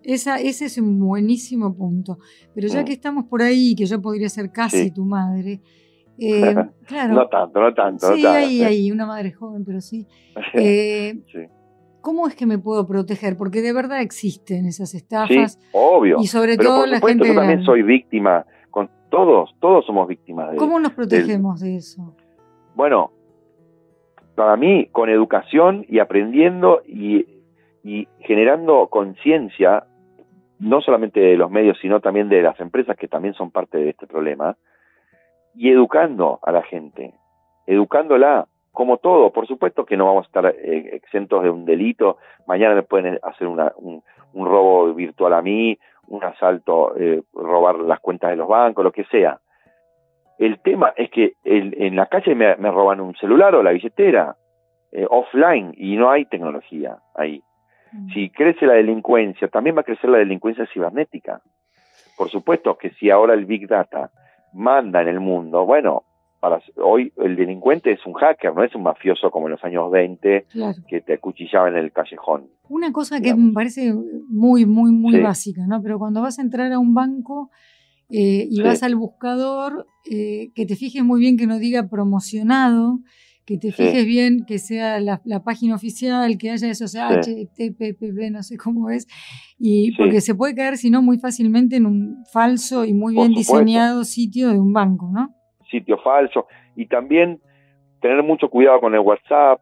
Esa, 0.08 0.38
ese 0.38 0.66
es 0.66 0.78
un 0.78 0.98
buenísimo 1.00 1.76
punto. 1.76 2.18
Pero 2.56 2.70
ya 2.70 2.82
mm. 2.82 2.86
que 2.86 2.94
estamos 2.94 3.26
por 3.26 3.42
ahí, 3.42 3.76
que 3.76 3.86
yo 3.86 4.02
podría 4.02 4.30
ser 4.30 4.54
casi 4.54 4.90
tu 4.90 5.04
madre, 5.04 5.60
eh, 6.18 6.56
claro. 6.86 7.14
no 7.14 7.28
tanto, 7.28 7.60
no 7.60 7.74
tanto. 7.74 8.16
Sí, 8.16 8.26
ahí, 8.26 8.64
ahí, 8.64 8.90
una 8.90 9.06
madre 9.06 9.34
joven, 9.34 9.66
pero 9.66 9.82
sí. 9.82 10.08
Eh, 10.54 11.14
sí. 11.30 11.40
¿Cómo 12.00 12.26
es 12.26 12.36
que 12.36 12.46
me 12.46 12.58
puedo 12.58 12.88
proteger? 12.88 13.36
Porque 13.36 13.62
de 13.62 13.74
verdad 13.74 14.00
existen 14.00 14.66
esas 14.66 14.94
estafas. 14.94 15.60
Sí, 15.60 15.68
obvio. 15.74 16.20
Y 16.22 16.28
sobre 16.28 16.56
todo 16.56 16.86
la 16.86 17.02
gente. 17.02 17.28
Yo 17.28 17.36
también 17.36 17.64
soy 17.64 17.82
víctima. 17.82 18.46
Con 18.72 18.90
todos, 19.10 19.54
todos 19.60 19.86
somos 19.86 20.08
víctimas 20.08 20.52
de 20.52 20.58
¿Cómo 20.58 20.80
nos 20.80 20.94
protegemos 20.94 21.60
de 21.60 21.76
eso? 21.76 22.16
Bueno, 22.76 23.12
para 24.36 24.56
mí, 24.56 24.88
con 24.94 25.10
educación 25.10 25.86
y 25.90 26.00
aprendiendo 26.00 26.82
y, 26.88 27.26
y 27.84 28.08
generando 28.22 28.88
conciencia 28.88 29.86
no 30.60 30.82
solamente 30.82 31.20
de 31.20 31.38
los 31.38 31.52
medios, 31.52 31.78
sino 31.80 32.00
también 32.00 32.30
de 32.30 32.42
las 32.42 32.60
empresas 32.60 32.98
que 32.98 33.08
también 33.08 33.34
son 33.34 33.52
parte 33.52 33.78
de 33.78 33.90
este 33.90 34.08
problema, 34.08 34.56
y 35.56 35.72
educando 35.72 36.40
a 36.44 36.52
la 36.52 36.62
gente, 36.64 37.14
educándola, 37.66 38.48
como 38.72 38.98
todo, 38.98 39.32
por 39.32 39.48
supuesto 39.48 39.86
que 39.86 39.98
no 39.98 40.06
vamos 40.06 40.26
a 40.26 40.28
estar 40.28 40.46
eh, 40.46 40.90
exentos 40.94 41.44
de 41.44 41.50
un 41.50 41.66
delito, 41.66 42.18
mañana 42.46 42.76
me 42.76 42.84
pueden 42.84 43.20
hacer 43.24 43.48
un, 43.48 44.04
robo 44.34 44.94
virtual 44.94 45.34
a 45.34 45.42
mí, 45.42 45.78
un 46.08 46.24
asalto, 46.24 46.96
eh, 46.96 47.24
robar 47.34 47.80
las 47.80 48.00
cuentas 48.00 48.30
de 48.30 48.36
los 48.36 48.48
bancos, 48.48 48.84
lo 48.84 48.92
que 48.92 49.06
sea. 49.06 49.40
El 50.38 50.60
tema 50.60 50.94
es 50.96 51.10
que 51.10 51.34
en 51.44 51.96
la 51.96 52.06
calle 52.06 52.36
me, 52.36 52.54
roban 52.56 53.02
un 53.02 53.16
celular 53.16 53.56
o 53.56 53.64
la 53.64 53.72
billetera, 53.72 54.36
eh, 54.92 55.08
offline, 55.10 55.74
y 55.76 55.96
no 55.98 56.12
hay 56.12 56.26
tecnología 56.26 56.98
ahí. 57.16 57.42
Mm. 57.92 58.14
Si 58.14 58.30
crece 58.30 58.66
la 58.66 58.74
delincuencia, 58.74 59.48
también 59.48 59.76
va 59.76 59.82
a 59.82 59.86
crecer 59.86 60.10
la 60.10 60.20
delincuencia 60.20 60.68
cibernética. 60.74 61.42
Por 62.18 62.30
supuesto 62.30 62.78
que 62.78 62.92
si 62.92 63.10
ahora 63.10 63.34
el 63.34 63.46
Big 63.46 63.68
Data 63.68 64.12
manda 64.54 65.02
en 65.02 65.08
el 65.08 65.20
mundo, 65.20 65.66
bueno, 65.66 66.04
para 66.40 66.62
hoy 66.78 67.12
el 67.18 67.36
delincuente 67.36 67.92
es 67.92 68.06
un 68.06 68.14
hacker, 68.14 68.54
no 68.54 68.64
es 68.64 68.74
un 68.76 68.84
mafioso 68.84 69.32
como 69.32 69.48
en 69.48 69.54
los 69.54 69.64
años 69.64 69.90
20 69.92 70.46
que 70.88 71.02
te 71.02 71.14
acuchillaba 71.14 71.70
en 71.70 71.78
el 71.78 71.92
callejón. 71.92 72.50
Una 72.70 72.92
cosa 72.92 73.20
que 73.22 73.34
me 73.34 73.54
parece 73.54 73.94
muy, 74.30 74.66
muy, 74.66 74.92
muy 74.92 75.20
básica, 75.20 75.66
¿no? 75.68 75.82
Pero 75.82 75.98
cuando 75.98 76.22
vas 76.22 76.38
a 76.40 76.44
entrar 76.44 76.72
a 76.72 76.80
un 76.80 76.94
banco 76.94 77.50
eh, 78.10 78.48
y 78.50 78.62
vas 78.62 78.84
al 78.84 78.96
buscador, 78.96 79.88
eh, 80.10 80.52
que 80.54 80.66
te 80.66 80.76
fijes 80.76 81.04
muy 81.04 81.20
bien 81.20 81.38
que 81.38 81.48
no 81.48 81.58
diga 81.58 81.88
promocionado, 81.88 83.00
que 83.48 83.58
te 83.58 83.72
fijes 83.72 84.06
bien 84.06 84.46
que 84.46 84.60
sea 84.60 85.00
la, 85.00 85.22
página 85.44 85.74
oficial, 85.74 86.38
que 86.38 86.52
haya 86.52 86.70
eso, 86.70 86.84
o 86.84 86.88
sea, 86.90 87.08
HTTP, 87.08 88.30
no 88.30 88.44
sé 88.44 88.58
cómo 88.58 88.90
es, 88.90 89.08
y 89.58 89.96
porque 89.96 90.20
se 90.20 90.36
puede 90.36 90.54
caer, 90.54 90.76
si 90.76 90.90
no, 90.90 91.02
muy 91.02 91.18
fácilmente 91.18 91.78
en 91.78 91.86
un 91.86 92.26
falso 92.34 92.84
y 92.84 92.94
muy 92.94 93.16
bien 93.16 93.32
diseñado 93.32 94.04
sitio 94.04 94.50
de 94.50 94.60
un 94.60 94.74
banco, 94.74 95.10
¿no? 95.14 95.30
Sitio 95.72 95.98
falso, 96.00 96.48
y 96.76 96.88
también 96.88 97.40
tener 98.02 98.22
mucho 98.22 98.50
cuidado 98.50 98.82
con 98.82 98.94
el 98.94 99.00
WhatsApp, 99.00 99.62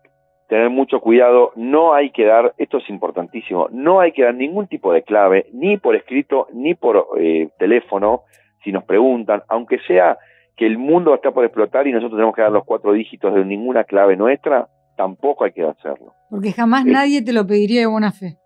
tener 0.49 0.71
mucho 0.71 0.99
cuidado, 0.99 1.51
no 1.55 1.93
hay 1.93 2.09
que 2.09 2.25
dar, 2.25 2.55
esto 2.57 2.79
es 2.79 2.89
importantísimo, 2.89 3.67
no 3.71 3.99
hay 3.99 4.13
que 4.13 4.23
dar 4.23 4.33
ningún 4.33 4.67
tipo 4.67 4.93
de 4.93 5.03
clave, 5.03 5.45
ni 5.53 5.77
por 5.77 5.95
escrito, 5.95 6.47
ni 6.53 6.73
por 6.73 7.07
eh, 7.19 7.49
teléfono, 7.59 8.23
si 8.63 8.71
nos 8.71 8.83
preguntan, 8.83 9.43
aunque 9.47 9.77
sea 9.87 10.17
que 10.55 10.65
el 10.65 10.77
mundo 10.77 11.13
está 11.13 11.31
por 11.31 11.43
explotar 11.43 11.87
y 11.87 11.91
nosotros 11.91 12.17
tenemos 12.17 12.35
que 12.35 12.41
dar 12.41 12.51
los 12.51 12.63
cuatro 12.63 12.93
dígitos 12.93 13.33
de 13.33 13.43
ninguna 13.43 13.83
clave 13.83 14.15
nuestra, 14.15 14.67
tampoco 14.95 15.43
hay 15.43 15.51
que 15.51 15.63
hacerlo. 15.63 16.13
Porque 16.29 16.51
jamás 16.51 16.85
nadie 16.85 17.21
te 17.21 17.33
lo 17.33 17.45
pediría 17.45 17.81
de 17.81 17.87
buena 17.87 18.11
fe. 18.11 18.37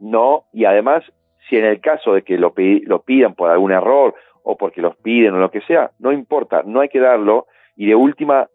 No, 0.00 0.44
y 0.52 0.64
además, 0.64 1.04
si 1.48 1.56
en 1.56 1.64
el 1.64 1.80
caso 1.80 2.14
de 2.14 2.22
que 2.22 2.36
lo, 2.36 2.52
lo 2.56 3.02
pidan 3.02 3.34
por 3.34 3.50
algún 3.50 3.72
error 3.72 4.14
o 4.42 4.56
porque 4.56 4.80
los 4.80 4.96
piden 4.96 5.34
o 5.34 5.38
lo 5.38 5.50
que 5.50 5.60
sea, 5.62 5.92
no 5.98 6.12
importa, 6.12 6.62
no 6.64 6.80
hay 6.80 6.88
que 6.88 7.00
darlo 7.00 7.46
y 7.76 7.86
de 7.86 7.94
última, 7.94 8.48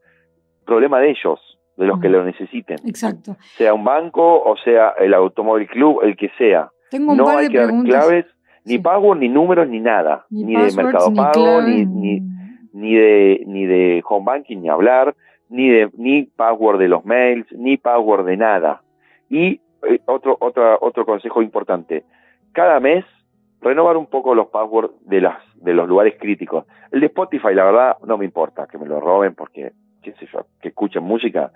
problema 0.66 1.00
de 1.00 1.12
ellos, 1.12 1.40
de 1.78 1.88
los 1.88 2.00
que 2.00 2.10
lo 2.10 2.24
necesiten. 2.24 2.78
Exacto. 2.86 3.38
Sea 3.56 3.74
un 3.74 3.86
banco 3.86 4.44
o 4.44 4.56
sea 4.58 4.94
el 5.00 5.14
automóvil 5.14 5.68
club, 5.68 6.02
el 6.04 6.18
que 6.18 6.30
sea. 6.38 6.70
Tengo 6.92 7.14
un 7.14 7.18
no 7.18 7.30
hay 7.30 7.48
que 7.48 7.58
dar 7.58 7.72
claves, 7.84 8.26
ni 8.66 8.78
pago, 8.80 9.16
ni 9.16 9.30
números, 9.30 9.68
ni 9.70 9.80
nada. 9.80 10.26
Ni, 10.30 10.56
de 10.56 10.76
mercado 10.76 11.14
pago, 11.14 11.62
ni, 11.62 11.86
ni, 11.86 12.22
ni 12.80 12.96
de, 12.96 13.44
ni 13.46 13.66
de 13.66 14.02
home 14.08 14.26
banking 14.26 14.62
ni 14.62 14.70
hablar, 14.70 15.16
ni 15.50 15.70
de, 15.70 15.90
ni 15.98 16.24
password 16.24 16.80
de 16.80 16.88
los 16.88 17.04
mails, 17.06 17.52
ni 17.52 17.78
password 17.78 18.26
de 18.26 18.38
nada. 18.38 18.82
Y 19.30 19.60
eh, 19.84 20.00
otro, 20.06 20.38
otro, 20.40 20.78
otro 20.82 21.06
consejo 21.06 21.42
importante, 21.42 22.04
cada 22.54 22.80
mes 22.80 23.06
renovar 23.62 23.98
un 23.98 24.06
poco 24.08 24.34
los 24.34 24.48
passwords 24.48 24.94
de 25.06 25.22
las, 25.22 25.38
de 25.56 25.74
los 25.74 25.88
lugares 25.88 26.16
críticos. 26.20 26.66
El 26.92 27.02
de 27.02 27.08
Spotify, 27.08 27.54
la 27.54 27.66
verdad, 27.66 27.98
no 28.06 28.18
me 28.18 28.26
importa 28.26 28.68
que 28.68 28.78
me 28.78 28.86
lo 28.86 29.00
roben 29.00 29.36
porque, 29.36 29.74
qué 30.02 30.14
sé 30.14 30.28
yo, 30.32 30.46
que 30.62 30.70
escuchen 30.70 31.04
música, 31.04 31.52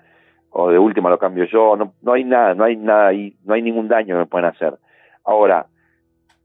o 0.50 0.70
de 0.70 0.78
última 0.78 1.10
lo 1.10 1.18
cambio 1.18 1.44
yo, 1.46 1.76
no, 1.76 1.94
no 2.02 2.12
hay 2.12 2.24
nada, 2.24 2.54
no 2.54 2.64
hay 2.64 2.76
nada 2.76 3.08
ahí, 3.08 3.34
no 3.44 3.54
hay 3.54 3.62
ningún 3.62 3.88
daño 3.88 4.14
que 4.14 4.20
me 4.20 4.26
pueden 4.26 4.46
hacer. 4.46 4.74
Ahora, 5.24 5.66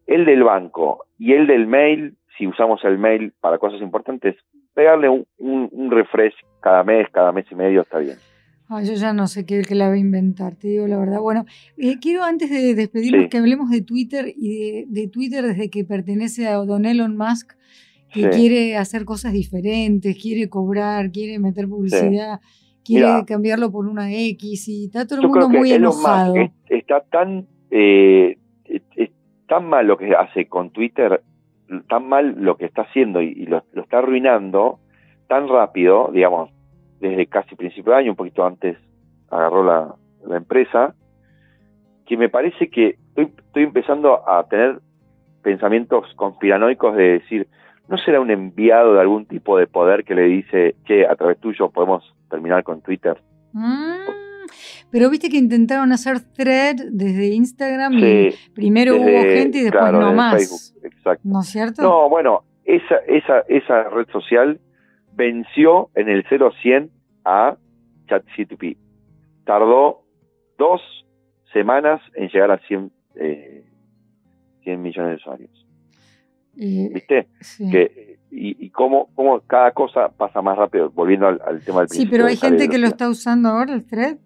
el 0.07 0.25
del 0.25 0.43
banco 0.43 1.05
y 1.17 1.33
el 1.33 1.45
del 1.45 1.67
mail, 1.67 2.15
si 2.37 2.47
usamos 2.47 2.83
el 2.85 2.97
mail 2.97 3.33
para 3.39 3.59
cosas 3.59 3.81
importantes, 3.81 4.35
pegarle 4.79 5.09
un, 5.09 5.27
un, 5.37 5.91
refresh 5.91 6.35
cada 6.61 6.85
mes, 6.85 7.05
cada 7.11 7.33
mes 7.33 7.45
y 7.51 7.55
medio 7.55 7.81
está 7.81 7.99
bien. 7.99 8.15
yo 8.69 8.93
ya 8.93 9.11
no 9.11 9.27
sé 9.27 9.45
qué, 9.45 9.61
la 9.71 9.89
voy 9.89 9.97
a 9.97 10.01
inventar, 10.01 10.55
te 10.55 10.69
digo 10.69 10.87
la 10.87 10.97
verdad. 10.97 11.19
Bueno, 11.19 11.43
eh, 11.77 11.97
quiero 11.99 12.23
antes 12.23 12.49
de 12.49 12.75
despedirnos 12.75 13.27
que 13.27 13.37
hablemos 13.39 13.69
de 13.69 13.81
Twitter 13.81 14.27
y 14.33 14.85
de, 14.85 15.07
Twitter 15.09 15.43
desde 15.43 15.69
que 15.69 15.83
pertenece 15.83 16.47
a 16.47 16.53
Don 16.53 16.85
Elon 16.85 17.17
Musk, 17.17 17.57
que 18.13 18.29
quiere 18.29 18.77
hacer 18.77 19.03
cosas 19.03 19.33
diferentes, 19.33 20.17
quiere 20.17 20.47
cobrar, 20.47 21.11
quiere 21.11 21.39
meter 21.39 21.67
publicidad, 21.67 22.39
quiere 22.85 23.25
cambiarlo 23.27 23.73
por 23.73 23.85
una 23.85 24.13
X 24.13 24.69
y 24.69 24.85
está 24.85 25.05
todo 25.05 25.19
el 25.19 25.27
mundo 25.27 25.49
muy 25.49 25.73
enojado. 25.73 26.35
está 26.69 27.01
tan, 27.01 27.47
eh, 27.69 28.37
tan 29.45 29.65
mal 29.65 29.87
lo 29.87 29.97
que 29.97 30.15
hace 30.15 30.47
con 30.47 30.71
Twitter 30.71 31.21
tan 31.87 32.07
mal 32.07 32.35
lo 32.37 32.57
que 32.57 32.65
está 32.65 32.83
haciendo 32.83 33.21
y, 33.21 33.45
lo, 33.45 33.63
está 33.75 33.99
arruinando 33.99 34.79
tan 35.27 35.47
rápido, 35.47 36.09
digamos, 36.11 36.49
desde 36.99 37.27
casi 37.27 37.55
principio 37.55 37.93
de 37.93 37.99
año, 37.99 38.11
un 38.11 38.17
poquito 38.17 38.45
antes 38.45 38.77
agarró 39.29 39.63
la, 39.63 39.95
empresa, 40.35 40.95
que 42.05 42.17
me 42.17 42.29
parece 42.29 42.69
que 42.69 42.97
estoy, 43.15 43.63
empezando 43.63 44.27
a 44.27 44.43
tener 44.47 44.79
pensamientos 45.41 46.13
conspiranoicos 46.15 46.95
de 46.95 47.19
decir, 47.19 47.47
¿no 47.87 47.97
será 47.97 48.19
un 48.19 48.29
enviado 48.29 48.95
de 48.95 49.01
algún 49.01 49.25
tipo 49.25 49.57
de 49.57 49.65
poder 49.65 50.03
que 50.03 50.15
le 50.15 50.23
dice 50.23 50.75
que 50.85 51.07
a 51.07 51.15
través 51.15 51.39
tuyo 51.39 51.69
podemos 51.69 52.03
terminar 52.29 52.63
con 52.63 52.81
Twitter? 52.81 53.17
Mm. 53.53 54.08
Pero 54.91 55.09
viste 55.09 55.29
que 55.29 55.37
intentaron 55.37 55.91
hacer 55.91 56.19
thread 56.19 56.75
desde 56.91 57.27
Instagram 57.27 57.93
y 57.93 58.29
primero 58.53 58.95
hubo 58.95 59.21
gente 59.21 59.59
y 59.59 59.63
después 59.63 59.91
no 59.91 60.13
más. 60.13 60.73
¿No 61.23 61.41
es 61.41 61.47
cierto? 61.47 61.81
No, 61.81 62.09
bueno, 62.09 62.43
esa, 62.65 62.95
esa, 63.07 63.39
esa 63.47 63.83
red 63.89 64.07
social 64.11 64.59
venció 65.13 65.89
en 65.95 66.09
el 66.09 66.25
0-100 66.25 66.89
a 67.25 67.57
ChatGPT. 68.07 68.77
Tardó 69.45 70.03
dos 70.57 70.81
semanas 71.53 72.01
en 72.15 72.29
llegar 72.29 72.51
a 72.51 72.57
100, 72.59 72.91
eh, 73.15 73.65
100 74.63 74.81
millones 74.81 75.11
de 75.11 75.15
usuarios. 75.17 75.65
¿Viste? 76.55 77.27
Que, 77.71 78.19
y, 78.31 78.65
y 78.65 78.69
cómo, 78.69 79.09
cómo, 79.15 79.39
cada 79.41 79.71
cosa 79.71 80.09
pasa 80.09 80.41
más 80.41 80.57
rápido, 80.57 80.89
volviendo 80.89 81.27
al, 81.27 81.61
tema 81.63 81.81
del 81.81 81.89
Sí, 81.89 82.05
pero 82.05 82.25
hay 82.25 82.35
gente 82.35 82.67
que 82.67 82.77
lo 82.77 82.87
está 82.87 83.09
usando 83.09 83.49
ahora, 83.49 83.73
el 83.73 83.85
thread. 83.85 84.17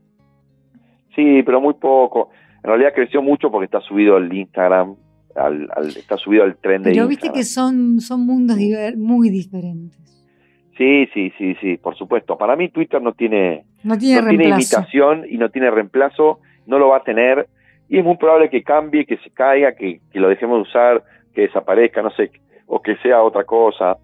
Sí, 1.16 1.44
pero 1.44 1.62
muy 1.62 1.76
poco. 1.76 2.30
En 2.64 2.70
realidad 2.70 2.94
creció 2.94 3.22
mucho 3.22 3.52
porque 3.52 3.66
está 3.66 3.82
subido 3.82 4.16
al 4.16 4.34
Instagram, 4.34 4.96
al, 5.36 5.70
está 5.96 6.18
subido 6.18 6.44
al 6.44 6.58
tren 6.58 6.84
de 6.84 6.92
Pero 6.92 7.08
viste 7.08 7.32
que 7.32 7.44
son, 7.44 8.00
son 8.00 8.26
mundos 8.26 8.58
muy 8.98 9.30
diferentes. 9.30 10.00
Sí, 10.78 11.08
sí, 11.14 11.32
sí, 11.38 11.56
sí, 11.62 11.78
por 11.78 11.96
supuesto. 11.96 12.38
Para 12.38 12.56
mí 12.56 12.70
Twitter 12.70 13.02
no 13.02 13.14
tiene, 13.14 13.66
no 13.84 13.98
tiene, 13.98 14.28
tiene 14.30 14.50
imitación 14.50 15.24
y 15.30 15.38
no 15.38 15.50
tiene 15.50 15.70
reemplazo, 15.70 16.40
no 16.66 16.80
lo 16.80 16.90
va 16.90 16.98
a 16.98 17.04
tener 17.04 17.48
y 17.90 18.00
es 18.00 18.04
muy 18.04 18.18
probable 18.18 18.50
que 18.50 18.64
cambie, 18.64 19.06
que 19.06 19.18
se 19.18 19.30
caiga, 19.30 19.76
que, 19.76 20.02
que 20.12 20.20
lo 20.20 20.30
dejemos 20.30 20.58
de 20.58 20.62
usar, 20.64 21.04
que 21.34 21.42
desaparezca, 21.42 22.02
no 22.02 22.10
sé, 22.12 22.32
o 22.66 22.82
que 22.82 22.96
sea 22.98 23.22
otra 23.22 23.44
cosa. 23.44 23.98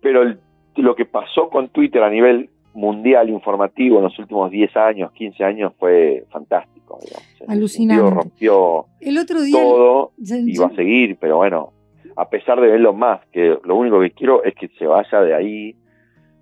Pero 0.00 0.34
lo 0.74 0.94
que 0.96 1.04
pasó 1.04 1.48
con 1.48 1.68
Twitter 1.68 2.02
a 2.02 2.10
nivel 2.10 2.50
mundial 2.74 3.28
informativo 3.28 3.98
en 3.98 4.04
los 4.04 4.18
últimos 4.18 4.50
10 4.50 4.76
años, 4.76 5.12
15 5.12 5.44
años 5.44 5.72
fue 5.78 6.24
fantástico. 6.30 6.98
Alucinante. 7.48 8.10
Rompió 8.10 8.86
el 9.00 9.18
otro 9.18 9.40
día, 9.42 9.62
todo 9.62 10.12
y 10.18 10.56
va 10.58 10.66
a 10.66 10.74
seguir, 10.74 11.16
pero 11.18 11.36
bueno, 11.38 11.72
a 12.16 12.28
pesar 12.28 12.60
de 12.60 12.68
verlo 12.68 12.92
más, 12.92 13.20
que 13.32 13.58
lo 13.64 13.76
único 13.76 14.00
que 14.00 14.10
quiero 14.10 14.44
es 14.44 14.54
que 14.54 14.68
se 14.78 14.86
vaya 14.86 15.20
de 15.20 15.34
ahí 15.34 15.76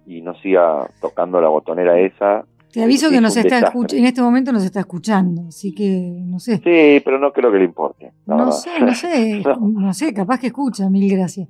y 0.07 0.23
no 0.23 0.35
siga 0.41 0.89
tocando 1.01 1.41
la 1.41 1.49
botonera 1.49 1.99
esa. 1.99 2.45
Te 2.73 2.85
aviso 2.85 3.11
que 3.11 3.21
nos 3.21 3.37
está 3.37 3.73
en 3.93 4.05
este 4.05 4.23
momento 4.23 4.53
nos 4.53 4.65
está 4.65 4.81
escuchando, 4.81 5.49
así 5.49 5.75
que 5.75 6.21
no 6.25 6.39
sé. 6.39 6.59
Sí, 6.59 7.03
pero 7.05 7.19
no 7.19 7.33
creo 7.33 7.51
que 7.51 7.59
le 7.59 7.65
importe. 7.65 8.13
No 8.27 8.53
sé, 8.53 8.71
no 8.81 8.95
sé, 8.95 9.43
no. 9.61 9.93
sé, 9.93 10.15
capaz 10.15 10.39
que 10.39 10.49
escucha, 10.49 10.89
mil 10.89 11.11
gracias. 11.11 11.49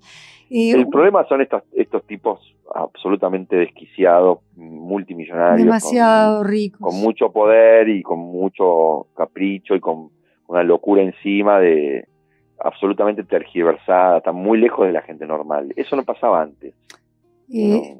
Eh, 0.48 0.72
el 0.72 0.88
problema 0.88 1.24
son 1.28 1.42
estos, 1.42 1.62
estos 1.72 2.04
tipos 2.06 2.40
absolutamente 2.74 3.56
desquiciados, 3.56 4.38
multimillonarios. 4.90 5.64
Demasiado 5.64 6.42
ricos. 6.42 6.80
Con 6.80 7.00
mucho 7.00 7.32
poder 7.32 7.88
y 7.88 8.02
con 8.02 8.18
mucho 8.18 9.06
capricho 9.14 9.74
y 9.74 9.80
con 9.80 10.10
una 10.48 10.64
locura 10.64 11.02
encima 11.02 11.60
de 11.60 12.06
absolutamente 12.58 13.24
tergiversada, 13.24 14.18
están 14.18 14.36
muy 14.36 14.58
lejos 14.58 14.86
de 14.86 14.92
la 14.92 15.02
gente 15.02 15.26
normal. 15.26 15.72
Eso 15.76 15.96
no 15.96 16.04
pasaba 16.04 16.42
antes. 16.42 16.74
Eh, 17.52 17.96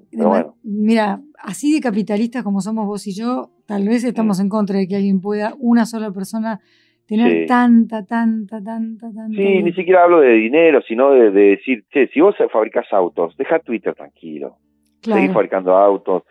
mira, 0.63 1.21
así 1.39 1.73
de 1.73 1.81
capitalistas 1.81 2.45
como 2.45 2.61
somos 2.61 2.87
vos 2.87 3.07
y 3.07 3.15
yo, 3.15 3.51
tal 3.67 3.89
vez 3.89 4.05
estamos 4.05 4.39
mm. 4.39 4.43
en 4.43 4.49
contra 4.49 4.79
de 4.79 4.87
que 4.87 4.97
alguien 4.97 5.21
pueda, 5.21 5.55
una 5.59 5.87
sola 5.87 6.13
persona, 6.13 6.61
tener 7.07 7.47
tanta, 7.47 8.05
tanta, 8.05 8.63
tanta, 8.63 9.11
tanta. 9.13 9.37
Sí, 9.37 9.63
ni 9.63 9.73
siquiera 9.73 10.05
hablo 10.05 10.21
de 10.21 10.35
dinero, 10.35 10.81
sino 10.87 11.11
de, 11.11 11.33
decir, 11.33 11.85
che, 11.91 12.07
si 12.09 12.21
vos 12.21 12.37
fabricas 12.53 12.87
autos, 12.93 13.37
deja 13.37 13.59
Twitter 13.59 13.95
tranquilo. 13.95 14.59
Claro. 15.03 15.21
Seguir 15.21 15.35
fabricando 15.35 15.77
autos, 15.77 16.23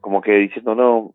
como 0.00 0.20
que 0.20 0.32
diciendo, 0.32 0.74
no, 0.74 1.14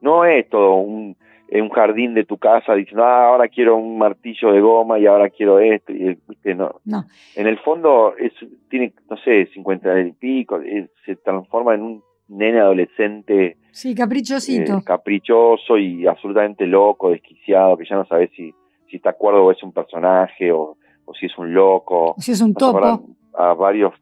no 0.00 0.24
es 0.24 0.48
todo 0.48 0.74
un. 0.76 1.16
un 1.50 1.68
jardín 1.70 2.14
de 2.14 2.24
tu 2.24 2.38
casa 2.38 2.74
diciendo, 2.74 3.04
ah, 3.04 3.28
ahora 3.28 3.48
quiero 3.48 3.76
un 3.76 3.98
martillo 3.98 4.52
de 4.52 4.60
goma 4.60 4.98
y 4.98 5.06
ahora 5.06 5.30
quiero 5.30 5.58
esto. 5.58 5.92
Y, 5.92 6.18
No. 6.54 6.80
no. 6.84 7.04
En 7.34 7.46
el 7.46 7.58
fondo 7.58 8.14
es, 8.16 8.32
tiene, 8.68 8.92
no 9.10 9.16
sé, 9.18 9.46
50 9.46 10.00
y 10.00 10.12
pico, 10.12 10.60
se 11.04 11.16
transforma 11.16 11.74
en 11.74 11.82
un 11.82 12.02
nene 12.28 12.60
adolescente. 12.60 13.56
Sí, 13.70 13.94
caprichosito. 13.94 14.78
Eh, 14.78 14.82
caprichoso 14.84 15.78
y 15.78 16.06
absolutamente 16.06 16.66
loco, 16.66 17.10
desquiciado, 17.10 17.76
que 17.76 17.84
ya 17.84 17.96
no 17.96 18.06
sabes 18.06 18.30
si, 18.36 18.52
si 18.90 18.96
está 18.96 19.10
acuerdo 19.10 19.44
o 19.44 19.52
es 19.52 19.62
un 19.62 19.72
personaje 19.72 20.50
o, 20.50 20.76
o 21.04 21.14
si 21.14 21.26
es 21.26 21.38
un 21.38 21.52
loco. 21.52 22.12
O 22.12 22.20
si 22.20 22.32
es 22.32 22.40
un 22.40 22.54
topo. 22.54 23.02
A, 23.34 23.52
varios 23.54 23.92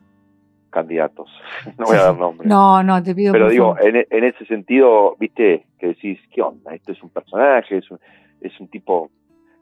candidatos. 0.75 1.31
no 1.79 1.87
voy 1.87 1.97
a 1.97 2.03
dar 2.03 2.18
nombres. 2.18 2.49
No, 2.49 2.83
no, 2.83 3.03
te 3.03 3.14
pido. 3.14 3.33
Pero 3.33 3.49
digo, 3.49 3.77
en, 3.81 4.05
en, 4.11 4.25
ese 4.25 4.45
sentido, 4.47 5.16
viste, 5.18 5.66
que 5.79 5.89
decís, 5.89 6.18
¿qué 6.33 6.43
onda? 6.43 6.75
Esto 6.75 6.93
es 6.93 7.03
un 7.03 7.11
personaje, 7.11 7.79
es 7.79 7.91
un, 7.91 7.99
es 8.41 8.59
un 8.61 8.68
tipo 8.68 9.11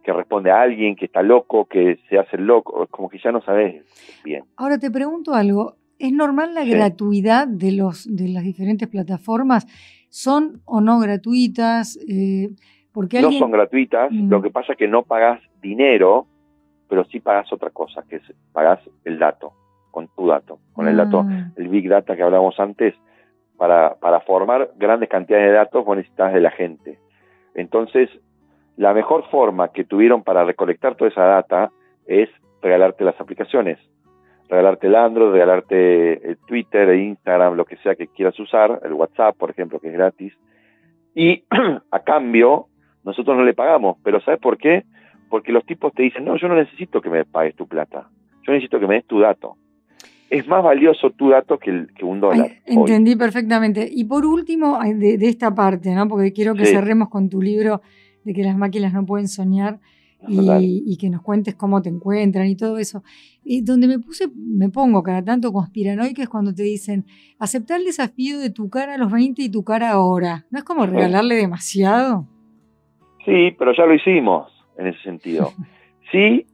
que 0.03 0.13
responde 0.13 0.51
a 0.51 0.63
alguien, 0.63 0.97
que 0.97 1.05
está 1.05 1.23
loco, 1.23 1.67
que 1.67 2.01
se 2.09 2.19
hace 2.19 2.37
loco, 2.39 2.87
como 2.91 3.09
que 3.09 3.19
ya 3.19 3.31
no 3.31 3.41
sabes 3.43 3.85
bien. 4.25 4.45
Ahora 4.57 4.79
te 4.79 4.91
pregunto 4.91 5.35
algo, 5.35 5.77
¿Es 6.03 6.13
normal 6.13 6.53
la 6.53 6.65
gratuidad 6.65 7.47
de, 7.47 7.71
los, 7.71 8.13
de 8.13 8.27
las 8.27 8.43
diferentes 8.43 8.89
plataformas? 8.89 9.69
¿Son 10.09 10.61
o 10.65 10.81
no 10.81 10.99
gratuitas? 10.99 11.97
Eh, 12.09 12.51
porque 12.91 13.23
No 13.23 13.31
son 13.31 13.53
gratuitas, 13.53 14.11
mm. 14.11 14.29
lo 14.29 14.43
que 14.43 14.51
pasa 14.51 14.73
es 14.73 14.79
que 14.79 14.89
no 14.89 15.05
pagas 15.05 15.41
dinero, 15.63 16.27
pero 16.89 17.05
sí 17.05 17.21
pagas 17.21 17.53
otra 17.53 17.71
cosa, 17.71 18.03
que 18.09 18.17
es 18.17 18.23
pagas 18.51 18.81
el 19.05 19.21
dato, 19.21 19.53
con 19.93 20.09
tu 20.09 20.27
dato, 20.27 20.59
con 20.73 20.89
el 20.89 20.97
dato, 20.97 21.25
ah. 21.25 21.51
el 21.55 21.69
Big 21.69 21.89
Data 21.89 22.17
que 22.17 22.23
hablábamos 22.25 22.59
antes, 22.59 22.95
para, 23.57 23.95
para 24.01 24.19
formar 24.23 24.71
grandes 24.77 25.09
cantidades 25.09 25.47
de 25.47 25.53
datos 25.53 25.85
vos 25.85 25.97
necesitas 25.97 26.35
de 26.35 26.41
la 26.41 26.51
gente. 26.51 26.99
Entonces, 27.55 28.11
la 28.77 28.93
mejor 28.93 29.31
forma 29.31 29.69
que 29.69 29.85
tuvieron 29.85 30.25
para 30.25 30.43
recolectar 30.43 30.97
toda 30.97 31.11
esa 31.11 31.23
data 31.23 31.71
es 32.07 32.29
regalarte 32.61 33.05
las 33.05 33.21
aplicaciones 33.21 33.79
regalarte 34.53 34.87
el 34.87 34.97
Android, 34.97 35.33
regalarte 35.33 36.29
el 36.29 36.37
Twitter, 36.47 36.87
el 36.91 37.01
Instagram, 37.01 37.55
lo 37.57 37.65
que 37.65 37.79
sea 37.79 37.95
que 37.95 38.09
quieras 38.09 38.39
usar, 38.39 38.81
el 38.85 38.93
WhatsApp, 38.93 39.35
por 39.35 39.49
ejemplo, 39.49 39.81
que 39.81 39.89
es 39.89 39.95
gratis. 39.95 40.35
Y 41.15 41.45
a 41.91 42.01
cambio, 42.01 42.67
nosotros 43.03 43.35
no 43.35 43.45
le 43.45 43.55
pagamos. 43.55 43.97
Pero 44.05 44.21
¿sabes 44.21 44.39
por 44.41 44.59
qué? 44.59 44.85
Porque 45.31 45.53
los 45.53 45.65
tipos 45.65 45.95
te 45.95 46.03
dicen, 46.03 46.27
no, 46.27 46.37
yo 46.37 46.49
no 46.49 46.55
necesito 46.55 47.01
que 47.01 47.09
me 47.09 47.25
pagues 47.25 47.57
tu 47.57 47.67
plata. 47.67 48.11
Yo 48.43 48.53
necesito 48.53 48.79
que 48.79 48.87
me 48.87 48.97
des 48.97 49.07
tu 49.07 49.21
dato. 49.21 49.57
Es 50.33 50.49
más 50.49 50.65
valioso 50.65 51.11
tu 51.11 51.29
dato 51.29 51.59
que, 51.59 51.87
que 51.95 52.07
un 52.07 52.19
dólar. 52.19 52.51
entendí 52.65 53.17
perfectamente. 53.17 53.87
Y 53.91 54.05
por 54.05 54.25
último, 54.25 54.79
de, 54.83 55.19
esta 55.29 55.55
parte, 55.55 55.95
¿no? 55.95 56.09
Porque 56.09 56.33
quiero 56.33 56.55
que 56.55 56.65
cerremos 56.65 57.11
con 57.11 57.29
tu 57.29 57.43
libro 57.43 57.83
de 58.25 58.33
que 58.33 58.43
las 58.43 58.57
máquinas 58.57 58.95
no 58.95 59.05
pueden 59.05 59.29
soñar 59.29 59.79
y, 60.27 60.97
que 60.97 61.11
nos 61.11 61.21
cuentes 61.21 61.55
cómo 61.55 61.83
te 61.83 61.91
encuentran 61.91 62.47
y 62.47 62.57
todo 62.57 62.79
eso. 62.79 63.03
Y 63.45 63.61
donde 63.61 63.87
me 63.87 63.99
puse, 63.99 64.31
me 64.35 64.71
pongo 64.71 65.03
cada 65.03 65.23
tanto 65.23 65.53
conspiranoica 65.53 66.23
es 66.23 66.31
cuando 66.31 66.55
te 66.55 66.63
dicen, 66.63 67.05
aceptar 67.39 67.81
el 67.81 67.85
desafío 67.85 68.39
de 68.39 68.49
tu 68.49 68.71
cara 68.71 68.95
a 68.95 68.99
los 68.99 69.13
20 69.13 69.43
y 69.43 69.51
tu 69.51 69.65
cara 69.65 69.91
ahora. 69.91 70.47
¿No 70.51 70.59
es 70.59 70.65
como 70.65 70.87
regalarle 70.87 71.35
demasiado? 71.35 72.27
Sí, 73.27 73.55
pero 73.59 73.75
ya 73.77 73.85
lo 73.85 73.95
hicimos 73.95 74.51
en 74.79 74.87
ese 74.87 75.03
sentido. 75.03 75.51
Sí, 76.11 76.47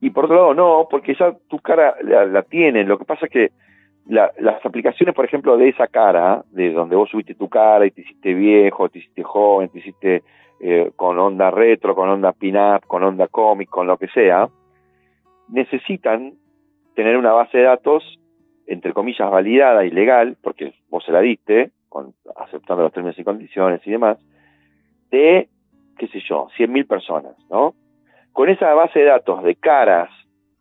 y 0.00 0.10
por 0.10 0.24
otro 0.24 0.36
lado 0.36 0.54
no, 0.54 0.88
porque 0.90 1.14
ya 1.14 1.34
tu 1.48 1.58
cara 1.58 1.94
la, 2.02 2.42
tienen. 2.42 2.88
Lo 2.88 2.98
que 2.98 3.04
pasa 3.04 3.26
es 3.26 3.32
que 3.32 3.50
las 4.06 4.64
aplicaciones, 4.64 5.14
por 5.14 5.24
ejemplo, 5.24 5.56
de 5.56 5.70
esa 5.70 5.88
cara, 5.88 6.44
de 6.50 6.72
donde 6.72 6.96
vos 6.96 7.10
subiste 7.10 7.34
tu 7.34 7.48
cara 7.48 7.86
y 7.86 7.90
te 7.90 8.02
hiciste 8.02 8.34
viejo, 8.34 8.88
te 8.88 9.00
hiciste 9.00 9.22
joven, 9.22 9.68
te 9.70 9.78
hiciste 9.78 10.22
eh, 10.60 10.92
con 10.94 11.18
onda 11.18 11.50
retro, 11.50 11.94
con 11.94 12.08
onda 12.08 12.32
pin-up, 12.32 12.86
con 12.86 13.02
onda 13.02 13.26
cómic, 13.28 13.68
con 13.68 13.86
lo 13.86 13.96
que 13.96 14.08
sea, 14.08 14.48
necesitan 15.48 16.34
tener 16.94 17.16
una 17.16 17.32
base 17.32 17.58
de 17.58 17.64
datos, 17.64 18.18
entre 18.66 18.92
comillas, 18.92 19.30
validada 19.30 19.84
y 19.84 19.90
legal, 19.90 20.36
porque 20.42 20.74
vos 20.88 21.04
se 21.04 21.12
la 21.12 21.20
diste, 21.20 21.70
con, 21.88 22.14
aceptando 22.36 22.84
los 22.84 22.92
términos 22.92 23.18
y 23.18 23.24
condiciones 23.24 23.86
y 23.86 23.90
demás, 23.90 24.18
de, 25.10 25.48
qué 25.98 26.08
sé 26.08 26.20
yo, 26.28 26.48
100.000 26.56 26.86
personas, 26.86 27.36
¿no? 27.50 27.74
Con 28.36 28.50
esa 28.50 28.74
base 28.74 28.98
de 28.98 29.06
datos 29.06 29.42
de 29.44 29.54
caras 29.54 30.10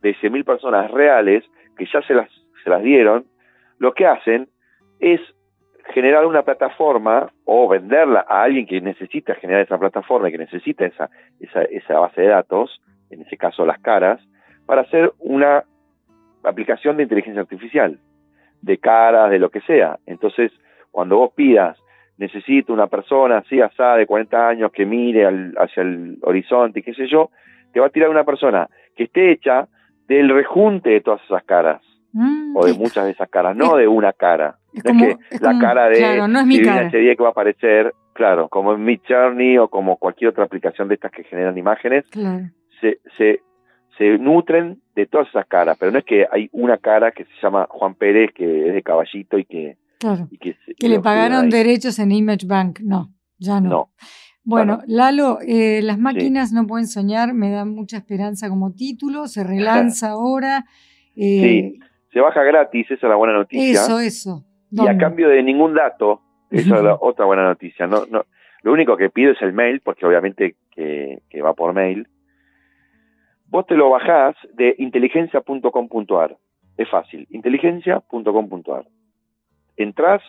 de 0.01 0.15
100.000 0.15 0.45
personas 0.45 0.89
reales, 0.91 1.43
que 1.77 1.85
ya 1.85 2.01
se 2.03 2.13
las, 2.13 2.29
se 2.63 2.69
las 2.69 2.81
dieron, 2.81 3.25
lo 3.79 3.93
que 3.93 4.07
hacen 4.07 4.47
es 5.01 5.19
generar 5.93 6.25
una 6.25 6.43
plataforma 6.43 7.33
o 7.43 7.67
venderla 7.67 8.25
a 8.29 8.43
alguien 8.43 8.65
que 8.65 8.79
necesita 8.79 9.35
generar 9.35 9.63
esa 9.63 9.77
plataforma 9.77 10.29
y 10.29 10.31
que 10.31 10.37
necesita 10.37 10.85
esa, 10.85 11.09
esa, 11.41 11.63
esa 11.63 11.99
base 11.99 12.21
de 12.21 12.27
datos, 12.27 12.81
en 13.09 13.23
ese 13.23 13.35
caso 13.35 13.65
las 13.65 13.79
caras, 13.79 14.21
para 14.65 14.83
hacer 14.83 15.11
una 15.19 15.65
aplicación 16.45 16.95
de 16.95 17.03
inteligencia 17.03 17.41
artificial, 17.41 17.99
de 18.61 18.77
caras, 18.77 19.29
de 19.31 19.39
lo 19.39 19.49
que 19.49 19.59
sea. 19.59 19.99
Entonces, 20.05 20.53
cuando 20.91 21.17
vos 21.17 21.33
pidas, 21.35 21.77
necesito 22.17 22.71
una 22.71 22.87
persona 22.87 23.39
así, 23.39 23.59
asada, 23.59 23.97
de 23.97 24.07
40 24.07 24.47
años, 24.47 24.71
que 24.71 24.85
mire 24.85 25.27
hacia 25.57 25.83
el 25.83 26.19
horizonte, 26.21 26.81
qué 26.81 26.93
sé 26.93 27.07
yo, 27.09 27.31
te 27.75 27.81
va 27.81 27.87
a 27.87 27.89
tirar 27.89 28.09
una 28.09 28.23
persona 28.23 28.69
que 28.95 29.03
esté 29.03 29.33
hecha 29.33 29.67
del 30.07 30.29
rejunte 30.29 30.91
de 30.91 31.01
todas 31.01 31.21
esas 31.25 31.43
caras, 31.43 31.81
mm, 32.13 32.55
o 32.55 32.65
de 32.65 32.73
muchas 32.73 33.03
de 33.03 33.11
esas 33.11 33.29
caras, 33.29 33.53
no 33.53 33.75
de 33.75 33.85
una 33.85 34.13
cara. 34.13 34.59
Es, 34.73 34.81
que 34.81 35.17
la 35.41 35.59
cara 35.59 35.89
de 35.89 35.97
claro, 35.97 36.29
no 36.29 36.39
es 36.39 36.45
mi 36.45 36.61
cara. 36.61 36.89
que 36.89 37.17
va 37.19 37.27
a 37.27 37.31
aparecer, 37.31 37.93
claro, 38.13 38.47
como 38.47 38.73
en 38.73 38.85
Mid 38.85 39.01
Journey 39.05 39.57
o 39.57 39.67
como 39.67 39.97
cualquier 39.97 40.29
otra 40.29 40.45
aplicación 40.45 40.87
de 40.87 40.95
estas 40.95 41.11
que 41.11 41.25
generan 41.25 41.57
imágenes, 41.57 42.05
se, 42.79 42.99
se, 43.17 43.41
se 43.97 44.17
nutren 44.19 44.79
de 44.95 45.05
todas 45.05 45.27
esas 45.27 45.45
caras, 45.45 45.75
pero 45.77 45.91
no 45.91 45.99
es 45.99 46.05
que 46.05 46.25
hay 46.31 46.47
una 46.53 46.77
cara 46.77 47.11
que 47.11 47.25
se 47.25 47.31
llama 47.43 47.67
Juan 47.69 47.95
Pérez, 47.95 48.31
que 48.33 48.69
es 48.69 48.73
de 48.73 48.83
caballito 48.83 49.37
y 49.37 49.43
que... 49.43 49.75
que, 49.99 50.87
le 50.87 51.01
pagaron 51.01 51.49
derechos 51.49 51.99
en 51.99 52.13
Image 52.13 52.47
Bank, 52.47 52.79
no, 52.81 53.11
ya 53.37 53.59
no. 53.59 53.89
Bueno, 54.45 54.81
Lalo, 54.85 55.39
eh, 55.45 55.81
las 55.81 55.97
máquinas 55.97 56.53
no 56.53 56.67
pueden 56.67 56.87
soñar, 56.87 57.33
me 57.33 57.49
da 57.49 57.65
mucha 57.65 57.97
esperanza 57.97 58.47
como 58.47 58.73
título, 58.73 59.27
se 59.27 59.43
relanza 59.43 60.11
ahora. 60.11 60.65
Eh, 61.15 61.73
sí, 61.73 61.79
se 62.13 62.19
baja 62.19 62.43
gratis, 62.43 62.85
esa 62.85 63.07
es 63.07 63.09
la 63.09 63.15
buena 63.15 63.33
noticia. 63.33 63.71
Eso, 63.71 63.99
eso. 63.99 64.45
Y 64.71 64.87
a 64.87 64.97
cambio 64.97 65.29
de 65.29 65.41
ningún 65.41 65.73
dato, 65.73 66.21
esa 66.51 66.77
es 66.77 66.83
la 66.83 66.95
otra 67.01 67.25
buena 67.25 67.43
noticia. 67.43 67.87
No, 67.87 68.05
no, 68.05 68.25
lo 68.61 68.73
único 68.73 68.97
que 68.97 69.09
pido 69.09 69.31
es 69.31 69.41
el 69.41 69.53
mail, 69.53 69.79
porque 69.81 70.05
obviamente 70.05 70.55
que, 70.71 71.21
va 71.41 71.53
por 71.53 71.73
mail. 71.73 72.07
Vos 73.47 73.65
te 73.67 73.75
lo 73.75 73.89
bajás 73.89 74.35
de 74.53 74.75
inteligencia.com.ar. 74.79 76.37
Es 76.77 76.89
fácil, 76.89 77.27
inteligencia.com.ar. 77.29 78.85
Entrás, 79.77 80.21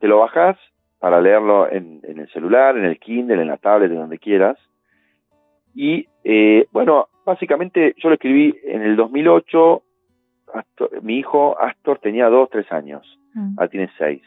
te 0.00 0.08
lo 0.08 0.18
bajás 0.18 0.56
para 0.98 1.20
leerlo 1.20 1.70
en, 1.70 2.00
el 2.02 2.28
celular, 2.32 2.76
en 2.76 2.84
el 2.84 2.98
Kindle, 2.98 3.40
en 3.40 3.48
la 3.48 3.58
tablet, 3.58 3.90
en 3.90 3.98
donde 3.98 4.18
quieras. 4.18 4.56
Y 5.74 6.06
eh, 6.24 6.66
bueno, 6.72 7.08
básicamente 7.24 7.94
yo 8.02 8.08
lo 8.08 8.14
escribí 8.14 8.54
en 8.64 8.82
el 8.82 8.96
2008. 8.96 9.82
mi 11.02 11.18
hijo 11.18 11.60
Astor 11.60 11.98
tenía 11.98 12.28
dos, 12.28 12.48
tres 12.50 12.70
años. 12.72 13.04
Mm. 13.34 13.58
ahora 13.58 13.70
tiene 13.70 13.90
seis. 13.98 14.22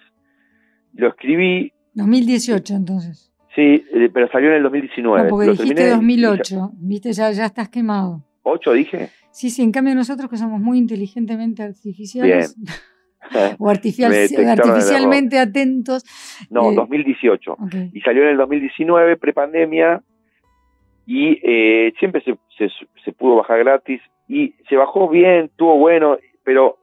Lo 0.94 1.08
escribí... 1.10 1.74
2018 1.96 2.76
entonces. 2.76 3.34
Sí, 3.56 3.84
eh, 3.92 4.10
pero 4.14 4.30
salió 4.30 4.50
en 4.50 4.58
el 4.58 4.64
2019. 4.64 5.24
No, 5.24 5.30
porque 5.30 5.50
dijiste 5.52 5.90
2008, 5.90 6.72
viste, 6.76 7.14
ya, 7.14 7.32
ya 7.32 7.46
estás 7.46 7.70
quemado. 7.70 8.24
¿Ocho 8.44 8.74
dije? 8.74 9.10
Sí, 9.32 9.50
sí, 9.50 9.64
en 9.64 9.72
cambio 9.72 9.96
nosotros 9.96 10.30
que 10.30 10.38
somos 10.38 10.62
muy 10.62 10.78
inteligentemente 10.78 11.64
artificiales... 11.64 12.56
o 13.60 13.70
artificialmente 13.70 15.40
atentos. 15.40 16.04
No, 16.50 16.72
2018. 16.72 17.58
Eh, 17.74 17.90
y 17.94 18.02
salió 18.02 18.24
en 18.24 18.30
el 18.30 18.38
2019, 18.38 19.18
prepandemia, 19.18 20.02
y 21.06 21.40
eh, 21.44 21.94
siempre 22.00 22.22
se, 22.22 22.38
se, 22.58 22.70
se, 23.04 23.12
pudo 23.12 23.38
bajar 23.38 23.60
gratis, 23.60 24.02
y 24.28 24.54
se 24.68 24.76
bajó 24.76 25.10
bien, 25.10 25.46
estuvo 25.46 25.78
bueno, 25.78 26.18
pero 26.44 26.80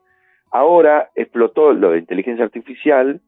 Ahora 0.56 1.10
explotó 1.14 1.72
lo 1.72 1.90
de 1.90 1.98
inteligencia 1.98 2.44
artificial 2.44 3.20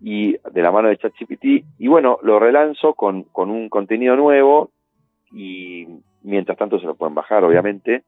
y 0.00 0.36
de 0.52 0.62
la 0.62 0.70
mano 0.70 0.88
de 0.88 0.98
ChatGPT 0.98 1.44
y 1.78 1.88
bueno, 1.88 2.18
lo 2.22 2.38
relanzo 2.38 2.94
con, 2.94 3.24
con 3.24 3.50
un 3.50 3.68
contenido 3.68 4.14
nuevo 4.14 4.70
y 5.32 5.88
mientras 6.22 6.56
tanto 6.56 6.78
se 6.78 6.86
lo 6.86 6.94
pueden 6.94 7.16
bajar 7.16 7.42
obviamente. 7.42 8.04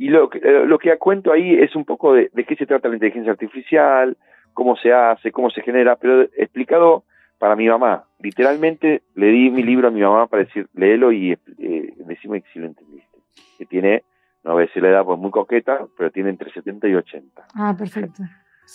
Y 0.00 0.08
lo 0.08 0.30
que, 0.30 0.38
eh, 0.38 0.64
lo 0.64 0.78
que 0.78 0.96
cuento 0.96 1.30
ahí 1.30 1.56
es 1.56 1.76
un 1.76 1.84
poco 1.84 2.14
de, 2.14 2.30
qué 2.48 2.56
se 2.56 2.64
trata 2.64 2.88
la 2.88 2.94
inteligencia 2.94 3.32
artificial, 3.32 4.16
cómo 4.54 4.74
se 4.76 4.94
hace, 4.94 5.30
cómo 5.30 5.50
se 5.50 5.60
genera, 5.60 5.96
pero 5.96 6.22
explicado 6.38 7.04
para 7.38 7.54
mi 7.54 7.68
mamá. 7.68 8.04
Literalmente 8.18 9.02
le 9.14 9.26
di 9.26 9.50
mi 9.50 9.62
libro 9.62 9.88
a 9.88 9.90
mi 9.90 10.00
mamá 10.00 10.26
para 10.26 10.44
decir, 10.44 10.68
léelo 10.72 11.12
y 11.12 11.32
eh, 11.32 11.92
decime 11.98 12.42
si 12.50 12.60
lo 12.60 12.64
entendiste. 12.64 13.18
Que 13.58 13.66
tiene 13.66 14.04
no 14.42 14.54
voy 14.54 14.62
a 14.62 14.66
decir 14.68 14.82
la 14.82 14.88
edad, 14.88 15.04
pues 15.04 15.18
muy 15.18 15.30
coqueta, 15.30 15.86
pero 15.98 16.10
tiene 16.10 16.30
entre 16.30 16.50
70 16.50 16.88
y 16.88 16.94
80. 16.94 17.42
Ah, 17.56 17.76
perfecto. 17.78 18.22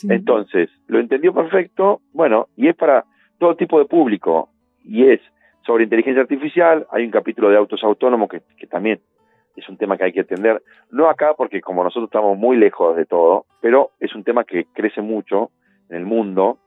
Entonces, 0.08 0.70
lo 0.86 1.00
entendió 1.00 1.34
perfecto, 1.34 2.02
bueno, 2.14 2.50
y 2.56 2.68
es 2.68 2.76
para 2.76 3.04
todo 3.40 3.56
tipo 3.56 3.80
de 3.80 3.86
público, 3.86 4.50
y 4.84 5.10
es 5.10 5.22
sobre 5.66 5.86
inteligencia 5.86 6.22
artificial, 6.22 6.86
hay 6.92 7.04
un 7.04 7.10
capítulo 7.10 7.50
de 7.50 7.58
autos 7.58 7.84
autónomos 7.84 8.30
que, 8.30 8.44
que 8.60 8.68
también 8.68 9.00
es 9.56 9.68
un 9.70 9.78
tema 9.78 9.98
que 9.98 10.06
hay 10.06 10.14
que 10.14 10.22
atender. 10.22 10.62
No 10.92 11.10
acá 11.10 11.34
porque 11.36 11.62
como 11.62 11.84
nosotros 11.84 12.08
estamos 12.08 12.38
muy 12.38 12.58
lejos 12.58 12.96
de 12.96 13.06
todo, 13.06 13.46
pero 13.62 13.92
es 14.00 14.14
un 14.16 14.24
tema 14.24 14.44
que 14.44 14.66
crece 14.74 15.02
mucho 15.02 15.52
en 15.90 15.98
el 15.98 16.06
mundo. 16.06 16.60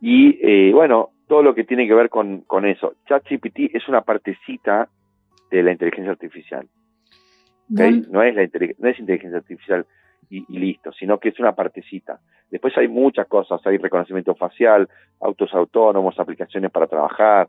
Y 0.00 0.38
eh, 0.40 0.72
bueno, 0.72 1.10
todo 1.26 1.42
lo 1.42 1.54
que 1.54 1.64
tiene 1.64 1.86
que 1.86 1.94
ver 1.94 2.08
con, 2.08 2.42
con 2.42 2.64
eso. 2.66 2.94
ChatGPT 3.08 3.74
es 3.74 3.88
una 3.88 4.02
partecita 4.02 4.88
de 5.50 5.62
la 5.62 5.72
inteligencia 5.72 6.12
artificial. 6.12 6.66
No, 7.68 7.82
es 8.22 8.34
la 8.34 8.48
no 8.78 8.88
es 8.88 8.98
inteligencia 8.98 9.38
artificial 9.38 9.86
y, 10.30 10.58
listo, 10.58 10.92
sino 10.92 11.18
que 11.18 11.30
es 11.30 11.38
una 11.38 11.54
partecita. 11.54 12.20
Después 12.50 12.76
hay 12.78 12.88
muchas 12.88 13.26
cosas, 13.26 13.60
hay 13.66 13.78
reconocimiento 13.78 14.34
facial, 14.34 14.88
autos 15.20 15.52
autónomos, 15.54 16.18
aplicaciones 16.18 16.70
para 16.70 16.86
trabajar. 16.86 17.48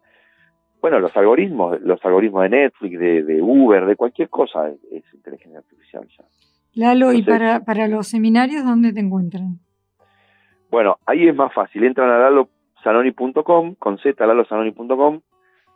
Bueno, 0.81 0.99
los 0.99 1.15
algoritmos, 1.17 1.81
los 1.81 2.03
algoritmos 2.05 2.43
de 2.43 2.49
Netflix, 2.49 2.99
de, 2.99 3.41
Uber, 3.41 3.85
de 3.85 3.95
cualquier 3.95 4.29
cosa 4.29 4.69
es, 4.69 5.03
inteligencia 5.13 5.59
artificial 5.59 6.07
ya. 6.07 6.25
Lalo, 6.75 7.11
¿y 7.11 7.23
para, 7.23 7.61
para 7.61 7.87
los 7.87 8.07
seminarios 8.07 8.63
dónde 8.63 8.93
te 8.93 8.99
encuentran? 8.99 9.59
Bueno, 10.69 10.97
ahí 11.05 11.27
es 11.27 11.35
más 11.35 11.53
fácil. 11.53 11.83
Entran 11.83 12.09
a 12.09 12.29
lalosanoni.com, 12.29 13.75
con 13.75 13.97
z, 13.97 14.25
lalosanoni.com. 14.25 15.21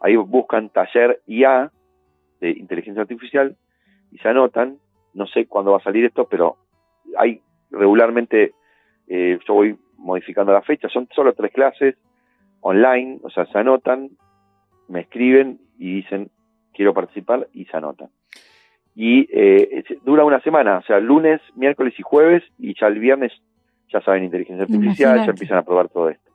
Ahí 0.02 0.16
buscan 0.16 0.70
taller 0.70 1.22
IA 1.28 1.72
de 2.40 2.52
inteligencia 2.52 3.02
artificial 3.02 3.56
y 4.12 4.18
se 4.18 4.28
anotan. 4.28 4.78
No 5.14 5.26
sé 5.28 5.48
cuándo 5.48 5.72
va 5.72 5.78
a 5.78 5.84
salir 5.84 6.06
esto, 6.06 6.28
pero 6.30 6.58
hay 7.18 7.42
regularmente, 7.70 8.54
eh, 9.08 9.40
yo 9.48 9.54
voy 9.54 9.78
modificando 9.98 10.52
la 10.52 10.62
fecha. 10.62 10.90
Son 10.90 11.08
solo 11.16 11.34
tres 11.34 11.52
clases 11.52 11.96
online, 12.62 13.20
o 13.24 13.30
sea, 13.30 13.46
se 13.46 13.58
anotan, 13.58 14.10
me 14.92 15.02
escriben 15.02 15.60
y 15.78 15.96
dicen 15.96 16.30
quiero 16.74 16.94
participar 16.94 17.48
y 17.54 17.66
se 17.66 17.78
anotan. 17.78 18.10
Y 18.94 19.28
eh, 19.32 19.84
dura 20.04 20.26
una 20.26 20.42
semana, 20.42 20.80
o 20.80 20.84
sea, 20.84 21.00
lunes, 21.00 21.40
miércoles 21.56 21.94
y 21.98 22.02
jueves, 22.02 22.44
y 22.58 22.74
ya 22.80 22.88
el 22.88 23.00
viernes 23.00 23.32
ya 23.92 24.02
saben 24.02 24.24
inteligencia 24.24 24.64
artificial, 24.64 25.18
ya 25.20 25.32
empiezan 25.32 25.58
a 25.58 25.64
probar 25.64 25.90
todo 25.90 26.10
esto. 26.10 26.32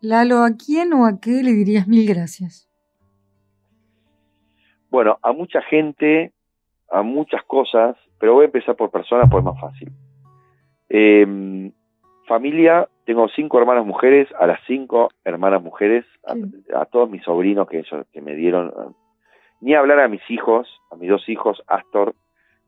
Lalo, 0.00 0.42
¿a 0.44 0.50
quién 0.56 0.92
o 0.94 1.06
a 1.06 1.20
qué 1.20 1.42
le 1.42 1.52
dirías 1.52 1.86
mil 1.86 2.06
gracias? 2.06 2.68
Bueno, 4.90 5.18
a 5.22 5.32
mucha 5.32 5.62
gente, 5.62 6.32
a 6.90 7.02
muchas 7.02 7.42
cosas, 7.44 7.96
pero 8.18 8.34
voy 8.34 8.42
a 8.42 8.46
empezar 8.46 8.76
por 8.76 8.90
personas 8.90 9.28
porque 9.30 9.48
es 9.48 9.54
más 9.54 9.60
fácil. 9.60 9.92
Em, 10.88 11.72
familia, 12.26 12.88
tengo 13.10 13.26
cinco 13.34 13.58
hermanas 13.58 13.84
mujeres, 13.84 14.28
a 14.38 14.46
las 14.46 14.60
cinco 14.68 15.10
hermanas 15.24 15.60
mujeres, 15.60 16.04
a, 16.24 16.84
todos 16.84 17.10
mis 17.10 17.24
sobrinos 17.24 17.66
que, 17.68 17.82
que 18.12 18.20
me 18.20 18.36
dieron, 18.36 18.72
ni 19.60 19.74
hablar 19.74 19.98
a 19.98 20.06
mis 20.06 20.20
hijos, 20.30 20.68
a 20.92 20.94
mis 20.94 21.10
dos 21.10 21.28
hijos, 21.28 21.60
Astor, 21.66 22.14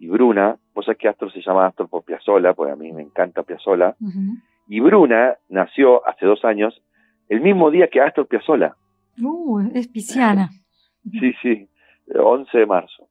y 0.01 0.09
Bruna, 0.09 0.57
vos 0.74 0.84
sabés 0.84 0.99
que 0.99 1.07
Astor 1.07 1.32
se 1.32 1.43
llama 1.43 1.66
Astor 1.66 1.88
por 1.88 2.03
Piazzola, 2.03 2.55
porque 2.55 2.72
a 2.72 2.74
mí 2.74 2.90
me 2.90 3.03
encanta 3.03 3.45
Piazzola, 3.45 3.95
y 4.66 4.80
Bruna 4.80 5.36
nació 5.49 6.05
hace 6.09 6.26
dos 6.26 6.45
años 6.45 6.82
el 7.28 7.40
mismo 7.40 7.70
día 7.70 7.86
que 7.86 8.01
Astor 8.01 8.26
Piazzola. 8.26 8.74
Uh, 9.22 9.61
es 9.76 9.86
pisciana. 9.86 10.51
sí, 11.20 11.34
sí, 11.40 11.68
11 12.12 12.59
de 12.59 12.66
marzo. 12.66 13.07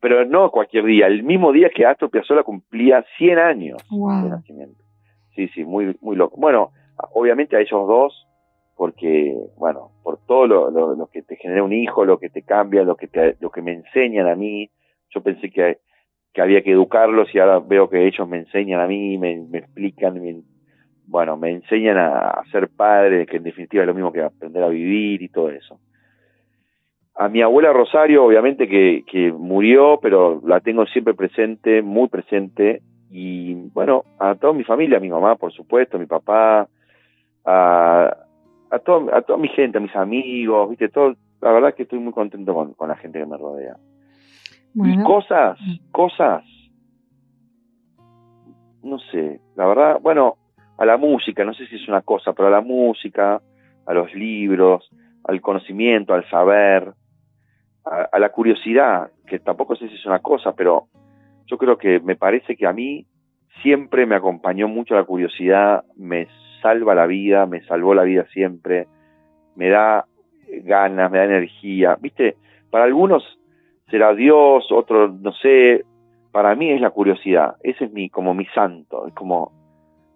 Pero 0.00 0.24
no 0.24 0.50
cualquier 0.50 0.86
día, 0.86 1.06
el 1.06 1.22
mismo 1.22 1.52
día 1.52 1.68
que 1.68 1.84
Astor 1.84 2.08
Piazzola 2.08 2.42
cumplía 2.44 3.04
100 3.18 3.38
años 3.38 3.76
de 3.90 4.30
nacimiento. 4.30 4.81
Sí, 5.34 5.48
sí, 5.48 5.64
muy, 5.64 5.96
muy 6.00 6.16
loco. 6.16 6.36
Bueno, 6.38 6.70
obviamente 7.14 7.56
a 7.56 7.60
ellos 7.60 7.86
dos, 7.86 8.28
porque, 8.76 9.36
bueno, 9.56 9.90
por 10.02 10.18
todo 10.26 10.46
lo, 10.46 10.70
lo, 10.70 11.06
que 11.06 11.22
te 11.22 11.36
genera 11.36 11.62
un 11.62 11.72
hijo, 11.72 12.04
lo 12.04 12.18
que 12.18 12.30
te 12.30 12.42
cambia, 12.42 12.82
lo 12.82 12.96
que, 12.96 13.08
te, 13.08 13.36
lo 13.40 13.50
que 13.50 13.62
me 13.62 13.72
enseñan 13.72 14.28
a 14.28 14.34
mí, 14.34 14.70
yo 15.10 15.22
pensé 15.22 15.50
que 15.50 15.78
que 16.32 16.40
había 16.40 16.62
que 16.62 16.72
educarlos 16.72 17.32
y 17.34 17.38
ahora 17.38 17.60
veo 17.60 17.88
que 17.88 18.06
ellos 18.06 18.26
me 18.26 18.38
enseñan 18.38 18.80
a 18.80 18.86
mí, 18.86 19.18
me, 19.18 19.42
explican, 19.52 20.18
bueno, 21.06 21.36
me 21.36 21.50
enseñan 21.50 21.98
a, 21.98 22.42
ser 22.50 22.68
padre, 22.68 23.26
que 23.26 23.36
en 23.36 23.42
definitiva 23.42 23.82
es 23.82 23.86
lo 23.86 23.94
mismo 23.94 24.12
que 24.12 24.22
aprender 24.22 24.62
a 24.62 24.68
vivir 24.68 25.22
y 25.22 25.28
todo 25.28 25.50
eso. 25.50 25.78
A 27.14 27.28
mi 27.28 27.42
abuela 27.42 27.72
Rosario, 27.74 28.24
obviamente 28.24 28.66
que, 28.66 29.04
que 29.06 29.30
murió, 29.30 29.98
pero 30.00 30.40
la 30.46 30.60
tengo 30.60 30.86
siempre 30.86 31.12
presente, 31.12 31.82
muy 31.82 32.08
presente, 32.08 32.80
y 33.12 33.54
bueno, 33.74 34.04
a 34.18 34.34
toda 34.34 34.54
mi 34.54 34.64
familia, 34.64 34.96
a 34.96 35.00
mi 35.00 35.10
mamá, 35.10 35.36
por 35.36 35.52
supuesto, 35.52 35.96
a 35.96 36.00
mi 36.00 36.06
papá, 36.06 36.66
a, 37.44 38.16
a, 38.70 38.78
todo, 38.78 39.14
a 39.14 39.20
toda 39.20 39.38
mi 39.38 39.48
gente, 39.48 39.76
a 39.76 39.82
mis 39.82 39.94
amigos, 39.94 40.70
viste, 40.70 40.88
todo, 40.88 41.14
la 41.42 41.52
verdad 41.52 41.74
que 41.74 41.82
estoy 41.82 41.98
muy 41.98 42.14
contento 42.14 42.54
con, 42.54 42.72
con 42.72 42.88
la 42.88 42.96
gente 42.96 43.18
que 43.18 43.26
me 43.26 43.36
rodea. 43.36 43.76
Y 44.74 45.02
cosas, 45.02 45.58
cosas, 45.90 46.42
no 48.82 48.98
sé, 48.98 49.40
la 49.54 49.66
verdad, 49.66 49.98
bueno, 50.00 50.36
a 50.78 50.86
la 50.86 50.96
música, 50.96 51.44
no 51.44 51.52
sé 51.52 51.66
si 51.66 51.76
es 51.76 51.86
una 51.88 52.00
cosa, 52.00 52.32
pero 52.32 52.48
a 52.48 52.50
la 52.50 52.62
música, 52.62 53.42
a 53.84 53.92
los 53.92 54.14
libros, 54.14 54.88
al 55.24 55.40
conocimiento, 55.42 56.14
al 56.14 56.28
saber, 56.30 56.94
a, 57.84 58.18
la 58.18 58.28
curiosidad, 58.30 59.10
que 59.26 59.38
tampoco 59.38 59.76
sé 59.76 59.88
si 59.88 59.94
es 59.96 60.06
una 60.06 60.20
cosa, 60.20 60.54
pero 60.54 60.86
yo 61.52 61.58
creo 61.58 61.76
que 61.76 62.00
me 62.00 62.16
parece 62.16 62.56
que 62.56 62.66
a 62.66 62.72
mí 62.72 63.04
siempre 63.62 64.06
me 64.06 64.16
acompañó 64.16 64.68
mucho 64.68 64.94
la 64.94 65.04
curiosidad, 65.04 65.84
me 65.96 66.26
salva 66.62 66.94
la 66.94 67.06
vida, 67.06 67.44
me 67.44 67.60
salvó 67.66 67.92
la 67.92 68.04
vida 68.04 68.24
siempre, 68.32 68.86
me 69.54 69.68
da 69.68 70.06
ganas, 70.64 71.10
me 71.10 71.18
da 71.18 71.24
energía. 71.26 71.98
Viste, 72.00 72.36
para 72.70 72.84
algunos 72.84 73.22
será 73.90 74.14
Dios, 74.14 74.64
otro, 74.72 75.08
no 75.08 75.30
sé, 75.34 75.84
para 76.30 76.54
mí 76.54 76.70
es 76.70 76.80
la 76.80 76.88
curiosidad, 76.88 77.56
ese 77.62 77.84
es 77.84 77.92
mi, 77.92 78.08
como 78.08 78.32
mi 78.32 78.46
santo, 78.46 79.06
es 79.06 79.12
como, 79.12 79.52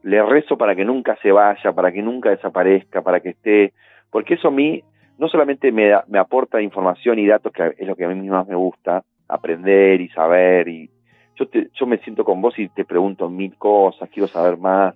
le 0.05 0.22
rezo 0.22 0.57
para 0.57 0.74
que 0.74 0.87
nunca 0.87 1.18
se 1.20 1.32
vaya, 1.32 1.70
para 1.74 1.93
que 1.93 2.01
nunca 2.01 2.30
desaparezca, 2.30 3.03
para 3.03 3.20
que 3.20 3.30
esté, 3.30 3.74
porque 4.11 4.34
eso 4.34 4.49
a 4.49 4.53
mí 4.53 4.82
no 5.18 5.28
solamente 5.28 5.70
me, 5.70 5.93
me 6.09 6.18
aporta 6.18 6.62
información 6.62 7.18
y 7.18 7.26
datos, 7.26 7.53
que 7.53 7.74
es 7.76 7.87
lo 7.87 7.95
que 7.95 8.07
a 8.07 8.09
mí 8.09 8.26
más 8.26 8.49
me 8.49 8.55
gusta, 8.55 9.03
aprender 9.28 10.01
y 10.01 10.09
saber, 10.09 10.68
y 10.68 10.95
yo, 11.37 11.49
te, 11.49 11.70
yo 11.74 11.87
me 11.87 11.99
siento 11.99 12.24
con 12.24 12.41
vos 12.41 12.59
y 12.59 12.68
te 12.68 12.84
pregunto 12.84 13.30
mil 13.30 13.57
cosas, 13.57 14.09
quiero 14.11 14.26
saber 14.28 14.59
más, 14.59 14.95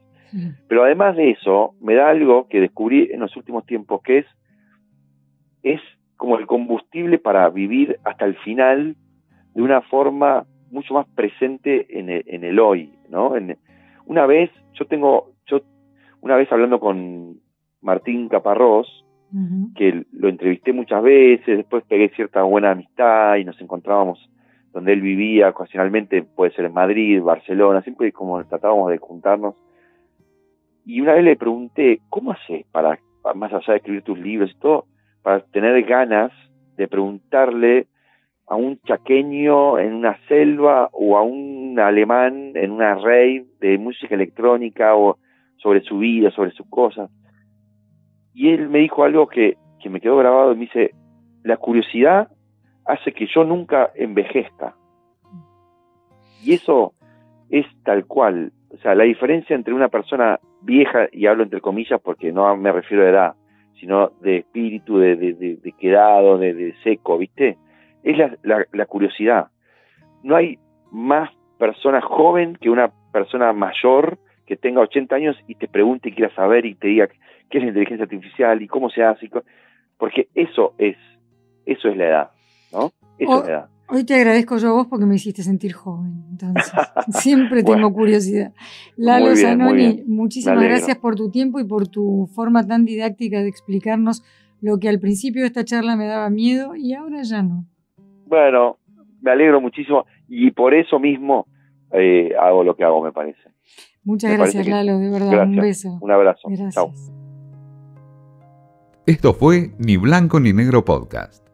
pero 0.69 0.85
además 0.85 1.17
de 1.17 1.31
eso, 1.31 1.75
me 1.81 1.95
da 1.95 2.09
algo 2.09 2.47
que 2.49 2.61
descubrí 2.61 3.09
en 3.11 3.21
los 3.21 3.37
últimos 3.37 3.67
tiempos, 3.67 4.01
que 4.03 4.19
es, 4.19 4.27
es 5.63 5.81
como 6.17 6.39
el 6.39 6.47
combustible 6.47 7.19
para 7.19 7.49
vivir 7.51 7.99
hasta 8.05 8.27
el 8.27 8.37
final 8.37 8.97
de 9.55 9.63
una 9.63 9.81
forma 9.83 10.47
mucho 10.71 10.95
más 10.95 11.07
presente 11.09 11.99
en 11.99 12.11
el, 12.11 12.25
en 12.27 12.45
el 12.45 12.61
hoy, 12.61 12.93
¿no? 13.09 13.37
En, 13.37 13.59
una 14.07 14.27
vez, 14.27 14.51
yo 14.75 14.87
tengo, 14.87 15.33
yo 15.47 15.63
una 16.21 16.37
vez 16.37 16.51
hablando 16.53 16.79
con 16.79 17.41
Martín 17.81 18.29
Caparrós, 18.29 19.05
que 19.77 20.05
lo 20.13 20.29
entrevisté 20.29 20.73
muchas 20.73 21.03
veces, 21.05 21.59
después 21.59 21.85
pegué 21.85 22.09
cierta 22.17 22.43
buena 22.43 22.73
amistad 22.73 23.37
y 23.37 23.45
nos 23.45 23.61
encontrábamos 23.61 24.19
donde 24.73 24.93
él 24.93 25.01
vivía 25.01 25.49
ocasionalmente, 25.49 26.23
puede 26.23 26.53
ser 26.53 26.67
en 26.67 26.73
Madrid, 26.73 27.23
Barcelona, 27.23 27.83
siempre 27.83 28.13
como 28.13 28.43
tratábamos 28.45 28.91
de 28.91 28.99
juntarnos. 28.99 29.55
Y 30.85 31.01
una 31.01 31.15
vez 31.15 31.25
le 31.25 31.37
pregunté, 31.37 32.01
¿cómo 32.09 32.33
haces 32.33 32.67
para, 32.71 32.99
más 33.35 33.53
allá 33.53 33.73
de 33.73 33.77
escribir 33.77 34.03
tus 34.03 34.19
libros 34.19 34.51
y 34.51 34.59
todo, 34.61 34.87
para 35.23 35.41
tener 35.47 35.83
ganas 35.85 36.33
de 36.77 36.89
preguntarle 36.89 37.87
a 38.47 38.57
un 38.57 38.81
chaqueño 38.81 39.79
en 39.79 39.95
una 39.95 40.19
selva 40.27 40.89
o 40.93 41.17
a 41.17 41.23
un 41.23 41.79
alemán 41.79 42.53
en 42.55 42.71
una 42.73 42.95
rave 42.95 43.45
de 43.61 43.79
música 43.79 44.15
electrónica 44.15 44.97
o 44.97 45.19
sobre 45.57 45.83
su 45.83 45.99
vida, 45.99 46.31
sobre 46.31 46.51
sus 46.53 46.67
cosas. 46.69 47.11
Y 48.33 48.49
él 48.49 48.69
me 48.69 48.79
dijo 48.79 49.05
algo 49.05 49.29
que, 49.29 49.57
que 49.81 49.91
me 49.91 50.01
quedó 50.01 50.17
grabado 50.17 50.53
y 50.53 50.57
me 50.57 50.61
dice, 50.63 50.93
la 51.43 51.59
curiosidad 51.59 52.29
hace 52.91 53.13
que 53.13 53.27
yo 53.27 53.45
nunca 53.45 53.91
envejezca. 53.95 54.75
Y 56.43 56.55
eso 56.55 56.95
es 57.51 57.67
tal 57.85 58.07
cual. 58.07 58.53
O 58.73 58.77
sea, 58.79 58.95
la 58.95 59.05
diferencia 59.05 59.55
entre 59.55 59.75
una 59.75 59.89
persona 59.89 60.41
vieja, 60.63 61.09
y 61.13 61.27
hablo 61.27 61.43
entre 61.43 61.61
comillas 61.61 62.01
porque 62.01 62.33
no 62.33 62.57
me 62.57 62.73
refiero 62.73 63.05
a 63.05 63.09
edad, 63.09 63.35
sino 63.79 64.11
de 64.21 64.39
espíritu, 64.39 64.99
de, 64.99 65.17
de, 65.17 65.73
quedado, 65.79 66.39
de, 66.39 66.75
seco, 66.83 67.19
¿viste? 67.19 67.57
Es 68.03 68.19
la, 68.19 68.67
la, 68.73 68.87
curiosidad. 68.87 69.49
No 70.23 70.37
hay 70.37 70.59
más 70.91 71.31
persona 71.59 72.01
joven 72.01 72.57
que 72.61 72.71
una 72.71 72.93
persona 73.13 73.53
mayor 73.53 74.19
que 74.47 74.57
tenga 74.57 74.81
80 74.83 75.15
años 75.15 75.37
y 75.47 75.55
te 75.55 75.69
pregunte 75.69 76.09
y 76.09 76.13
quiera 76.13 76.35
saber 76.35 76.67
y 76.67 76.75
te 76.75 76.89
diga 76.89 77.09
qué 77.49 77.59
es 77.59 77.63
la 77.63 77.69
inteligencia 77.69 78.05
artificial 78.05 78.61
y 78.63 78.69
cómo 78.69 78.91
se 78.91 79.03
hace, 79.03 79.31
porque 79.97 80.29
eso 80.35 80.75
es, 80.79 80.97
eso 81.67 81.89
es 81.89 81.97
la 81.97 82.07
edad. 82.07 82.31
Eso. 83.21 83.69
Hoy 83.93 84.05
te 84.05 84.15
agradezco 84.15 84.57
yo 84.59 84.69
a 84.69 84.73
vos 84.73 84.87
porque 84.87 85.05
me 85.05 85.17
hiciste 85.17 85.43
sentir 85.43 85.73
joven, 85.73 86.25
entonces 86.31 86.73
siempre 87.21 87.65
tengo 87.65 87.93
curiosidad. 87.93 88.53
Lalo 88.97 89.35
Zanoni, 89.35 90.05
muchísimas 90.07 90.63
gracias 90.63 90.97
por 90.97 91.17
tu 91.17 91.31
tiempo 91.31 91.59
y 91.59 91.65
por 91.65 91.89
tu 91.89 92.29
forma 92.33 92.65
tan 92.65 92.85
didáctica 92.85 93.43
de 93.43 93.49
explicarnos 93.49 94.23
lo 94.61 94.79
que 94.79 94.89
al 94.89 95.01
principio 95.01 95.43
de 95.43 95.49
esta 95.49 95.65
charla 95.65 95.97
me 95.97 96.07
daba 96.07 96.31
miedo 96.31 96.77
y 96.77 96.95
ahora 96.95 97.23
ya 97.23 97.43
no. 97.43 97.65
Bueno, 98.27 98.79
me 99.23 99.33
alegro 99.33 99.61
muchísimo 99.61 100.07
y 100.29 100.53
por 100.53 100.73
eso 100.73 101.01
mismo 101.01 101.49
eh, 101.93 102.33
hago 102.41 102.63
lo 102.63 102.77
que 102.77 102.85
hago, 102.85 103.03
me 103.03 103.11
parece. 103.11 103.41
Muchas 104.05 104.33
gracias, 104.33 104.69
Lalo, 104.69 104.99
de 104.99 105.11
verdad. 105.11 105.43
Un 105.43 105.57
beso. 105.57 105.99
Un 106.01 106.13
abrazo. 106.13 106.49
Gracias. 106.49 107.13
Esto 109.05 109.35
fue 109.35 109.73
Ni 109.79 109.97
Blanco 109.97 110.39
ni 110.39 110.53
Negro 110.53 110.85
Podcast. 110.85 111.50